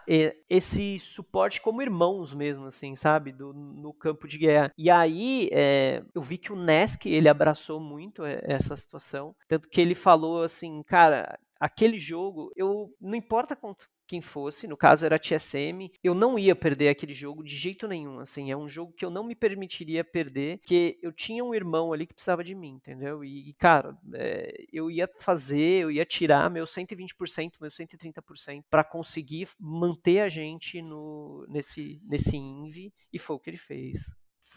esse 0.49 0.99
suporte 0.99 1.61
como 1.61 1.83
irmãos 1.83 2.33
mesmo, 2.33 2.67
assim, 2.67 2.95
sabe, 2.95 3.33
do, 3.33 3.53
no 3.53 3.93
campo 3.93 4.29
de 4.29 4.39
guerra. 4.39 4.73
E 4.79 4.91
aí 4.91 5.49
é, 5.53 6.03
eu 6.15 6.23
vi 6.23 6.39
que 6.39 6.53
o 6.53 6.57
Nesk 6.57 7.07
ele 7.07 7.29
abraçou 7.29 7.81
muito 7.81 8.25
essa 8.25 8.77
situação, 8.77 9.35
tanto 9.49 9.69
que 9.69 9.81
ele 9.81 9.95
falou 9.95 10.43
assim, 10.43 10.83
cara, 10.85 11.39
aquele 11.59 11.99
jogo, 11.99 12.53
eu 12.55 12.95
não 13.01 13.15
importa 13.15 13.57
quanto, 13.57 13.89
quem 14.09 14.23
fosse, 14.23 14.67
no 14.67 14.77
caso 14.77 15.05
era 15.05 15.17
a 15.17 15.19
TSM, 15.19 15.91
eu 16.03 16.15
não 16.15 16.39
ia 16.39 16.57
perder 16.57 16.89
aquele 16.89 17.13
jogo 17.13 17.45
de 17.45 17.55
jeito 17.55 17.87
nenhum, 17.87 18.19
assim, 18.19 18.51
é 18.51 18.57
um 18.57 18.69
jogo 18.69 18.93
que 18.93 19.05
eu 19.05 19.11
não 19.11 19.23
me 19.23 19.35
permitiria 19.35 20.03
perder, 20.03 20.59
que 20.65 20.99
eu 21.03 21.13
tinha 21.13 21.45
um 21.45 21.55
irmão 21.55 21.93
ali 21.93 22.07
que 22.07 22.15
precisava 22.15 22.43
de 22.43 22.55
mim, 22.55 22.71
entendeu? 22.77 23.23
E, 23.23 23.53
cara, 23.59 23.97
é, 24.15 24.65
eu 24.73 24.91
ia 24.91 25.09
fazer, 25.19 25.83
eu 25.83 25.91
ia 25.91 26.07
tirar 26.07 26.51
meu 26.51 26.65
120%, 26.65 27.53
meu 27.61 27.71
130% 27.71 28.65
para 28.71 28.83
conseguir 28.83 29.49
manter 29.61 30.21
a 30.21 30.29
gente 30.29 30.81
no, 30.81 31.47
nesse, 31.49 32.01
nesse 32.05 32.37
INVI, 32.37 32.93
e 33.13 33.19
foi 33.19 33.37
o 33.37 33.39
que 33.39 33.51
ele 33.51 33.59
fez 33.59 34.01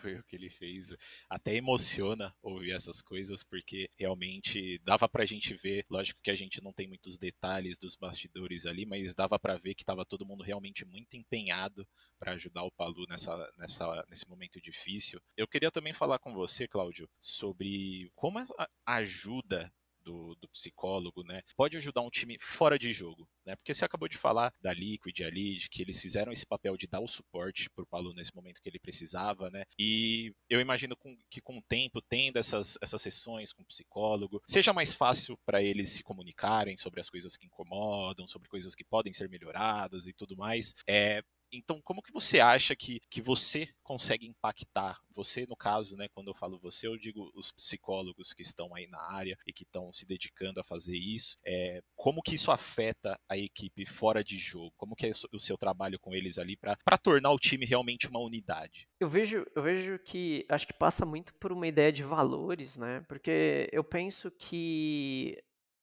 foi 0.01 0.15
o 0.15 0.23
que 0.23 0.35
ele 0.35 0.49
fez. 0.49 0.95
Até 1.29 1.55
emociona 1.55 2.35
ouvir 2.41 2.71
essas 2.71 3.01
coisas, 3.01 3.43
porque 3.43 3.89
realmente 3.97 4.79
dava 4.79 5.07
pra 5.07 5.25
gente 5.25 5.53
ver, 5.53 5.85
lógico 5.89 6.19
que 6.21 6.31
a 6.31 6.35
gente 6.35 6.61
não 6.63 6.73
tem 6.73 6.87
muitos 6.87 7.17
detalhes 7.17 7.77
dos 7.77 7.95
bastidores 7.95 8.65
ali, 8.65 8.85
mas 8.85 9.13
dava 9.13 9.39
para 9.39 9.57
ver 9.57 9.75
que 9.75 9.85
tava 9.85 10.05
todo 10.05 10.25
mundo 10.25 10.43
realmente 10.43 10.85
muito 10.85 11.15
empenhado 11.15 11.87
para 12.19 12.33
ajudar 12.33 12.63
o 12.63 12.71
Palu 12.71 13.05
nessa, 13.07 13.53
nessa, 13.57 14.05
nesse 14.09 14.27
momento 14.27 14.59
difícil. 14.59 15.21
Eu 15.37 15.47
queria 15.47 15.71
também 15.71 15.93
falar 15.93 16.19
com 16.19 16.33
você, 16.33 16.67
Cláudio, 16.67 17.09
sobre 17.19 18.11
como 18.15 18.39
a 18.39 18.67
ajuda 18.85 19.71
do, 20.03 20.35
do, 20.35 20.47
psicólogo, 20.49 21.23
né, 21.23 21.41
pode 21.55 21.77
ajudar 21.77 22.01
um 22.01 22.09
time 22.09 22.37
fora 22.39 22.77
de 22.77 22.91
jogo, 22.93 23.27
né, 23.45 23.55
porque 23.55 23.73
você 23.73 23.85
acabou 23.85 24.07
de 24.07 24.17
falar 24.17 24.53
da 24.61 24.73
Liquid 24.73 25.21
ali, 25.21 25.57
de 25.57 25.69
que 25.69 25.81
eles 25.81 26.01
fizeram 26.01 26.31
esse 26.31 26.45
papel 26.45 26.75
de 26.77 26.87
dar 26.87 26.99
o 26.99 27.07
suporte 27.07 27.69
para 27.69 27.83
o 27.83 27.87
Paulo 27.87 28.11
nesse 28.15 28.35
momento 28.35 28.61
que 28.61 28.69
ele 28.69 28.79
precisava, 28.79 29.49
né, 29.49 29.63
e 29.77 30.33
eu 30.49 30.59
imagino 30.59 30.95
com, 30.95 31.17
que 31.29 31.41
com 31.41 31.57
o 31.57 31.61
tempo, 31.61 32.01
tendo 32.01 32.37
essas, 32.37 32.77
essas 32.81 33.01
sessões 33.01 33.53
com 33.53 33.63
o 33.63 33.65
psicólogo, 33.65 34.41
seja 34.47 34.73
mais 34.73 34.93
fácil 34.93 35.37
para 35.45 35.61
eles 35.61 35.89
se 35.89 36.03
comunicarem 36.03 36.77
sobre 36.77 36.99
as 36.99 37.09
coisas 37.09 37.35
que 37.35 37.45
incomodam, 37.45 38.27
sobre 38.27 38.49
coisas 38.49 38.75
que 38.75 38.83
podem 38.83 39.13
ser 39.13 39.29
melhoradas 39.29 40.07
e 40.07 40.13
tudo 40.13 40.35
mais, 40.35 40.75
é, 40.87 41.23
Então, 41.51 41.81
como 41.81 42.01
que 42.01 42.11
você 42.11 42.39
acha 42.39 42.75
que, 42.75 42.99
que 43.09 43.21
você 43.21 43.67
consegue 43.83 44.25
impactar? 44.25 44.99
Você, 45.13 45.45
no 45.45 45.55
caso, 45.55 45.97
né, 45.97 46.07
quando 46.13 46.29
eu 46.29 46.33
falo 46.33 46.57
você, 46.59 46.87
eu 46.87 46.97
digo 46.97 47.29
os 47.35 47.51
psicólogos 47.51 48.33
que 48.33 48.41
estão 48.41 48.73
aí 48.73 48.87
na 48.87 49.01
área 49.11 49.37
e 49.45 49.51
que 49.51 49.63
estão 49.63 49.91
se 49.91 50.05
dedicando 50.05 50.59
a 50.59 50.63
fazer 50.63 50.97
isso. 50.97 51.37
É, 51.45 51.81
como 51.95 52.21
que 52.21 52.35
isso 52.35 52.51
afeta 52.51 53.19
a 53.27 53.37
equipe 53.37 53.85
fora 53.85 54.23
de 54.23 54.37
jogo? 54.37 54.73
Como 54.77 54.95
que 54.95 55.07
é 55.07 55.11
o 55.31 55.39
seu 55.39 55.57
trabalho 55.57 55.99
com 55.99 56.13
eles 56.13 56.37
ali 56.37 56.55
para 56.55 56.97
tornar 56.97 57.31
o 57.31 57.39
time 57.39 57.65
realmente 57.65 58.07
uma 58.07 58.19
unidade? 58.19 58.87
Eu 58.99 59.09
vejo, 59.09 59.45
eu 59.55 59.61
vejo 59.61 59.99
que 59.99 60.45
acho 60.47 60.67
que 60.67 60.73
passa 60.73 61.05
muito 61.05 61.33
por 61.35 61.51
uma 61.51 61.67
ideia 61.67 61.91
de 61.91 62.03
valores, 62.03 62.77
né? 62.77 63.03
Porque 63.07 63.69
eu 63.71 63.83
penso 63.83 64.31
que 64.31 65.37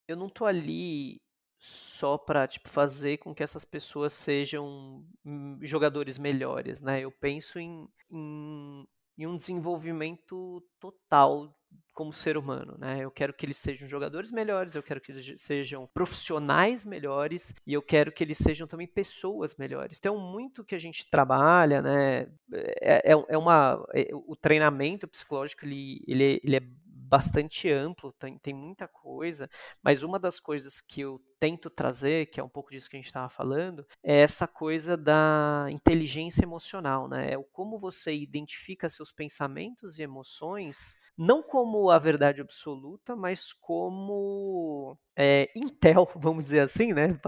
eu 0.06 0.16
não 0.16 0.30
tô 0.30 0.46
ali 0.46 1.20
só 1.58 2.16
para 2.16 2.46
tipo, 2.46 2.68
fazer 2.68 3.18
com 3.18 3.34
que 3.34 3.42
essas 3.42 3.64
pessoas 3.64 4.12
sejam 4.12 5.04
hum, 5.24 5.58
jogadores 5.62 6.18
melhores, 6.18 6.80
né? 6.80 7.00
Eu 7.00 7.10
penso 7.10 7.58
em, 7.58 7.88
em, 8.10 8.86
em 9.18 9.26
um 9.26 9.36
desenvolvimento 9.36 10.62
total 10.78 11.52
como 11.92 12.12
ser 12.12 12.36
humano, 12.36 12.76
né? 12.78 13.00
Eu 13.00 13.10
quero 13.10 13.34
que 13.34 13.44
eles 13.44 13.56
sejam 13.56 13.88
jogadores 13.88 14.30
melhores, 14.30 14.76
eu 14.76 14.82
quero 14.84 15.00
que 15.00 15.10
eles 15.10 15.32
sejam 15.40 15.84
profissionais 15.92 16.84
melhores 16.84 17.52
e 17.66 17.74
eu 17.74 17.82
quero 17.82 18.12
que 18.12 18.22
eles 18.22 18.38
sejam 18.38 18.68
também 18.68 18.86
pessoas 18.86 19.56
melhores. 19.56 19.98
Então, 19.98 20.16
muito 20.16 20.64
que 20.64 20.76
a 20.76 20.78
gente 20.78 21.10
trabalha, 21.10 21.82
né? 21.82 22.28
É, 22.52 23.12
é, 23.12 23.24
é 23.30 23.36
uma, 23.36 23.84
é, 23.92 24.10
o 24.12 24.36
treinamento 24.36 25.08
psicológico 25.08 25.64
ele, 25.64 26.00
ele, 26.06 26.40
ele 26.44 26.56
é 26.56 26.62
bastante 27.08 27.70
amplo, 27.70 28.12
tem, 28.12 28.38
tem 28.38 28.54
muita 28.54 28.86
coisa, 28.86 29.48
mas 29.82 30.02
uma 30.02 30.18
das 30.18 30.38
coisas 30.38 30.80
que 30.80 31.00
eu 31.00 31.20
tento 31.40 31.70
trazer, 31.70 32.26
que 32.26 32.38
é 32.38 32.44
um 32.44 32.48
pouco 32.48 32.70
disso 32.70 32.90
que 32.90 32.96
a 32.96 32.98
gente 32.98 33.06
estava 33.06 33.28
falando, 33.28 33.86
é 34.02 34.20
essa 34.20 34.46
coisa 34.46 34.96
da 34.96 35.66
inteligência 35.70 36.42
emocional, 36.44 37.08
né? 37.08 37.32
É 37.32 37.38
o 37.38 37.44
como 37.44 37.78
você 37.78 38.12
identifica 38.12 38.88
seus 38.88 39.10
pensamentos 39.10 39.98
e 39.98 40.02
emoções, 40.02 40.96
não 41.18 41.42
como 41.42 41.90
a 41.90 41.98
verdade 41.98 42.40
absoluta, 42.40 43.16
mas 43.16 43.52
como 43.52 44.96
é, 45.18 45.50
Intel, 45.56 46.08
vamos 46.14 46.44
dizer 46.44 46.60
assim, 46.60 46.92
né? 46.92 47.18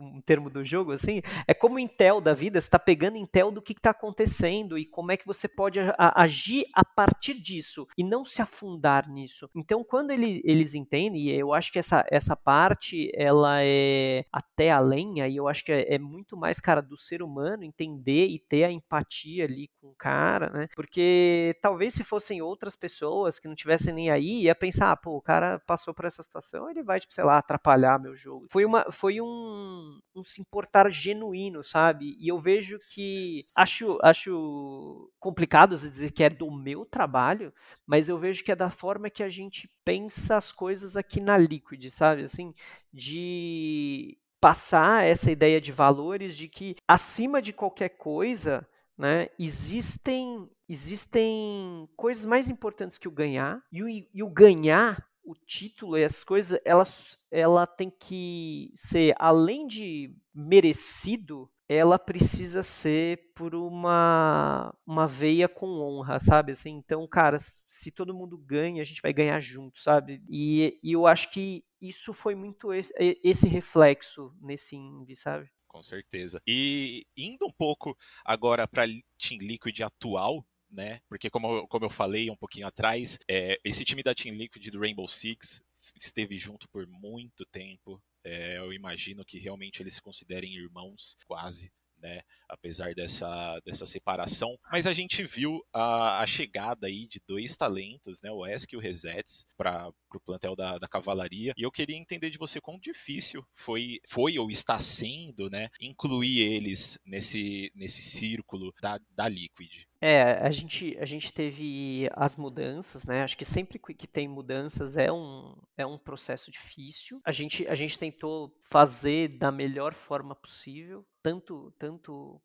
Um 0.00 0.20
termo 0.20 0.50
do 0.50 0.64
jogo, 0.64 0.90
assim, 0.90 1.22
é 1.46 1.54
como 1.54 1.78
Intel 1.78 2.20
da 2.20 2.34
vida, 2.34 2.60
você 2.60 2.66
está 2.66 2.78
pegando 2.78 3.16
Intel 3.16 3.52
do 3.52 3.62
que 3.62 3.72
está 3.72 3.90
acontecendo 3.90 4.76
e 4.76 4.84
como 4.84 5.12
é 5.12 5.16
que 5.16 5.26
você 5.26 5.46
pode 5.46 5.78
agir 5.96 6.64
a 6.74 6.84
partir 6.84 7.34
disso 7.34 7.86
e 7.96 8.02
não 8.02 8.24
se 8.24 8.42
afundar 8.42 9.08
nisso. 9.08 9.48
Então, 9.54 9.84
quando 9.84 10.10
ele, 10.10 10.42
eles 10.44 10.74
entendem, 10.74 11.22
e 11.22 11.30
eu 11.30 11.54
acho 11.54 11.70
que 11.70 11.78
essa, 11.78 12.04
essa 12.10 12.34
parte 12.34 13.12
ela 13.14 13.62
é 13.62 14.24
até 14.32 14.72
além, 14.72 15.20
aí 15.20 15.36
eu 15.36 15.46
acho 15.46 15.64
que 15.64 15.70
é, 15.70 15.94
é 15.94 15.98
muito 15.98 16.36
mais, 16.36 16.58
cara, 16.58 16.82
do 16.82 16.96
ser 16.96 17.22
humano 17.22 17.62
entender 17.62 18.26
e 18.26 18.40
ter 18.40 18.64
a 18.64 18.72
empatia 18.72 19.44
ali 19.44 19.70
com 19.80 19.88
o 19.88 19.94
cara, 19.94 20.50
né? 20.50 20.66
Porque 20.74 21.56
talvez 21.62 21.94
se 21.94 22.02
fossem 22.02 22.42
outras 22.42 22.74
pessoas 22.74 23.35
que 23.40 23.48
não 23.48 23.54
tivessem 23.54 23.92
nem 23.92 24.10
aí, 24.10 24.42
ia 24.42 24.54
pensar, 24.54 24.92
ah, 24.92 24.96
pô, 24.96 25.16
o 25.16 25.22
cara 25.22 25.58
passou 25.66 25.94
por 25.94 26.04
essa 26.04 26.22
situação, 26.22 26.70
ele 26.70 26.82
vai, 26.82 27.00
tipo, 27.00 27.12
sei 27.12 27.24
lá, 27.24 27.38
atrapalhar 27.38 27.98
meu 27.98 28.14
jogo. 28.14 28.46
Foi, 28.50 28.64
uma, 28.64 28.90
foi 28.90 29.20
um, 29.20 30.00
um 30.14 30.22
se 30.22 30.40
importar 30.40 30.90
genuíno, 30.90 31.62
sabe? 31.62 32.16
E 32.18 32.28
eu 32.28 32.38
vejo 32.38 32.78
que. 32.92 33.46
Acho, 33.54 33.98
acho 34.02 35.10
complicado 35.18 35.76
dizer 35.76 36.10
que 36.10 36.24
é 36.24 36.30
do 36.30 36.50
meu 36.50 36.84
trabalho, 36.84 37.52
mas 37.86 38.08
eu 38.08 38.18
vejo 38.18 38.44
que 38.44 38.52
é 38.52 38.56
da 38.56 38.70
forma 38.70 39.10
que 39.10 39.22
a 39.22 39.28
gente 39.28 39.68
pensa 39.84 40.36
as 40.36 40.52
coisas 40.52 40.96
aqui 40.96 41.20
na 41.20 41.36
Liquid, 41.36 41.90
sabe? 41.90 42.22
Assim, 42.22 42.54
de 42.92 44.18
passar 44.40 45.04
essa 45.04 45.30
ideia 45.30 45.60
de 45.60 45.72
valores 45.72 46.36
de 46.36 46.48
que 46.48 46.76
acima 46.86 47.40
de 47.40 47.52
qualquer 47.52 47.90
coisa, 47.90 48.66
né, 48.96 49.28
existem 49.38 50.48
existem 50.68 51.88
coisas 51.96 52.26
mais 52.26 52.50
importantes 52.50 52.98
que 52.98 53.06
o 53.06 53.12
ganhar 53.12 53.62
e 53.70 53.82
o, 53.82 53.88
e 53.88 54.22
o 54.22 54.28
ganhar 54.28 55.06
o 55.26 55.34
título 55.34 55.98
e 55.98 56.04
as 56.04 56.22
coisas, 56.22 56.58
ela, 56.64 56.84
ela 57.32 57.66
tem 57.66 57.90
que 57.90 58.72
ser, 58.76 59.12
além 59.18 59.66
de 59.66 60.14
merecido, 60.32 61.50
ela 61.68 61.98
precisa 61.98 62.62
ser 62.62 63.32
por 63.34 63.52
uma, 63.52 64.72
uma 64.86 65.04
veia 65.06 65.48
com 65.48 65.66
honra, 65.66 66.20
sabe? 66.20 66.52
Assim, 66.52 66.70
então, 66.70 67.06
cara, 67.08 67.38
se 67.66 67.90
todo 67.90 68.14
mundo 68.14 68.38
ganha, 68.38 68.80
a 68.80 68.84
gente 68.84 69.02
vai 69.02 69.12
ganhar 69.12 69.40
junto, 69.40 69.80
sabe? 69.80 70.22
E, 70.28 70.78
e 70.80 70.92
eu 70.92 71.08
acho 71.08 71.32
que 71.32 71.64
isso 71.80 72.12
foi 72.12 72.36
muito 72.36 72.72
esse, 72.72 72.94
esse 73.24 73.48
reflexo 73.48 74.32
nesse 74.40 74.76
sabe? 75.16 75.50
Com 75.76 75.82
certeza. 75.82 76.40
E 76.46 77.04
indo 77.14 77.44
um 77.44 77.50
pouco 77.50 77.94
agora 78.24 78.66
para 78.66 78.86
Team 79.18 79.42
Liquid 79.42 79.78
atual, 79.82 80.42
né? 80.70 81.00
Porque 81.06 81.28
como, 81.28 81.68
como 81.68 81.84
eu 81.84 81.90
falei 81.90 82.30
um 82.30 82.36
pouquinho 82.36 82.66
atrás, 82.66 83.18
é, 83.28 83.60
esse 83.62 83.84
time 83.84 84.02
da 84.02 84.14
Team 84.14 84.36
Liquid 84.36 84.70
do 84.70 84.80
Rainbow 84.80 85.06
Six 85.06 85.62
esteve 85.94 86.38
junto 86.38 86.66
por 86.70 86.86
muito 86.86 87.44
tempo. 87.52 88.02
É, 88.24 88.56
eu 88.56 88.72
imagino 88.72 89.22
que 89.22 89.38
realmente 89.38 89.82
eles 89.82 89.92
se 89.96 90.00
considerem 90.00 90.54
irmãos, 90.54 91.14
quase. 91.26 91.70
Né, 91.98 92.20
apesar 92.48 92.94
dessa, 92.94 93.60
dessa 93.64 93.86
separação. 93.86 94.56
Mas 94.70 94.86
a 94.86 94.92
gente 94.92 95.24
viu 95.24 95.60
a, 95.72 96.20
a 96.20 96.26
chegada 96.26 96.86
aí 96.86 97.06
de 97.06 97.20
dois 97.26 97.56
talentos, 97.56 98.20
né, 98.22 98.30
o 98.30 98.46
Esk 98.46 98.72
e 98.72 98.76
o 98.76 98.80
Resets, 98.80 99.46
para 99.56 99.90
o 100.14 100.20
plantel 100.20 100.54
da, 100.54 100.78
da 100.78 100.86
cavalaria. 100.86 101.52
E 101.56 101.62
eu 101.62 101.70
queria 101.70 101.96
entender 101.96 102.30
de 102.30 102.38
você 102.38 102.60
quão 102.60 102.78
difícil 102.78 103.44
foi, 103.54 103.98
foi 104.06 104.38
ou 104.38 104.50
está 104.50 104.78
sendo 104.78 105.50
né, 105.50 105.68
incluir 105.80 106.40
eles 106.40 106.98
nesse, 107.04 107.72
nesse 107.74 108.02
círculo 108.02 108.72
da, 108.80 109.00
da 109.10 109.28
Liquid. 109.28 109.86
É, 110.00 110.32
a 110.46 110.50
gente, 110.50 110.96
a 110.98 111.04
gente 111.04 111.32
teve 111.32 112.08
as 112.12 112.36
mudanças, 112.36 113.04
né? 113.04 113.22
Acho 113.22 113.36
que 113.36 113.44
sempre 113.44 113.78
que 113.78 114.06
tem 114.06 114.28
mudanças 114.28 114.96
é 114.96 115.10
um, 115.10 115.56
é 115.76 115.86
um 115.86 115.98
processo 115.98 116.50
difícil. 116.50 117.20
A 117.24 117.32
gente, 117.32 117.66
a 117.66 117.74
gente 117.74 117.98
tentou 117.98 118.54
fazer 118.70 119.38
da 119.38 119.50
melhor 119.50 119.94
forma 119.94 120.34
possível, 120.34 121.06
tanto, 121.22 121.72
tanto 121.78 122.40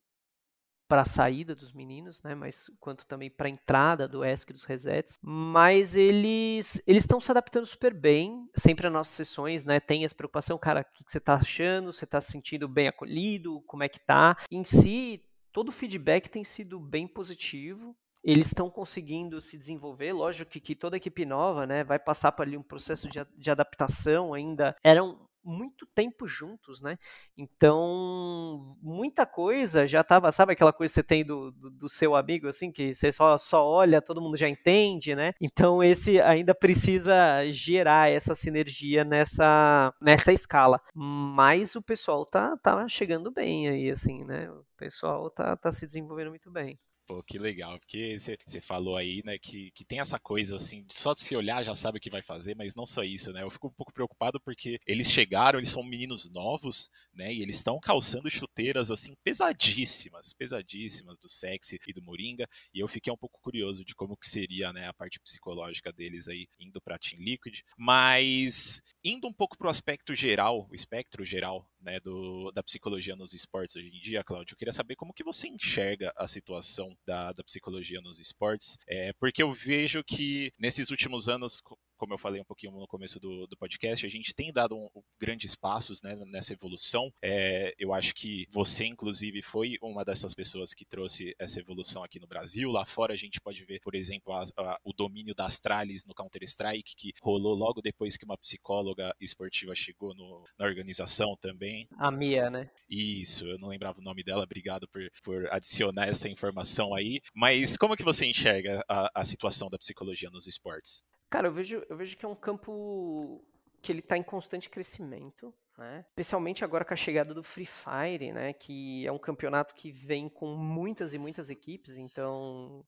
para 0.91 1.03
a 1.03 1.05
saída 1.05 1.55
dos 1.55 1.71
meninos, 1.71 2.21
né, 2.21 2.35
mas 2.35 2.69
quanto 2.77 3.07
também 3.07 3.29
para 3.29 3.47
a 3.47 3.49
entrada 3.49 4.09
do 4.09 4.25
ESC 4.25 4.51
dos 4.51 4.65
resets. 4.65 5.17
Mas 5.21 5.95
eles 5.95 6.83
eles 6.85 7.03
estão 7.03 7.17
se 7.17 7.31
adaptando 7.31 7.65
super 7.65 7.93
bem. 7.93 8.45
Sempre 8.57 8.83
nas 8.83 8.93
nossas 8.93 9.13
sessões, 9.13 9.63
né, 9.63 9.79
tem 9.79 10.03
essa 10.03 10.13
preocupação, 10.13 10.57
cara, 10.57 10.81
o 10.81 10.93
que, 10.93 11.05
que 11.05 11.11
você 11.11 11.17
está 11.17 11.35
achando? 11.35 11.93
Você 11.93 12.03
está 12.03 12.19
se 12.19 12.33
sentindo 12.33 12.67
bem 12.67 12.89
acolhido? 12.89 13.61
Como 13.67 13.83
é 13.83 13.87
que 13.87 14.05
tá? 14.05 14.35
Em 14.51 14.65
si, 14.65 15.23
todo 15.51 15.69
o 15.69 15.71
feedback 15.71 16.29
tem 16.29 16.43
sido 16.43 16.79
bem 16.79 17.07
positivo. 17.07 17.95
Eles 18.23 18.47
estão 18.47 18.69
conseguindo 18.69 19.41
se 19.41 19.57
desenvolver, 19.57 20.13
lógico 20.13 20.51
que, 20.51 20.59
que, 20.59 20.75
toda 20.75 20.97
equipe 20.97 21.25
nova, 21.25 21.65
né, 21.65 21.83
vai 21.83 21.97
passar 21.97 22.31
por 22.31 22.43
ali 22.43 22.55
um 22.55 22.61
processo 22.61 23.09
de, 23.09 23.19
de 23.35 23.49
adaptação 23.49 24.33
ainda. 24.33 24.75
Eram 24.83 25.17
muito 25.43 25.85
tempo 25.87 26.27
juntos, 26.27 26.81
né? 26.81 26.97
Então, 27.37 28.77
muita 28.81 29.25
coisa 29.25 29.87
já 29.87 30.01
estava, 30.01 30.31
sabe 30.31 30.53
aquela 30.53 30.73
coisa 30.73 30.91
que 30.91 30.95
você 30.95 31.03
tem 31.03 31.25
do, 31.25 31.51
do, 31.51 31.69
do, 31.69 31.89
seu 31.89 32.15
amigo, 32.15 32.47
assim, 32.47 32.71
que 32.71 32.93
você 32.93 33.11
só, 33.11 33.37
só 33.37 33.65
olha, 33.65 34.01
todo 34.01 34.21
mundo 34.21 34.37
já 34.37 34.47
entende, 34.47 35.15
né? 35.15 35.33
Então, 35.41 35.83
esse 35.83 36.19
ainda 36.21 36.53
precisa 36.53 37.49
gerar 37.49 38.09
essa 38.09 38.35
sinergia 38.35 39.03
nessa, 39.03 39.93
nessa 40.01 40.31
escala. 40.31 40.79
Mas 40.93 41.75
o 41.75 41.81
pessoal 41.81 42.25
tá, 42.25 42.55
tá 42.57 42.87
chegando 42.87 43.31
bem 43.31 43.67
aí, 43.67 43.89
assim, 43.89 44.23
né? 44.23 44.49
O 44.51 44.65
pessoal 44.77 45.29
tá, 45.29 45.55
tá 45.57 45.71
se 45.71 45.85
desenvolvendo 45.85 46.29
muito 46.29 46.51
bem. 46.51 46.79
Pô, 47.11 47.21
que 47.21 47.37
legal, 47.37 47.77
porque 47.77 48.17
você 48.17 48.61
falou 48.61 48.95
aí, 48.95 49.21
né, 49.25 49.37
que, 49.37 49.69
que 49.71 49.83
tem 49.83 49.99
essa 49.99 50.17
coisa 50.17 50.55
assim, 50.55 50.85
só 50.89 51.13
de 51.13 51.19
se 51.19 51.35
olhar 51.35 51.61
já 51.61 51.75
sabe 51.75 51.97
o 51.97 52.01
que 52.01 52.09
vai 52.09 52.21
fazer, 52.21 52.55
mas 52.55 52.73
não 52.73 52.85
só 52.85 53.03
isso, 53.03 53.33
né? 53.33 53.43
Eu 53.43 53.49
fico 53.49 53.67
um 53.67 53.73
pouco 53.73 53.91
preocupado 53.91 54.39
porque 54.39 54.79
eles 54.87 55.11
chegaram, 55.11 55.59
eles 55.59 55.67
são 55.67 55.83
meninos 55.83 56.31
novos, 56.31 56.89
né, 57.13 57.33
e 57.33 57.41
eles 57.41 57.57
estão 57.57 57.81
calçando 57.81 58.31
chuteiras 58.31 58.89
assim 58.89 59.13
pesadíssimas, 59.25 60.33
pesadíssimas 60.33 61.17
do 61.17 61.27
sexy 61.27 61.77
e 61.85 61.91
do 61.91 62.01
Moringa, 62.01 62.47
e 62.73 62.79
eu 62.79 62.87
fiquei 62.87 63.11
um 63.11 63.17
pouco 63.17 63.41
curioso 63.41 63.83
de 63.83 63.93
como 63.93 64.15
que 64.15 64.29
seria, 64.29 64.71
né, 64.71 64.87
a 64.87 64.93
parte 64.93 65.19
psicológica 65.19 65.91
deles 65.91 66.29
aí 66.29 66.47
indo 66.57 66.79
para 66.79 66.97
Team 66.97 67.21
Liquid, 67.21 67.59
mas 67.77 68.81
indo 69.03 69.27
um 69.27 69.33
pouco 69.33 69.57
pro 69.57 69.69
aspecto 69.69 70.15
geral, 70.15 70.65
o 70.71 70.73
espectro 70.73 71.25
geral 71.25 71.67
né, 71.81 71.99
do, 71.99 72.51
da 72.51 72.63
psicologia 72.63 73.15
nos 73.15 73.33
esportes 73.33 73.75
hoje 73.75 73.87
em 73.87 73.99
dia, 73.99 74.23
Cláudio. 74.23 74.53
Eu 74.53 74.57
queria 74.57 74.73
saber 74.73 74.95
como 74.95 75.13
que 75.13 75.23
você 75.23 75.47
enxerga 75.47 76.11
a 76.15 76.27
situação 76.27 76.95
da, 77.05 77.31
da 77.33 77.43
psicologia 77.43 78.01
nos 78.01 78.19
esportes, 78.19 78.77
é, 78.87 79.13
porque 79.13 79.41
eu 79.41 79.53
vejo 79.53 80.03
que 80.03 80.51
nesses 80.59 80.91
últimos 80.91 81.27
anos 81.27 81.61
como 82.01 82.15
eu 82.15 82.17
falei 82.17 82.41
um 82.41 82.45
pouquinho 82.45 82.71
no 82.71 82.87
começo 82.87 83.19
do, 83.19 83.45
do 83.45 83.55
podcast, 83.55 84.03
a 84.03 84.09
gente 84.09 84.33
tem 84.33 84.51
dado 84.51 84.75
um, 84.75 84.89
um, 84.95 85.03
grandes 85.19 85.55
passos 85.55 86.01
né, 86.01 86.15
nessa 86.31 86.51
evolução. 86.51 87.13
É, 87.21 87.75
eu 87.77 87.93
acho 87.93 88.15
que 88.15 88.47
você, 88.49 88.85
inclusive, 88.87 89.43
foi 89.43 89.77
uma 89.79 90.03
dessas 90.03 90.33
pessoas 90.33 90.73
que 90.73 90.83
trouxe 90.83 91.35
essa 91.37 91.59
evolução 91.59 92.03
aqui 92.03 92.19
no 92.19 92.25
Brasil. 92.25 92.71
Lá 92.71 92.87
fora 92.87 93.13
a 93.13 93.15
gente 93.15 93.39
pode 93.39 93.63
ver, 93.65 93.79
por 93.81 93.93
exemplo, 93.93 94.33
a, 94.33 94.41
a, 94.57 94.79
o 94.83 94.91
domínio 94.93 95.35
das 95.35 95.51
Astralis 95.51 96.03
no 96.03 96.15
Counter-Strike, 96.15 96.95
que 96.97 97.11
rolou 97.21 97.53
logo 97.53 97.83
depois 97.83 98.17
que 98.17 98.25
uma 98.25 98.37
psicóloga 98.37 99.13
esportiva 99.21 99.75
chegou 99.75 100.15
no, 100.15 100.43
na 100.57 100.65
organização 100.65 101.37
também. 101.39 101.87
A 101.99 102.09
Mia, 102.09 102.49
né? 102.49 102.67
Isso, 102.89 103.45
eu 103.45 103.57
não 103.59 103.67
lembrava 103.67 103.99
o 103.99 104.03
nome 104.03 104.23
dela, 104.23 104.43
obrigado 104.43 104.87
por, 104.87 105.07
por 105.21 105.53
adicionar 105.53 106.07
essa 106.07 106.27
informação 106.27 106.95
aí. 106.95 107.21
Mas 107.35 107.77
como 107.77 107.95
que 107.95 108.03
você 108.03 108.25
enxerga 108.25 108.83
a, 108.89 109.11
a 109.13 109.23
situação 109.23 109.69
da 109.69 109.77
psicologia 109.77 110.31
nos 110.31 110.47
esportes? 110.47 111.03
Cara, 111.31 111.47
eu 111.47 111.51
vejo, 111.53 111.83
eu 111.89 111.95
vejo 111.95 112.17
que 112.17 112.25
é 112.25 112.27
um 112.27 112.35
campo 112.35 113.41
que 113.81 113.91
ele 113.91 114.01
está 114.01 114.17
em 114.17 114.21
constante 114.21 114.69
crescimento. 114.69 115.51
Né? 115.77 116.05
Especialmente 116.09 116.63
agora 116.63 116.83
com 116.83 116.93
a 116.93 116.97
chegada 116.97 117.33
do 117.33 117.41
Free 117.41 117.65
Fire, 117.65 118.33
né? 118.33 118.51
Que 118.51 119.07
é 119.07 119.11
um 119.11 119.17
campeonato 119.17 119.73
que 119.73 119.91
vem 119.91 120.27
com 120.27 120.53
muitas 120.55 121.13
e 121.13 121.17
muitas 121.17 121.49
equipes, 121.49 121.95
então 121.95 122.85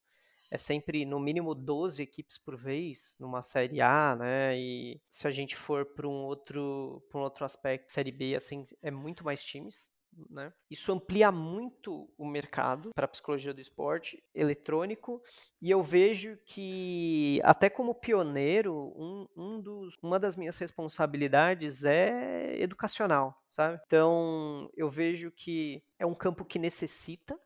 é 0.51 0.57
sempre 0.57 1.05
no 1.05 1.21
mínimo 1.21 1.55
12 1.55 2.03
equipes 2.03 2.37
por 2.37 2.57
vez 2.57 3.15
numa 3.17 3.41
série 3.41 3.81
A, 3.81 4.15
né? 4.15 4.59
E 4.59 5.01
se 5.09 5.25
a 5.25 5.31
gente 5.31 5.55
for 5.55 5.85
para 5.85 6.05
um 6.05 6.25
outro, 6.25 7.01
para 7.09 7.21
um 7.21 7.23
outro 7.23 7.45
aspecto, 7.45 7.93
série 7.93 8.11
B, 8.11 8.35
assim, 8.35 8.65
é 8.81 8.91
muito 8.91 9.23
mais 9.23 9.41
times. 9.41 9.89
Né? 10.29 10.53
Isso 10.69 10.91
amplia 10.91 11.31
muito 11.31 12.09
o 12.17 12.25
mercado 12.25 12.91
para 12.95 13.05
a 13.05 13.09
psicologia 13.09 13.53
do 13.53 13.61
esporte 13.61 14.23
eletrônico 14.33 15.21
e 15.61 15.69
eu 15.69 15.81
vejo 15.81 16.37
que 16.45 17.39
até 17.43 17.69
como 17.69 17.95
pioneiro 17.95 18.93
um, 18.95 19.27
um 19.35 19.61
dos, 19.61 19.95
uma 20.01 20.19
das 20.19 20.35
minhas 20.35 20.57
responsabilidades 20.57 21.83
é 21.83 22.59
educacional, 22.61 23.35
sabe? 23.49 23.79
Então 23.85 24.69
eu 24.75 24.89
vejo 24.89 25.31
que 25.31 25.83
é 25.97 26.05
um 26.05 26.15
campo 26.15 26.45
que 26.45 26.59
necessita 26.59 27.39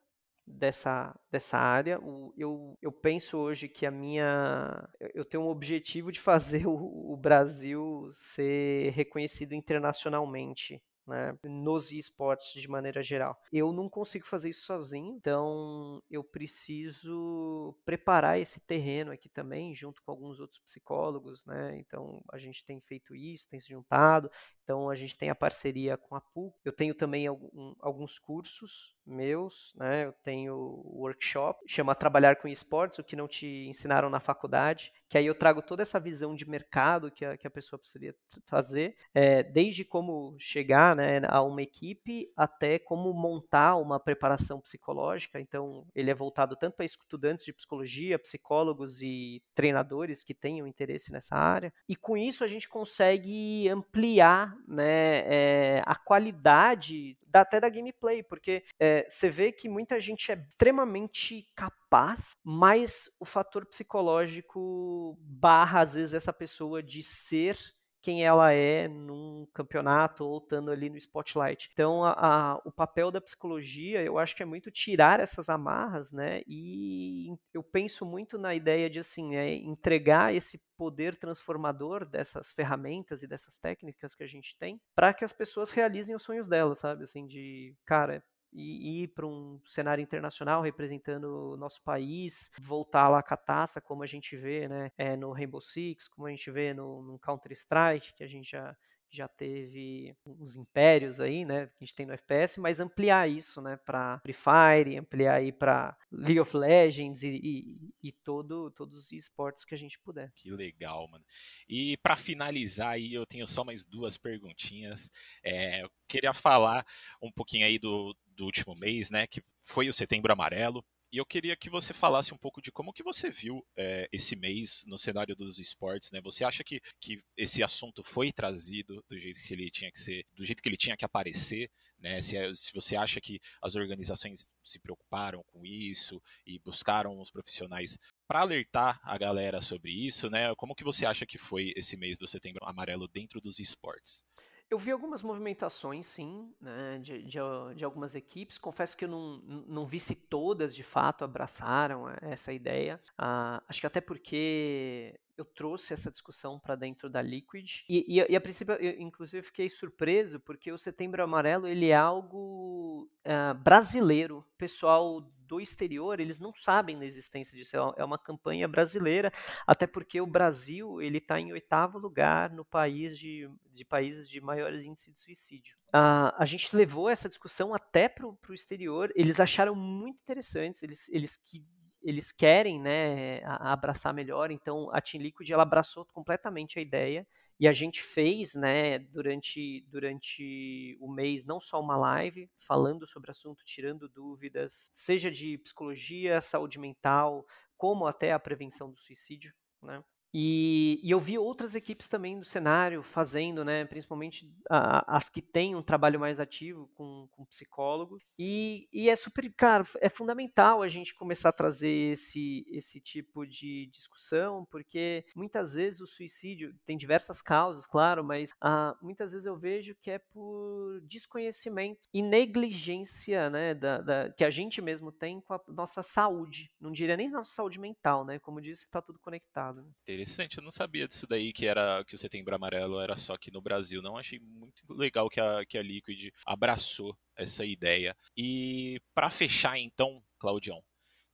dessa, 0.48 1.14
dessa 1.30 1.58
área. 1.58 2.00
Eu, 2.38 2.78
eu 2.82 2.92
penso 2.92 3.38
hoje 3.38 3.68
que 3.68 3.86
a 3.86 3.92
minha. 3.92 4.88
Eu 5.14 5.26
tenho 5.26 5.44
um 5.44 5.50
objetivo 5.50 6.12
de 6.12 6.20
fazer 6.20 6.66
o, 6.68 7.14
o 7.14 7.18
Brasil 7.18 8.08
ser 8.12 8.92
reconhecido 8.94 9.54
internacionalmente 9.54 10.82
né, 11.08 11.38
nos 11.44 11.92
esportes 11.92 12.62
de 12.62 12.68
maneira 12.68 13.02
geral. 13.02 13.40
Eu 13.52 13.72
não 13.72 13.90
consigo 13.90 14.26
fazer 14.26 14.50
isso 14.50 14.66
sozinho, 14.66 15.16
então 15.16 16.02
eu 16.10 16.24
preciso 16.24 17.76
preparar 17.86 18.40
esse 18.40 18.60
terreno 18.60 19.12
aqui 19.12 19.30
também, 19.30 19.74
junto 19.74 20.02
com 20.04 20.12
alguns 20.12 20.40
outros 20.40 20.60
psicólogos, 20.60 21.46
né? 21.46 21.78
Então 21.80 22.24
a 22.32 22.38
gente 22.38 22.66
tem 22.66 22.80
feito 22.82 23.16
isso, 23.16 23.48
tem 23.50 23.60
se 23.60 23.70
juntado, 23.70 24.30
então 24.68 24.90
a 24.90 24.96
gente 24.96 25.18
tem 25.18 25.30
a 25.30 25.36
parceria 25.36 25.96
com 25.96 26.14
a 26.14 26.20
PUC. 26.20 26.54
Eu 26.66 26.74
tenho 26.74 26.94
também 26.94 27.26
algum, 27.26 27.74
alguns 27.80 28.20
cursos 28.20 28.98
meus, 29.06 29.74
né? 29.78 30.04
Eu 30.04 30.12
tenho 30.22 30.54
workshop, 30.86 31.64
chama 31.66 31.96
Trabalhar 31.96 32.36
com 32.36 32.50
Esportes, 32.50 33.00
o 33.00 33.04
que 33.04 33.16
não 33.16 33.30
te 33.30 33.66
ensinaram 33.70 34.10
na 34.10 34.20
faculdade, 34.20 34.92
que 35.08 35.18
aí 35.18 35.26
eu 35.26 35.34
trago 35.34 35.62
toda 35.62 35.82
essa 35.82 35.98
visão 35.98 36.36
de 36.36 36.46
mercado 36.46 37.10
que 37.10 37.24
a, 37.24 37.38
que 37.38 37.48
a 37.48 37.50
pessoa 37.50 37.80
precisaria 37.80 38.14
fazer, 38.46 38.98
é, 39.14 39.42
desde 39.42 39.86
como 39.86 40.36
chegar 40.38 40.94
né, 40.98 41.22
a 41.30 41.42
uma 41.42 41.62
equipe 41.62 42.30
até 42.36 42.78
como 42.78 43.14
montar 43.14 43.78
uma 43.78 43.98
preparação 44.02 44.60
psicológica. 44.60 45.40
Então, 45.40 45.88
ele 45.96 46.12
é 46.12 46.14
voltado 46.14 46.58
tanto 46.58 46.76
para 46.76 46.86
estudantes 46.86 47.46
de 47.46 47.54
psicologia, 47.54 48.20
psicólogos 48.20 49.02
e 49.02 49.42
treinadores 49.56 50.24
que 50.24 50.34
tenham 50.34 50.68
interesse 50.68 51.10
nessa 51.10 51.38
área. 51.38 51.72
E 51.88 51.96
com 51.96 52.18
isso 52.18 52.44
a 52.44 52.48
gente 52.48 52.68
consegue 52.68 53.70
ampliar 53.70 54.57
né, 54.68 55.24
é, 55.26 55.82
a 55.86 55.96
qualidade 55.96 57.18
da, 57.28 57.42
até 57.42 57.60
da 57.60 57.70
gameplay, 57.70 58.24
porque 58.24 58.64
é, 58.80 59.08
você 59.10 59.30
vê 59.30 59.52
que 59.52 59.68
muita 59.68 60.00
gente 60.00 60.32
é 60.32 60.36
extremamente 60.36 61.48
capaz, 61.56 62.32
mas 62.44 63.10
o 63.20 63.26
fator 63.26 63.66
psicológico 63.66 65.18
barra 65.22 65.82
às 65.82 65.94
vezes 65.94 66.14
essa 66.14 66.34
pessoa 66.34 66.82
de 66.82 67.04
ser 67.04 67.58
quem 68.02 68.26
ela 68.26 68.52
é 68.52 68.88
num 68.88 69.48
campeonato 69.54 70.24
ou 70.24 70.38
estando 70.38 70.72
ali 70.72 70.90
no 70.90 70.98
spotlight. 70.98 71.70
Então, 71.74 72.04
a, 72.04 72.12
a, 72.12 72.56
o 72.64 72.72
papel 72.72 73.12
da 73.12 73.22
psicologia, 73.22 74.02
eu 74.02 74.18
acho 74.18 74.36
que 74.36 74.44
é 74.44 74.46
muito 74.46 74.72
tirar 74.72 75.20
essas 75.20 75.50
amarras, 75.50 76.12
né? 76.12 76.42
E 76.48 77.36
eu 77.54 77.64
penso 77.64 78.06
muito 78.06 78.38
na 78.38 78.54
ideia 78.56 78.90
de 78.90 79.00
assim, 79.00 79.36
é, 79.36 79.56
entregar 79.56 80.34
esse 80.34 80.62
poder 80.78 81.16
transformador 81.18 82.06
dessas 82.06 82.52
ferramentas 82.52 83.24
e 83.24 83.28
dessas 83.28 83.58
técnicas 83.58 84.14
que 84.14 84.24
a 84.24 84.28
gente 84.28 84.58
tem 84.58 84.80
para 84.96 85.14
que 85.14 85.26
as 85.26 85.34
pessoas 85.34 85.72
realizem 85.72 86.16
os 86.16 86.24
sonhos 86.24 86.48
delas, 86.48 86.80
sabe? 86.80 87.04
Assim, 87.04 87.26
de, 87.26 87.76
cara, 87.86 88.24
e 88.52 89.04
ir 89.04 89.08
para 89.10 89.26
um 89.26 89.60
cenário 89.66 90.02
internacional 90.02 90.62
representando 90.62 91.54
o 91.54 91.58
nosso 91.58 91.82
país, 91.84 92.52
voltar 92.62 93.10
lá 93.10 93.22
com 93.22 93.34
a 93.34 93.38
taça, 93.38 93.82
como 93.82 94.04
a 94.04 94.08
gente 94.08 94.36
vê 94.36 94.68
né, 94.68 94.92
é, 94.98 95.16
no 95.16 95.32
Rainbow 95.32 95.62
Six, 95.62 96.08
como 96.08 96.28
a 96.28 96.32
gente 96.32 96.50
vê 96.50 96.74
no, 96.74 97.02
no 97.04 97.20
Counter-Strike, 97.20 98.14
que 98.14 98.24
a 98.24 98.28
gente 98.28 98.52
já, 98.52 98.76
já 99.10 99.28
teve 99.28 100.16
uns 100.26 100.56
impérios 100.56 101.20
aí, 101.20 101.46
né, 101.46 101.68
que 101.68 101.74
a 101.82 101.86
gente 101.86 101.96
tem 101.96 102.06
no 102.06 102.14
FPS, 102.14 102.60
mas 102.60 102.80
ampliar 102.80 103.30
isso, 103.30 103.62
né, 103.62 103.78
para 103.78 104.20
Free 104.20 104.34
Fire, 104.34 104.98
ampliar 104.98 105.36
aí 105.36 105.52
para 105.52 105.98
League 106.12 106.40
of 106.40 106.56
Legends 106.56 107.24
e, 107.24 107.40
e, 107.44 107.94
e, 108.10 108.12
todo, 108.12 108.72
todos 108.72 108.98
os 108.98 109.12
esportes 109.12 109.64
que 109.64 109.76
a 109.76 109.78
gente 109.78 110.00
puder. 110.00 110.32
Que 110.36 110.52
legal, 110.52 111.08
mano. 111.08 111.26
E 111.68 111.98
para 111.98 112.16
finalizar 112.16 112.94
aí, 112.94 113.14
eu 113.14 113.26
tenho 113.26 113.48
só 113.48 113.64
mais 113.64 113.86
duas 113.86 114.18
perguntinhas. 114.18 115.12
É, 115.44 115.84
eu 115.84 115.90
queria 116.08 116.34
falar 116.34 116.86
um 117.22 117.32
pouquinho 117.32 117.66
aí 117.66 117.80
do, 117.80 118.16
do 118.28 118.46
último 118.46 118.76
mês, 118.76 119.10
né, 119.10 119.28
que 119.28 119.42
foi 119.62 119.90
o 119.90 119.94
Setembro 119.94 120.32
Amarelo. 120.32 120.84
E 121.10 121.18
eu 121.18 121.26
queria 121.26 121.56
que 121.56 121.70
você 121.70 121.94
falasse 121.94 122.34
um 122.34 122.38
pouco 122.38 122.62
de 122.62 122.70
como 122.70 122.92
que 122.92 123.02
você 123.02 123.30
viu 123.30 123.66
é, 123.78 124.10
esse 124.12 124.36
mês 124.36 124.84
no 124.88 124.98
cenário 124.98 125.34
dos 125.36 125.58
esportes, 125.58 126.12
né? 126.12 126.20
Você 126.22 126.44
acha 126.44 126.66
que, 126.66 126.82
que 127.00 127.22
esse 127.38 127.64
assunto 127.64 128.04
foi 128.04 128.30
trazido 128.32 129.02
do 129.10 129.18
jeito 129.18 129.40
que 129.40 129.54
ele 129.54 129.72
tinha 129.72 129.90
que 129.90 130.00
ser, 130.00 130.26
do 130.34 130.44
jeito 130.44 130.62
que 130.62 130.68
ele 130.68 130.76
tinha 130.76 130.98
que 130.98 131.06
aparecer, 131.06 131.72
né? 131.98 132.20
Se, 132.22 132.36
é, 132.36 132.54
se 132.54 132.74
você 132.74 132.98
acha 132.98 133.22
que 133.22 133.40
as 133.62 133.76
organizações 133.76 134.52
se 134.62 134.80
preocuparam 134.80 135.42
com 135.44 135.66
isso 135.66 136.22
e 136.46 136.60
buscaram 136.60 137.18
os 137.22 137.32
profissionais 137.32 137.98
para 138.28 138.42
alertar 138.42 139.00
a 139.02 139.18
galera 139.18 139.62
sobre 139.62 139.92
isso, 139.92 140.30
né? 140.30 140.54
Como 140.56 140.76
que 140.76 140.84
você 140.84 141.06
acha 141.06 141.26
que 141.26 141.38
foi 141.38 141.72
esse 141.78 141.96
mês 141.96 142.18
do 142.18 142.28
Setembro 142.28 142.66
Amarelo 142.66 143.08
dentro 143.08 143.40
dos 143.40 143.60
esportes? 143.60 144.26
Eu 144.70 144.78
vi 144.78 144.92
algumas 144.92 145.24
movimentações, 145.24 146.06
sim, 146.06 146.54
né, 146.60 147.00
de, 147.02 147.24
de, 147.24 147.40
de, 147.76 147.86
algumas 147.86 148.16
equipes. 148.16 148.58
Confesso 148.58 148.98
que 148.98 149.06
eu 149.06 149.10
não, 149.10 149.38
não 149.66 149.86
vi 149.86 150.00
se 150.00 150.14
todas, 150.14 150.76
de 150.76 150.84
fato, 150.84 151.24
abraçaram 151.24 152.10
essa 152.22 152.52
ideia. 152.52 153.02
Ah, 153.18 153.64
acho 153.68 153.80
que 153.80 153.88
até 153.88 154.02
porque 154.02 155.18
eu 155.38 155.46
trouxe 155.46 155.94
essa 155.94 156.12
discussão 156.12 156.60
para 156.60 156.76
dentro 156.76 157.10
da 157.10 157.22
Liquid 157.22 157.84
e, 157.88 158.20
e, 158.20 158.26
e, 158.32 158.36
a 158.36 158.42
princípio, 158.42 158.74
eu, 158.76 159.00
inclusive, 159.00 159.46
fiquei 159.46 159.70
surpreso 159.70 160.40
porque 160.40 160.72
o 160.72 160.78
Setembro 160.78 161.24
Amarelo 161.24 161.68
ele 161.68 161.90
é 161.90 161.96
algo 161.96 163.10
uh, 163.26 163.54
brasileiro. 163.54 164.40
O 164.40 164.58
pessoal 164.58 165.22
do 165.48 165.62
exterior 165.62 166.20
eles 166.20 166.40
não 166.40 166.54
sabem 166.54 166.98
da 167.00 167.06
existência 167.06 167.58
disso. 167.58 167.76
É, 167.76 168.02
é 168.02 168.06
uma 168.06 168.18
campanha 168.18 168.68
brasileira, 168.68 169.32
até 169.66 169.88
porque 169.88 170.20
o 170.20 170.28
Brasil 170.28 171.02
ele 171.02 171.18
está 171.18 171.40
em 171.40 171.52
oitavo 171.52 171.98
lugar 171.98 172.52
no 172.52 172.66
país 172.66 173.18
de, 173.18 173.50
de 173.72 173.86
países 173.86 174.30
de 174.30 174.42
maiores 174.42 174.84
índices 174.84 175.14
de 175.14 175.20
suicídio. 175.20 175.78
Uh, 175.88 176.36
a 176.38 176.46
gente 176.46 176.76
levou 176.76 177.10
essa 177.10 177.30
discussão 177.30 177.74
até 177.74 178.10
para 178.10 178.28
o 178.28 178.54
exterior. 178.54 179.12
Eles 179.16 179.40
acharam 179.40 179.74
muito 179.74 180.22
interessantes. 180.22 180.84
Eles, 180.84 181.08
eles 181.10 181.36
que 181.36 181.64
eles 182.08 182.32
querem 182.32 182.80
né, 182.80 183.44
abraçar 183.44 184.14
melhor, 184.14 184.50
então 184.50 184.90
a 184.94 185.02
Team 185.02 185.22
Liquid 185.22 185.52
ela 185.52 185.64
abraçou 185.64 186.06
completamente 186.06 186.80
a 186.80 186.82
ideia 186.82 187.28
e 187.60 187.68
a 187.68 187.74
gente 187.74 188.02
fez 188.02 188.54
né, 188.56 188.98
durante, 188.98 189.82
durante 189.90 190.98
o 191.02 191.12
mês 191.12 191.46
não 191.46 191.60
só 191.60 191.82
uma 191.82 191.98
live 191.98 192.50
falando 192.56 193.06
sobre 193.06 193.30
o 193.30 193.32
assunto, 193.32 193.62
tirando 193.66 194.08
dúvidas, 194.08 194.90
seja 194.94 195.30
de 195.30 195.58
psicologia, 195.58 196.40
saúde 196.40 196.80
mental, 196.80 197.46
como 197.76 198.08
até 198.08 198.32
a 198.32 198.40
prevenção 198.40 198.90
do 198.90 198.98
suicídio. 198.98 199.54
Né? 199.82 200.02
E, 200.34 201.00
e, 201.04 201.12
eu 201.12 201.20
vi 201.20 201.38
outras 201.38 201.76
equipes 201.76 202.08
também 202.08 202.40
do 202.40 202.46
cenário 202.46 203.02
fazendo, 203.02 203.64
né, 203.64 203.86
principalmente 203.86 204.52
a, 204.70 205.18
as 205.18 205.30
que 205.30 205.42
têm 205.42 205.76
um 205.76 205.82
trabalho 205.82 206.20
mais 206.20 206.40
ativo 206.40 206.90
com, 206.96 207.28
com 207.32 207.46
psicólogo. 207.46 208.20
E, 208.38 208.88
e, 208.92 209.10
é 209.10 209.16
super, 209.16 209.52
cara, 209.56 209.84
é 210.02 210.10
fundamental 210.10 210.82
a 210.82 210.88
gente 210.88 211.16
começar 211.16 211.50
a 211.50 211.54
trazer 211.54 212.14
esse, 212.14 212.66
esse 212.70 213.00
tipo 213.00 213.46
de 213.46 213.88
discussão, 213.88 214.66
porque 214.70 215.26
muitas 215.36 215.74
vezes 215.74 216.02
o 216.02 216.08
suicídio 216.08 216.76
tem 216.86 216.98
diversas 216.98 217.42
causas, 217.42 217.88
claro, 217.88 218.24
mas 218.24 218.52
ah, 218.62 218.96
muitas 219.02 219.32
vezes 219.32 219.46
eu 219.46 219.58
vejo 219.58 219.96
que 220.02 220.12
é 220.12 220.20
por 220.20 221.02
desconhecimento 221.04 222.08
e 222.14 222.22
negligência, 222.22 223.50
né, 223.50 223.74
da, 223.74 224.02
da, 224.02 224.30
que 224.32 224.44
a 224.44 224.50
gente 224.50 224.82
mesmo 224.82 225.12
tem 225.12 225.40
com 225.42 225.54
a 225.54 225.62
nossa 225.68 226.04
saúde. 226.04 226.72
Não 226.80 226.92
diria 226.92 227.18
nem 227.18 227.30
nossa 227.30 227.54
saúde 227.54 227.80
mental, 227.80 228.26
né? 228.26 228.40
Como 228.40 228.62
disse, 228.62 228.84
está 228.84 229.02
tudo 229.02 229.20
conectado. 229.20 229.82
Né? 229.82 229.92
Interessante, 230.18 230.58
eu 230.58 230.64
não 230.64 230.72
sabia 230.72 231.08
disso 231.08 231.28
daí 231.28 231.54
que 231.54 231.68
era 231.68 232.04
que 232.04 232.16
o 232.16 232.18
Setembro 232.18 232.56
Amarelo 232.56 233.00
era 233.00 233.16
só 233.16 233.36
aqui 233.36 233.52
no 233.52 233.62
Brasil. 233.62 234.02
Não 234.02 234.18
achei 234.18 234.40
muito 234.40 234.92
legal 234.92 235.30
que 235.30 235.40
a, 235.40 235.64
que 235.64 235.78
a 235.78 235.84
Liquid 235.84 236.32
abraçou 236.44 237.16
essa 237.36 237.64
ideia. 237.64 238.18
E 238.36 239.00
para 239.14 239.30
fechar 239.30 239.78
então, 239.78 240.24
Claudião, 240.40 240.84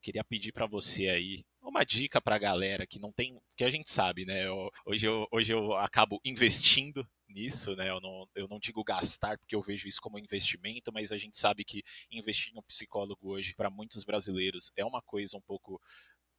queria 0.02 0.22
pedir 0.22 0.52
para 0.52 0.68
você 0.68 1.08
aí 1.08 1.46
uma 1.62 1.86
dica 1.86 2.20
para 2.20 2.36
a 2.36 2.40
galera 2.40 2.86
que 2.86 3.00
não 3.00 3.14
tem, 3.14 3.40
que 3.56 3.64
a 3.64 3.70
gente 3.70 3.90
sabe, 3.90 4.26
né? 4.26 4.46
Eu, 4.46 4.70
hoje, 4.86 5.06
eu, 5.06 5.26
hoje 5.32 5.54
eu 5.54 5.78
acabo 5.78 6.20
investindo 6.26 7.08
nisso, 7.30 7.78
né? 7.78 7.90
Eu 7.90 8.02
não, 8.02 8.28
eu 8.36 8.50
não 8.50 8.60
digo 8.60 8.84
gastar 8.84 9.38
porque 9.38 9.56
eu 9.56 9.62
vejo 9.62 9.88
isso 9.88 10.02
como 10.02 10.20
investimento, 10.20 10.92
mas 10.92 11.10
a 11.10 11.18
gente 11.18 11.38
sabe 11.38 11.64
que 11.64 11.84
investir 12.12 12.54
em 12.54 12.60
um 12.60 12.64
psicólogo 12.64 13.30
hoje 13.30 13.56
para 13.56 13.70
muitos 13.70 14.04
brasileiros 14.04 14.74
é 14.76 14.84
uma 14.84 15.02
coisa 15.02 15.38
um 15.38 15.42
pouco 15.42 15.82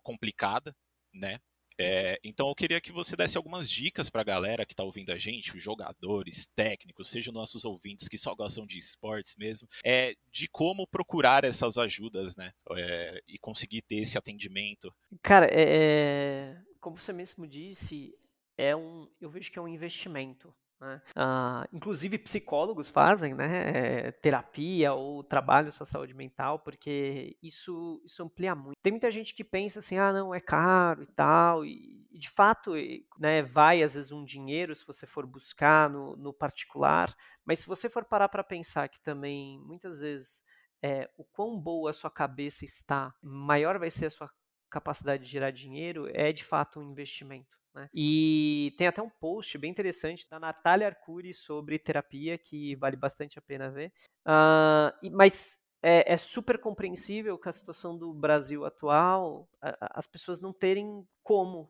complicada, 0.03 0.76
né? 1.11 1.40
É, 1.79 2.18
então 2.22 2.49
eu 2.49 2.55
queria 2.55 2.81
que 2.81 2.93
você 2.93 3.16
desse 3.16 3.37
algumas 3.37 3.68
dicas 3.68 4.09
para 4.09 4.20
a 4.20 4.25
galera 4.25 4.64
que 4.64 4.72
está 4.72 4.85
ouvindo 4.85 5.11
a 5.11 5.18
gente, 5.18 5.57
os 5.57 5.62
jogadores, 5.62 6.47
técnicos, 6.55 7.11
sejam 7.11 7.33
nossos 7.33 7.64
ouvintes 7.64 8.09
que 8.09 8.18
só 8.18 8.35
gostam 8.35 8.66
de 8.66 8.79
esportes 8.79 9.35
mesmo, 9.37 9.68
é, 9.85 10.14
de 10.31 10.49
como 10.49 10.87
procurar 10.87 11.45
essas 11.45 11.77
ajudas, 11.79 12.37
né? 12.37 12.53
É, 12.77 13.20
e 13.27 13.39
conseguir 13.39 13.83
ter 13.83 13.97
esse 13.97 14.16
atendimento. 14.16 14.95
Cara, 15.22 15.47
é, 15.47 16.57
é 16.57 16.57
como 16.81 16.97
você 16.97 17.12
mesmo 17.14 17.47
disse, 17.47 18.14
é 18.59 18.77
um, 18.77 19.09
eu 19.20 19.31
vejo 19.31 19.51
que 19.51 19.59
é 19.59 19.62
um 19.62 19.68
investimento. 19.68 20.55
Né? 20.81 21.01
Ah, 21.14 21.66
inclusive 21.72 22.18
psicólogos 22.18 22.89
fazem 22.89 23.35
né, 23.35 24.09
é, 24.09 24.12
terapia 24.12 24.93
ou 24.93 25.22
trabalho 25.22 25.72
sua 25.72 25.87
saúde 25.87 26.12
mental, 26.14 26.59
porque 26.59 27.37
isso, 27.43 28.03
isso 28.05 28.22
amplia 28.22 28.55
muito. 28.55 28.77
Tem 28.83 28.93
muita 28.93 29.11
gente 29.11 29.35
que 29.35 29.45
pensa 29.45 29.79
assim, 29.79 29.99
ah, 29.99 30.12
não, 30.12 30.35
é 30.35 30.41
caro 30.41 31.03
e 31.03 31.07
tal, 31.07 31.64
e 31.64 32.07
de 32.12 32.29
fato 32.29 32.72
né, 33.18 33.43
vai 33.43 33.83
às 33.83 33.95
vezes 33.95 34.12
um 34.12 34.25
dinheiro 34.25 34.75
se 34.75 34.87
você 34.87 35.07
for 35.07 35.27
buscar 35.27 35.89
no, 35.89 36.16
no 36.16 36.33
particular, 36.33 37.14
mas 37.45 37.61
se 37.61 37.66
você 37.66 37.89
for 37.89 38.05
parar 38.05 38.29
para 38.29 38.45
pensar 38.45 38.89
que 38.89 39.01
também 39.01 39.59
muitas 39.61 40.01
vezes 40.01 40.43
é, 40.83 41.11
o 41.16 41.25
quão 41.25 41.59
boa 41.59 41.91
a 41.91 41.95
sua 41.95 42.11
cabeça 42.11 42.64
está, 42.64 43.14
maior 43.22 43.79
vai 43.79 43.91
ser 43.91 44.07
a 44.07 44.11
sua 44.11 44.31
capacidade 44.68 45.25
de 45.25 45.31
gerar 45.31 45.51
dinheiro, 45.51 46.09
é 46.12 46.33
de 46.33 46.45
fato 46.45 46.81
um 46.81 46.91
investimento. 46.91 47.64
Né? 47.75 47.89
E 47.93 48.75
tem 48.79 48.87
até 48.87 49.03
um 49.03 49.11
post 49.11 49.59
bem 49.59 49.70
interessante 49.70 50.29
da 50.31 50.39
Natália 50.39 50.87
Arcuri 50.87 51.35
sobre 51.35 51.79
terapia, 51.79 52.39
que 52.39 52.77
vale 52.77 52.97
bastante 52.97 53.39
a 53.39 53.43
pena 53.43 53.70
ver. 53.70 53.93
Uh, 54.27 55.11
mas 55.12 55.61
é, 55.83 56.14
é, 56.14 56.16
super 56.16 56.59
compreensível 56.59 57.39
que 57.39 57.49
a 57.49 57.53
situação 57.53 57.99
do 57.99 58.14
Brasil 58.14 58.64
atual, 58.64 59.49
a, 59.61 59.99
as 59.99 60.07
pessoas 60.07 60.41
não 60.41 60.53
terem 60.53 61.07
como 61.22 61.68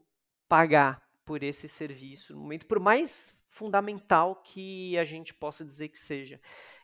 pagar 0.48 1.02
por 1.24 1.42
esse 1.42 1.68
serviço 1.68 2.34
no 2.34 2.40
momento, 2.40 2.66
por 2.66 2.78
mais 2.78 3.36
fundamental 3.48 4.36
que 4.36 4.96
a 4.98 5.04
gente 5.04 5.32
possa 5.32 5.64
dizer 5.64 5.88
que 5.88 5.98
seja. 5.98 6.40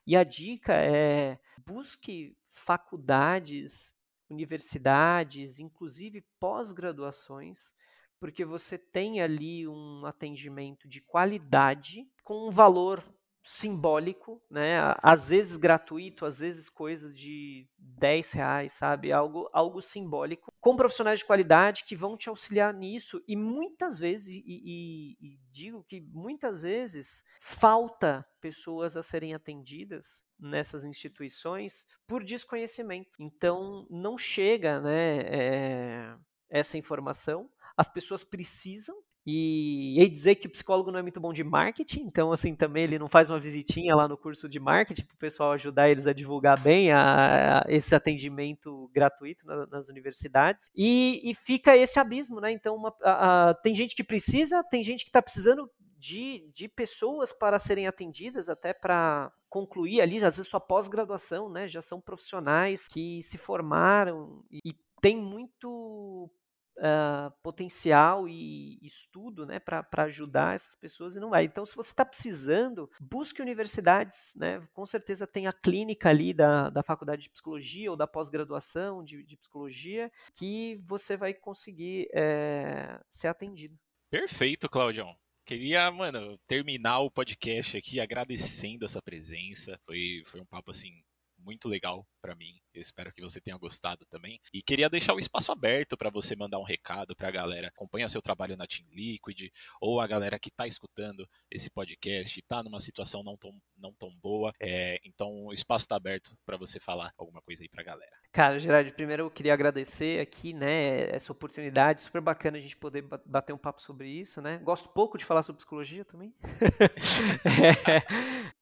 E 0.07 0.16
a 0.16 0.25
dica 0.25 0.73
é 0.75 1.39
busque 1.64 2.37
faculdades, 2.51 3.95
universidades, 4.29 5.59
inclusive 5.59 6.25
pós-graduações, 6.39 7.75
porque 8.21 8.45
você 8.45 8.77
tem 8.77 9.23
ali 9.23 9.66
um 9.66 10.05
atendimento 10.05 10.87
de 10.87 11.01
qualidade 11.01 12.07
com 12.23 12.47
um 12.47 12.51
valor 12.51 13.03
simbólico, 13.43 14.41
né? 14.51 14.79
Às 15.03 15.31
vezes 15.31 15.57
gratuito, 15.57 16.27
às 16.27 16.41
vezes 16.41 16.68
coisas 16.68 17.14
de 17.14 17.66
10 17.79 18.33
reais, 18.33 18.73
sabe? 18.75 19.11
Algo, 19.11 19.49
algo 19.53 19.81
simbólico, 19.81 20.53
com 20.61 20.77
profissionais 20.77 21.21
de 21.21 21.25
qualidade 21.25 21.85
que 21.85 21.97
vão 21.97 22.16
te 22.16 22.29
auxiliar 22.29 22.73
nisso. 22.75 23.23
E 23.27 23.35
muitas 23.35 23.99
vezes, 23.99 24.29
e, 24.29 24.43
e, 24.47 25.16
e 25.21 25.41
digo 25.51 25.83
que 25.85 26.01
muitas 26.01 26.62
vezes, 26.62 27.25
falta 27.41 28.27
pessoas 28.41 28.97
a 28.97 29.03
serem 29.03 29.35
atendidas 29.35 30.23
nessas 30.39 30.85
instituições 30.85 31.87
por 32.07 32.23
desconhecimento. 32.23 33.11
Então, 33.18 33.87
não 33.91 34.18
chega, 34.18 34.81
né? 34.81 35.21
É, 35.21 36.16
essa 36.51 36.77
informação 36.77 37.49
as 37.81 37.89
pessoas 37.89 38.22
precisam. 38.22 38.95
E, 39.26 40.01
e 40.01 40.09
dizer 40.09 40.37
que 40.37 40.47
o 40.47 40.51
psicólogo 40.51 40.91
não 40.91 40.99
é 40.99 41.03
muito 41.03 41.20
bom 41.20 41.31
de 41.31 41.45
marketing, 41.45 42.05
então 42.07 42.33
assim 42.33 42.55
também 42.55 42.85
ele 42.85 42.99
não 42.99 43.07
faz 43.07 43.28
uma 43.28 43.39
visitinha 43.39 43.95
lá 43.95 44.09
no 44.09 44.16
curso 44.16 44.49
de 44.49 44.59
marketing 44.59 45.05
para 45.05 45.14
o 45.14 45.18
pessoal 45.18 45.53
ajudar 45.53 45.91
eles 45.91 46.07
a 46.07 46.14
divulgar 46.14 46.59
bem 46.59 46.91
a, 46.91 47.59
a 47.59 47.64
esse 47.68 47.95
atendimento 47.95 48.91
gratuito 48.95 49.47
na, 49.47 49.66
nas 49.66 49.91
universidades. 49.91 50.70
E, 50.74 51.20
e, 51.22 51.35
fica 51.35 51.76
esse 51.76 52.01
abismo, 52.01 52.41
né? 52.41 52.51
Então 52.51 52.74
uma, 52.74 52.95
a, 53.03 53.55
tem 53.62 53.74
gente 53.74 53.95
que 53.95 54.03
precisa, 54.03 54.64
tem 54.64 54.83
gente 54.83 55.05
que 55.05 55.11
está 55.11 55.20
precisando 55.20 55.70
de, 55.99 56.51
de, 56.55 56.66
pessoas 56.66 57.31
para 57.31 57.59
serem 57.59 57.87
atendidas, 57.87 58.49
até 58.49 58.72
para 58.72 59.31
concluir 59.51 60.01
ali, 60.01 60.16
às 60.16 60.37
vezes, 60.37 60.49
sua 60.49 60.61
pós-graduação, 60.61 61.51
né? 61.51 61.68
Já 61.68 61.83
são 61.83 62.01
profissionais 62.01 62.89
que 62.89 63.22
se 63.22 63.37
formaram 63.37 64.43
e 64.51 64.74
tem 65.01 65.16
muito 65.16 66.31
uh, 66.79 67.33
potencial 67.43 68.29
e 68.29 68.79
estudo 68.83 69.47
né, 69.47 69.59
para 69.59 69.87
ajudar 70.05 70.55
essas 70.55 70.77
pessoas 70.77 71.16
e 71.16 71.21
não 71.21 71.31
vai. 71.31 71.45
Então, 71.45 71.64
se 71.64 71.77
você 71.77 71.91
está 71.91 72.05
precisando, 72.05 72.91
busque 73.01 73.43
universidades, 73.43 74.33
né? 74.37 74.66
Com 74.73 74.87
certeza 74.87 75.27
tem 75.27 75.47
a 75.47 75.53
clínica 75.53 76.09
ali 76.09 76.33
da, 76.33 76.71
da 76.71 76.83
faculdade 76.83 77.23
de 77.23 77.31
psicologia 77.31 77.91
ou 77.91 77.97
da 77.97 78.07
pós-graduação 78.07 79.05
de, 79.05 79.23
de 79.25 79.37
psicologia 79.37 80.11
que 80.35 80.81
você 80.87 81.16
vai 81.16 81.35
conseguir 81.35 82.09
é, 82.14 83.01
ser 83.11 83.29
atendido. 83.29 83.79
Perfeito, 84.11 84.68
Claudião. 84.68 85.14
Queria, 85.45 85.91
mano, 85.91 86.39
terminar 86.47 87.01
o 87.01 87.11
podcast 87.11 87.77
aqui 87.77 87.99
agradecendo 87.99 88.85
essa 88.85 89.03
presença. 89.03 89.79
Foi, 89.85 90.23
foi 90.27 90.41
um 90.41 90.47
papo 90.47 90.71
assim 90.71 91.03
muito 91.41 91.68
legal 91.68 92.07
para 92.20 92.34
mim. 92.34 92.61
Espero 92.74 93.12
que 93.12 93.20
você 93.20 93.41
tenha 93.41 93.57
gostado 93.57 94.05
também. 94.07 94.41
E 94.53 94.62
queria 94.62 94.88
deixar 94.88 95.14
o 95.14 95.20
espaço 95.20 95.51
aberto 95.51 95.97
para 95.97 96.11
você 96.11 96.36
mandar 96.36 96.59
um 96.59 96.64
recado 96.64 97.14
para 97.16 97.28
a 97.28 97.32
galera. 97.32 97.68
Acompanha 97.68 98.09
seu 98.09 98.22
trabalho 98.22 98.57
na 98.57 98.66
Team 98.66 98.88
Liquid, 98.93 99.51
ou 99.80 100.01
a 100.01 100.07
galera 100.07 100.38
que 100.38 100.49
está 100.49 100.66
escutando 100.66 101.28
esse 101.51 101.70
podcast 101.70 102.38
está 102.38 102.62
numa 102.62 102.80
situação 102.80 103.22
não 103.22 103.36
tão, 103.36 103.53
não 103.81 103.93
tão 103.93 104.11
boa. 104.22 104.53
É, 104.61 104.99
então 105.05 105.47
o 105.47 105.53
espaço 105.53 105.85
está 105.85 105.97
aberto 105.97 106.37
para 106.45 106.57
você 106.57 106.78
falar 106.78 107.12
alguma 107.16 107.41
coisa 107.43 107.62
aí 107.62 107.68
para 107.68 107.83
a 107.83 107.85
galera. 107.85 108.12
Cara, 108.33 108.59
Gerard, 108.59 108.93
primeiro 108.93 109.24
eu 109.24 109.31
queria 109.31 109.53
agradecer 109.53 110.20
aqui, 110.20 110.53
né, 110.53 111.11
essa 111.11 111.33
oportunidade, 111.33 112.03
super 112.03 112.20
bacana 112.20 112.59
a 112.59 112.61
gente 112.61 112.76
poder 112.76 113.03
bater 113.26 113.53
um 113.53 113.59
papo 113.59 113.83
sobre 113.83 114.09
isso, 114.09 114.41
né? 114.41 114.59
Gosto 114.59 114.89
pouco 114.89 115.18
de 115.18 115.24
falar 115.24 115.43
sobre 115.43 115.59
psicologia 115.59 116.05
também. 116.05 116.33
é, 117.45 118.03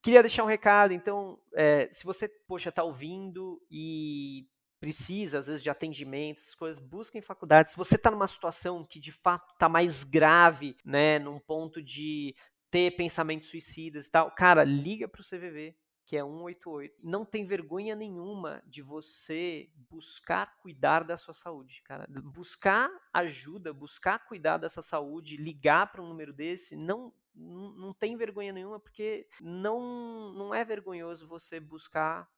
queria 0.02 0.22
deixar 0.22 0.44
um 0.44 0.48
recado, 0.48 0.94
então, 0.94 1.38
é, 1.54 1.88
se 1.92 2.04
você, 2.04 2.28
poxa, 2.28 2.72
tá 2.72 2.82
ouvindo 2.82 3.60
e 3.70 4.46
precisa, 4.80 5.40
às 5.40 5.46
vezes, 5.48 5.62
de 5.62 5.70
atendimento, 5.70 6.40
essas 6.40 6.54
coisas, 6.54 6.78
busquem 6.78 7.20
faculdade. 7.20 7.70
Se 7.70 7.76
você 7.76 7.96
está 7.96 8.10
numa 8.10 8.28
situação 8.28 8.84
que 8.84 9.00
de 9.00 9.12
fato 9.12 9.52
está 9.52 9.68
mais 9.68 10.04
grave, 10.04 10.76
né, 10.84 11.18
num 11.18 11.38
ponto 11.38 11.82
de 11.82 12.34
ter 12.70 12.92
pensamentos 12.92 13.48
suicidas 13.48 14.06
e 14.06 14.10
tal, 14.10 14.30
cara, 14.30 14.64
liga 14.64 15.08
para 15.08 15.20
o 15.20 15.24
CVV, 15.24 15.76
que 16.04 16.16
é 16.16 16.22
188. 16.22 16.96
Não 17.02 17.24
tem 17.24 17.44
vergonha 17.44 17.94
nenhuma 17.94 18.62
de 18.66 18.82
você 18.82 19.70
buscar 19.90 20.56
cuidar 20.58 21.04
da 21.04 21.16
sua 21.16 21.34
saúde, 21.34 21.82
cara. 21.82 22.06
Buscar 22.08 22.90
ajuda, 23.12 23.72
buscar 23.72 24.26
cuidar 24.26 24.56
dessa 24.56 24.80
saúde, 24.80 25.36
ligar 25.36 25.92
para 25.92 26.02
um 26.02 26.08
número 26.08 26.32
desse, 26.32 26.76
não 26.76 27.12
não 27.40 27.94
tem 27.94 28.16
vergonha 28.16 28.52
nenhuma, 28.52 28.80
porque 28.80 29.28
não, 29.40 30.32
não 30.32 30.52
é 30.52 30.64
vergonhoso 30.64 31.28
você 31.28 31.60
buscar 31.60 32.28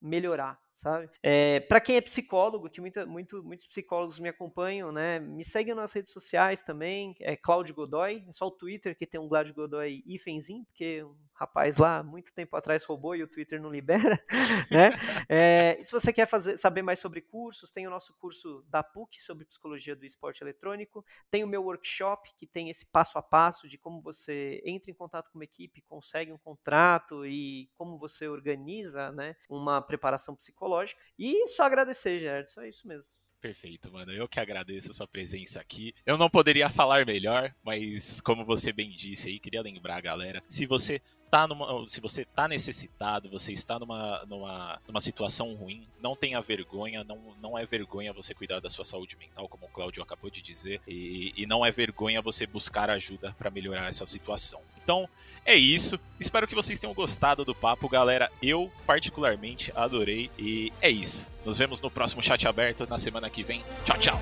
melhorar, 0.00 0.60
sabe? 0.80 1.10
É, 1.22 1.60
para 1.60 1.80
quem 1.80 1.96
é 1.96 2.00
psicólogo, 2.00 2.70
que 2.70 2.80
muito, 2.80 3.44
muitos 3.44 3.66
psicólogos 3.66 4.18
me 4.18 4.30
acompanham, 4.30 4.90
né? 4.90 5.20
Me 5.20 5.44
seguem 5.44 5.74
nas 5.74 5.92
redes 5.92 6.10
sociais 6.10 6.62
também, 6.62 7.14
é 7.20 7.36
Cláudio 7.36 7.74
Godoy, 7.74 8.24
é 8.26 8.32
só 8.32 8.46
o 8.46 8.50
Twitter 8.50 8.96
que 8.96 9.06
tem 9.06 9.20
um 9.20 9.28
Cláudio 9.28 9.54
Godoy 9.54 10.02
hífenzinho, 10.06 10.64
porque 10.64 11.04
rapaz 11.34 11.76
lá 11.76 12.02
muito 12.02 12.32
tempo 12.32 12.56
atrás 12.56 12.84
roubou 12.84 13.14
e 13.14 13.22
o 13.22 13.28
Twitter 13.28 13.60
não 13.60 13.70
libera, 13.70 14.18
né? 14.70 14.90
É, 15.28 15.80
se 15.84 15.92
você 15.92 16.12
quer 16.12 16.26
fazer, 16.26 16.56
saber 16.58 16.82
mais 16.82 16.98
sobre 16.98 17.20
cursos, 17.20 17.70
tem 17.70 17.86
o 17.86 17.90
nosso 17.90 18.14
curso 18.18 18.64
da 18.68 18.82
PUC 18.82 19.22
sobre 19.22 19.44
psicologia 19.44 19.94
do 19.94 20.06
esporte 20.06 20.42
eletrônico, 20.42 21.04
tem 21.30 21.44
o 21.44 21.48
meu 21.48 21.62
workshop 21.62 22.30
que 22.36 22.46
tem 22.46 22.70
esse 22.70 22.90
passo 22.90 23.18
a 23.18 23.22
passo 23.22 23.68
de 23.68 23.76
como 23.76 24.00
você 24.00 24.62
entra 24.64 24.90
em 24.90 24.94
contato 24.94 25.30
com 25.30 25.38
uma 25.38 25.44
equipe, 25.44 25.82
consegue 25.82 26.32
um 26.32 26.38
contrato 26.38 27.26
e 27.26 27.70
como 27.76 27.98
você 27.98 28.28
organiza, 28.28 29.10
né, 29.12 29.36
uma 29.48 29.82
preparação 29.82 30.34
psicológica. 30.34 30.69
E 31.18 31.46
só 31.48 31.64
agradecer, 31.64 32.18
Gerard, 32.18 32.50
só 32.50 32.64
isso 32.64 32.86
mesmo. 32.86 33.10
Perfeito, 33.40 33.90
mano. 33.90 34.12
Eu 34.12 34.28
que 34.28 34.38
agradeço 34.38 34.90
a 34.90 34.94
sua 34.94 35.08
presença 35.08 35.60
aqui. 35.60 35.94
Eu 36.04 36.18
não 36.18 36.28
poderia 36.28 36.68
falar 36.68 37.06
melhor, 37.06 37.54
mas 37.62 38.20
como 38.20 38.44
você 38.44 38.70
bem 38.70 38.90
disse 38.90 39.28
aí, 39.28 39.38
queria 39.38 39.62
lembrar 39.62 39.96
a 39.96 40.00
galera, 40.00 40.42
se 40.46 40.66
você 40.66 41.00
tá 41.30 41.46
numa, 41.46 41.88
se 41.88 42.00
você 42.00 42.24
tá 42.24 42.46
necessitado, 42.48 43.30
você 43.30 43.52
está 43.52 43.78
numa, 43.78 44.24
numa, 44.26 44.82
numa 44.86 45.00
situação 45.00 45.54
ruim, 45.54 45.88
não 46.00 46.16
tenha 46.16 46.40
vergonha, 46.42 47.04
não, 47.04 47.34
não 47.40 47.56
é 47.56 47.64
vergonha 47.64 48.12
você 48.12 48.34
cuidar 48.34 48.60
da 48.60 48.68
sua 48.68 48.84
saúde 48.84 49.16
mental, 49.16 49.48
como 49.48 49.66
o 49.66 49.68
Cláudio 49.68 50.02
acabou 50.02 50.28
de 50.28 50.42
dizer, 50.42 50.82
e, 50.86 51.32
e 51.36 51.46
não 51.46 51.64
é 51.64 51.70
vergonha 51.70 52.20
você 52.20 52.46
buscar 52.46 52.90
ajuda 52.90 53.32
para 53.38 53.50
melhorar 53.50 53.88
essa 53.88 54.04
situação. 54.04 54.60
Então, 54.90 55.08
é 55.46 55.54
isso. 55.54 56.00
Espero 56.18 56.48
que 56.48 56.54
vocês 56.54 56.80
tenham 56.80 56.92
gostado 56.92 57.44
do 57.44 57.54
papo, 57.54 57.88
galera. 57.88 58.28
Eu, 58.42 58.72
particularmente, 58.84 59.72
adorei. 59.76 60.28
E 60.36 60.72
é 60.80 60.90
isso. 60.90 61.30
Nos 61.46 61.58
vemos 61.58 61.80
no 61.80 61.88
próximo 61.88 62.20
chat 62.20 62.48
aberto 62.48 62.88
na 62.90 62.98
semana 62.98 63.30
que 63.30 63.44
vem. 63.44 63.62
Tchau, 63.84 63.98
tchau. 63.98 64.20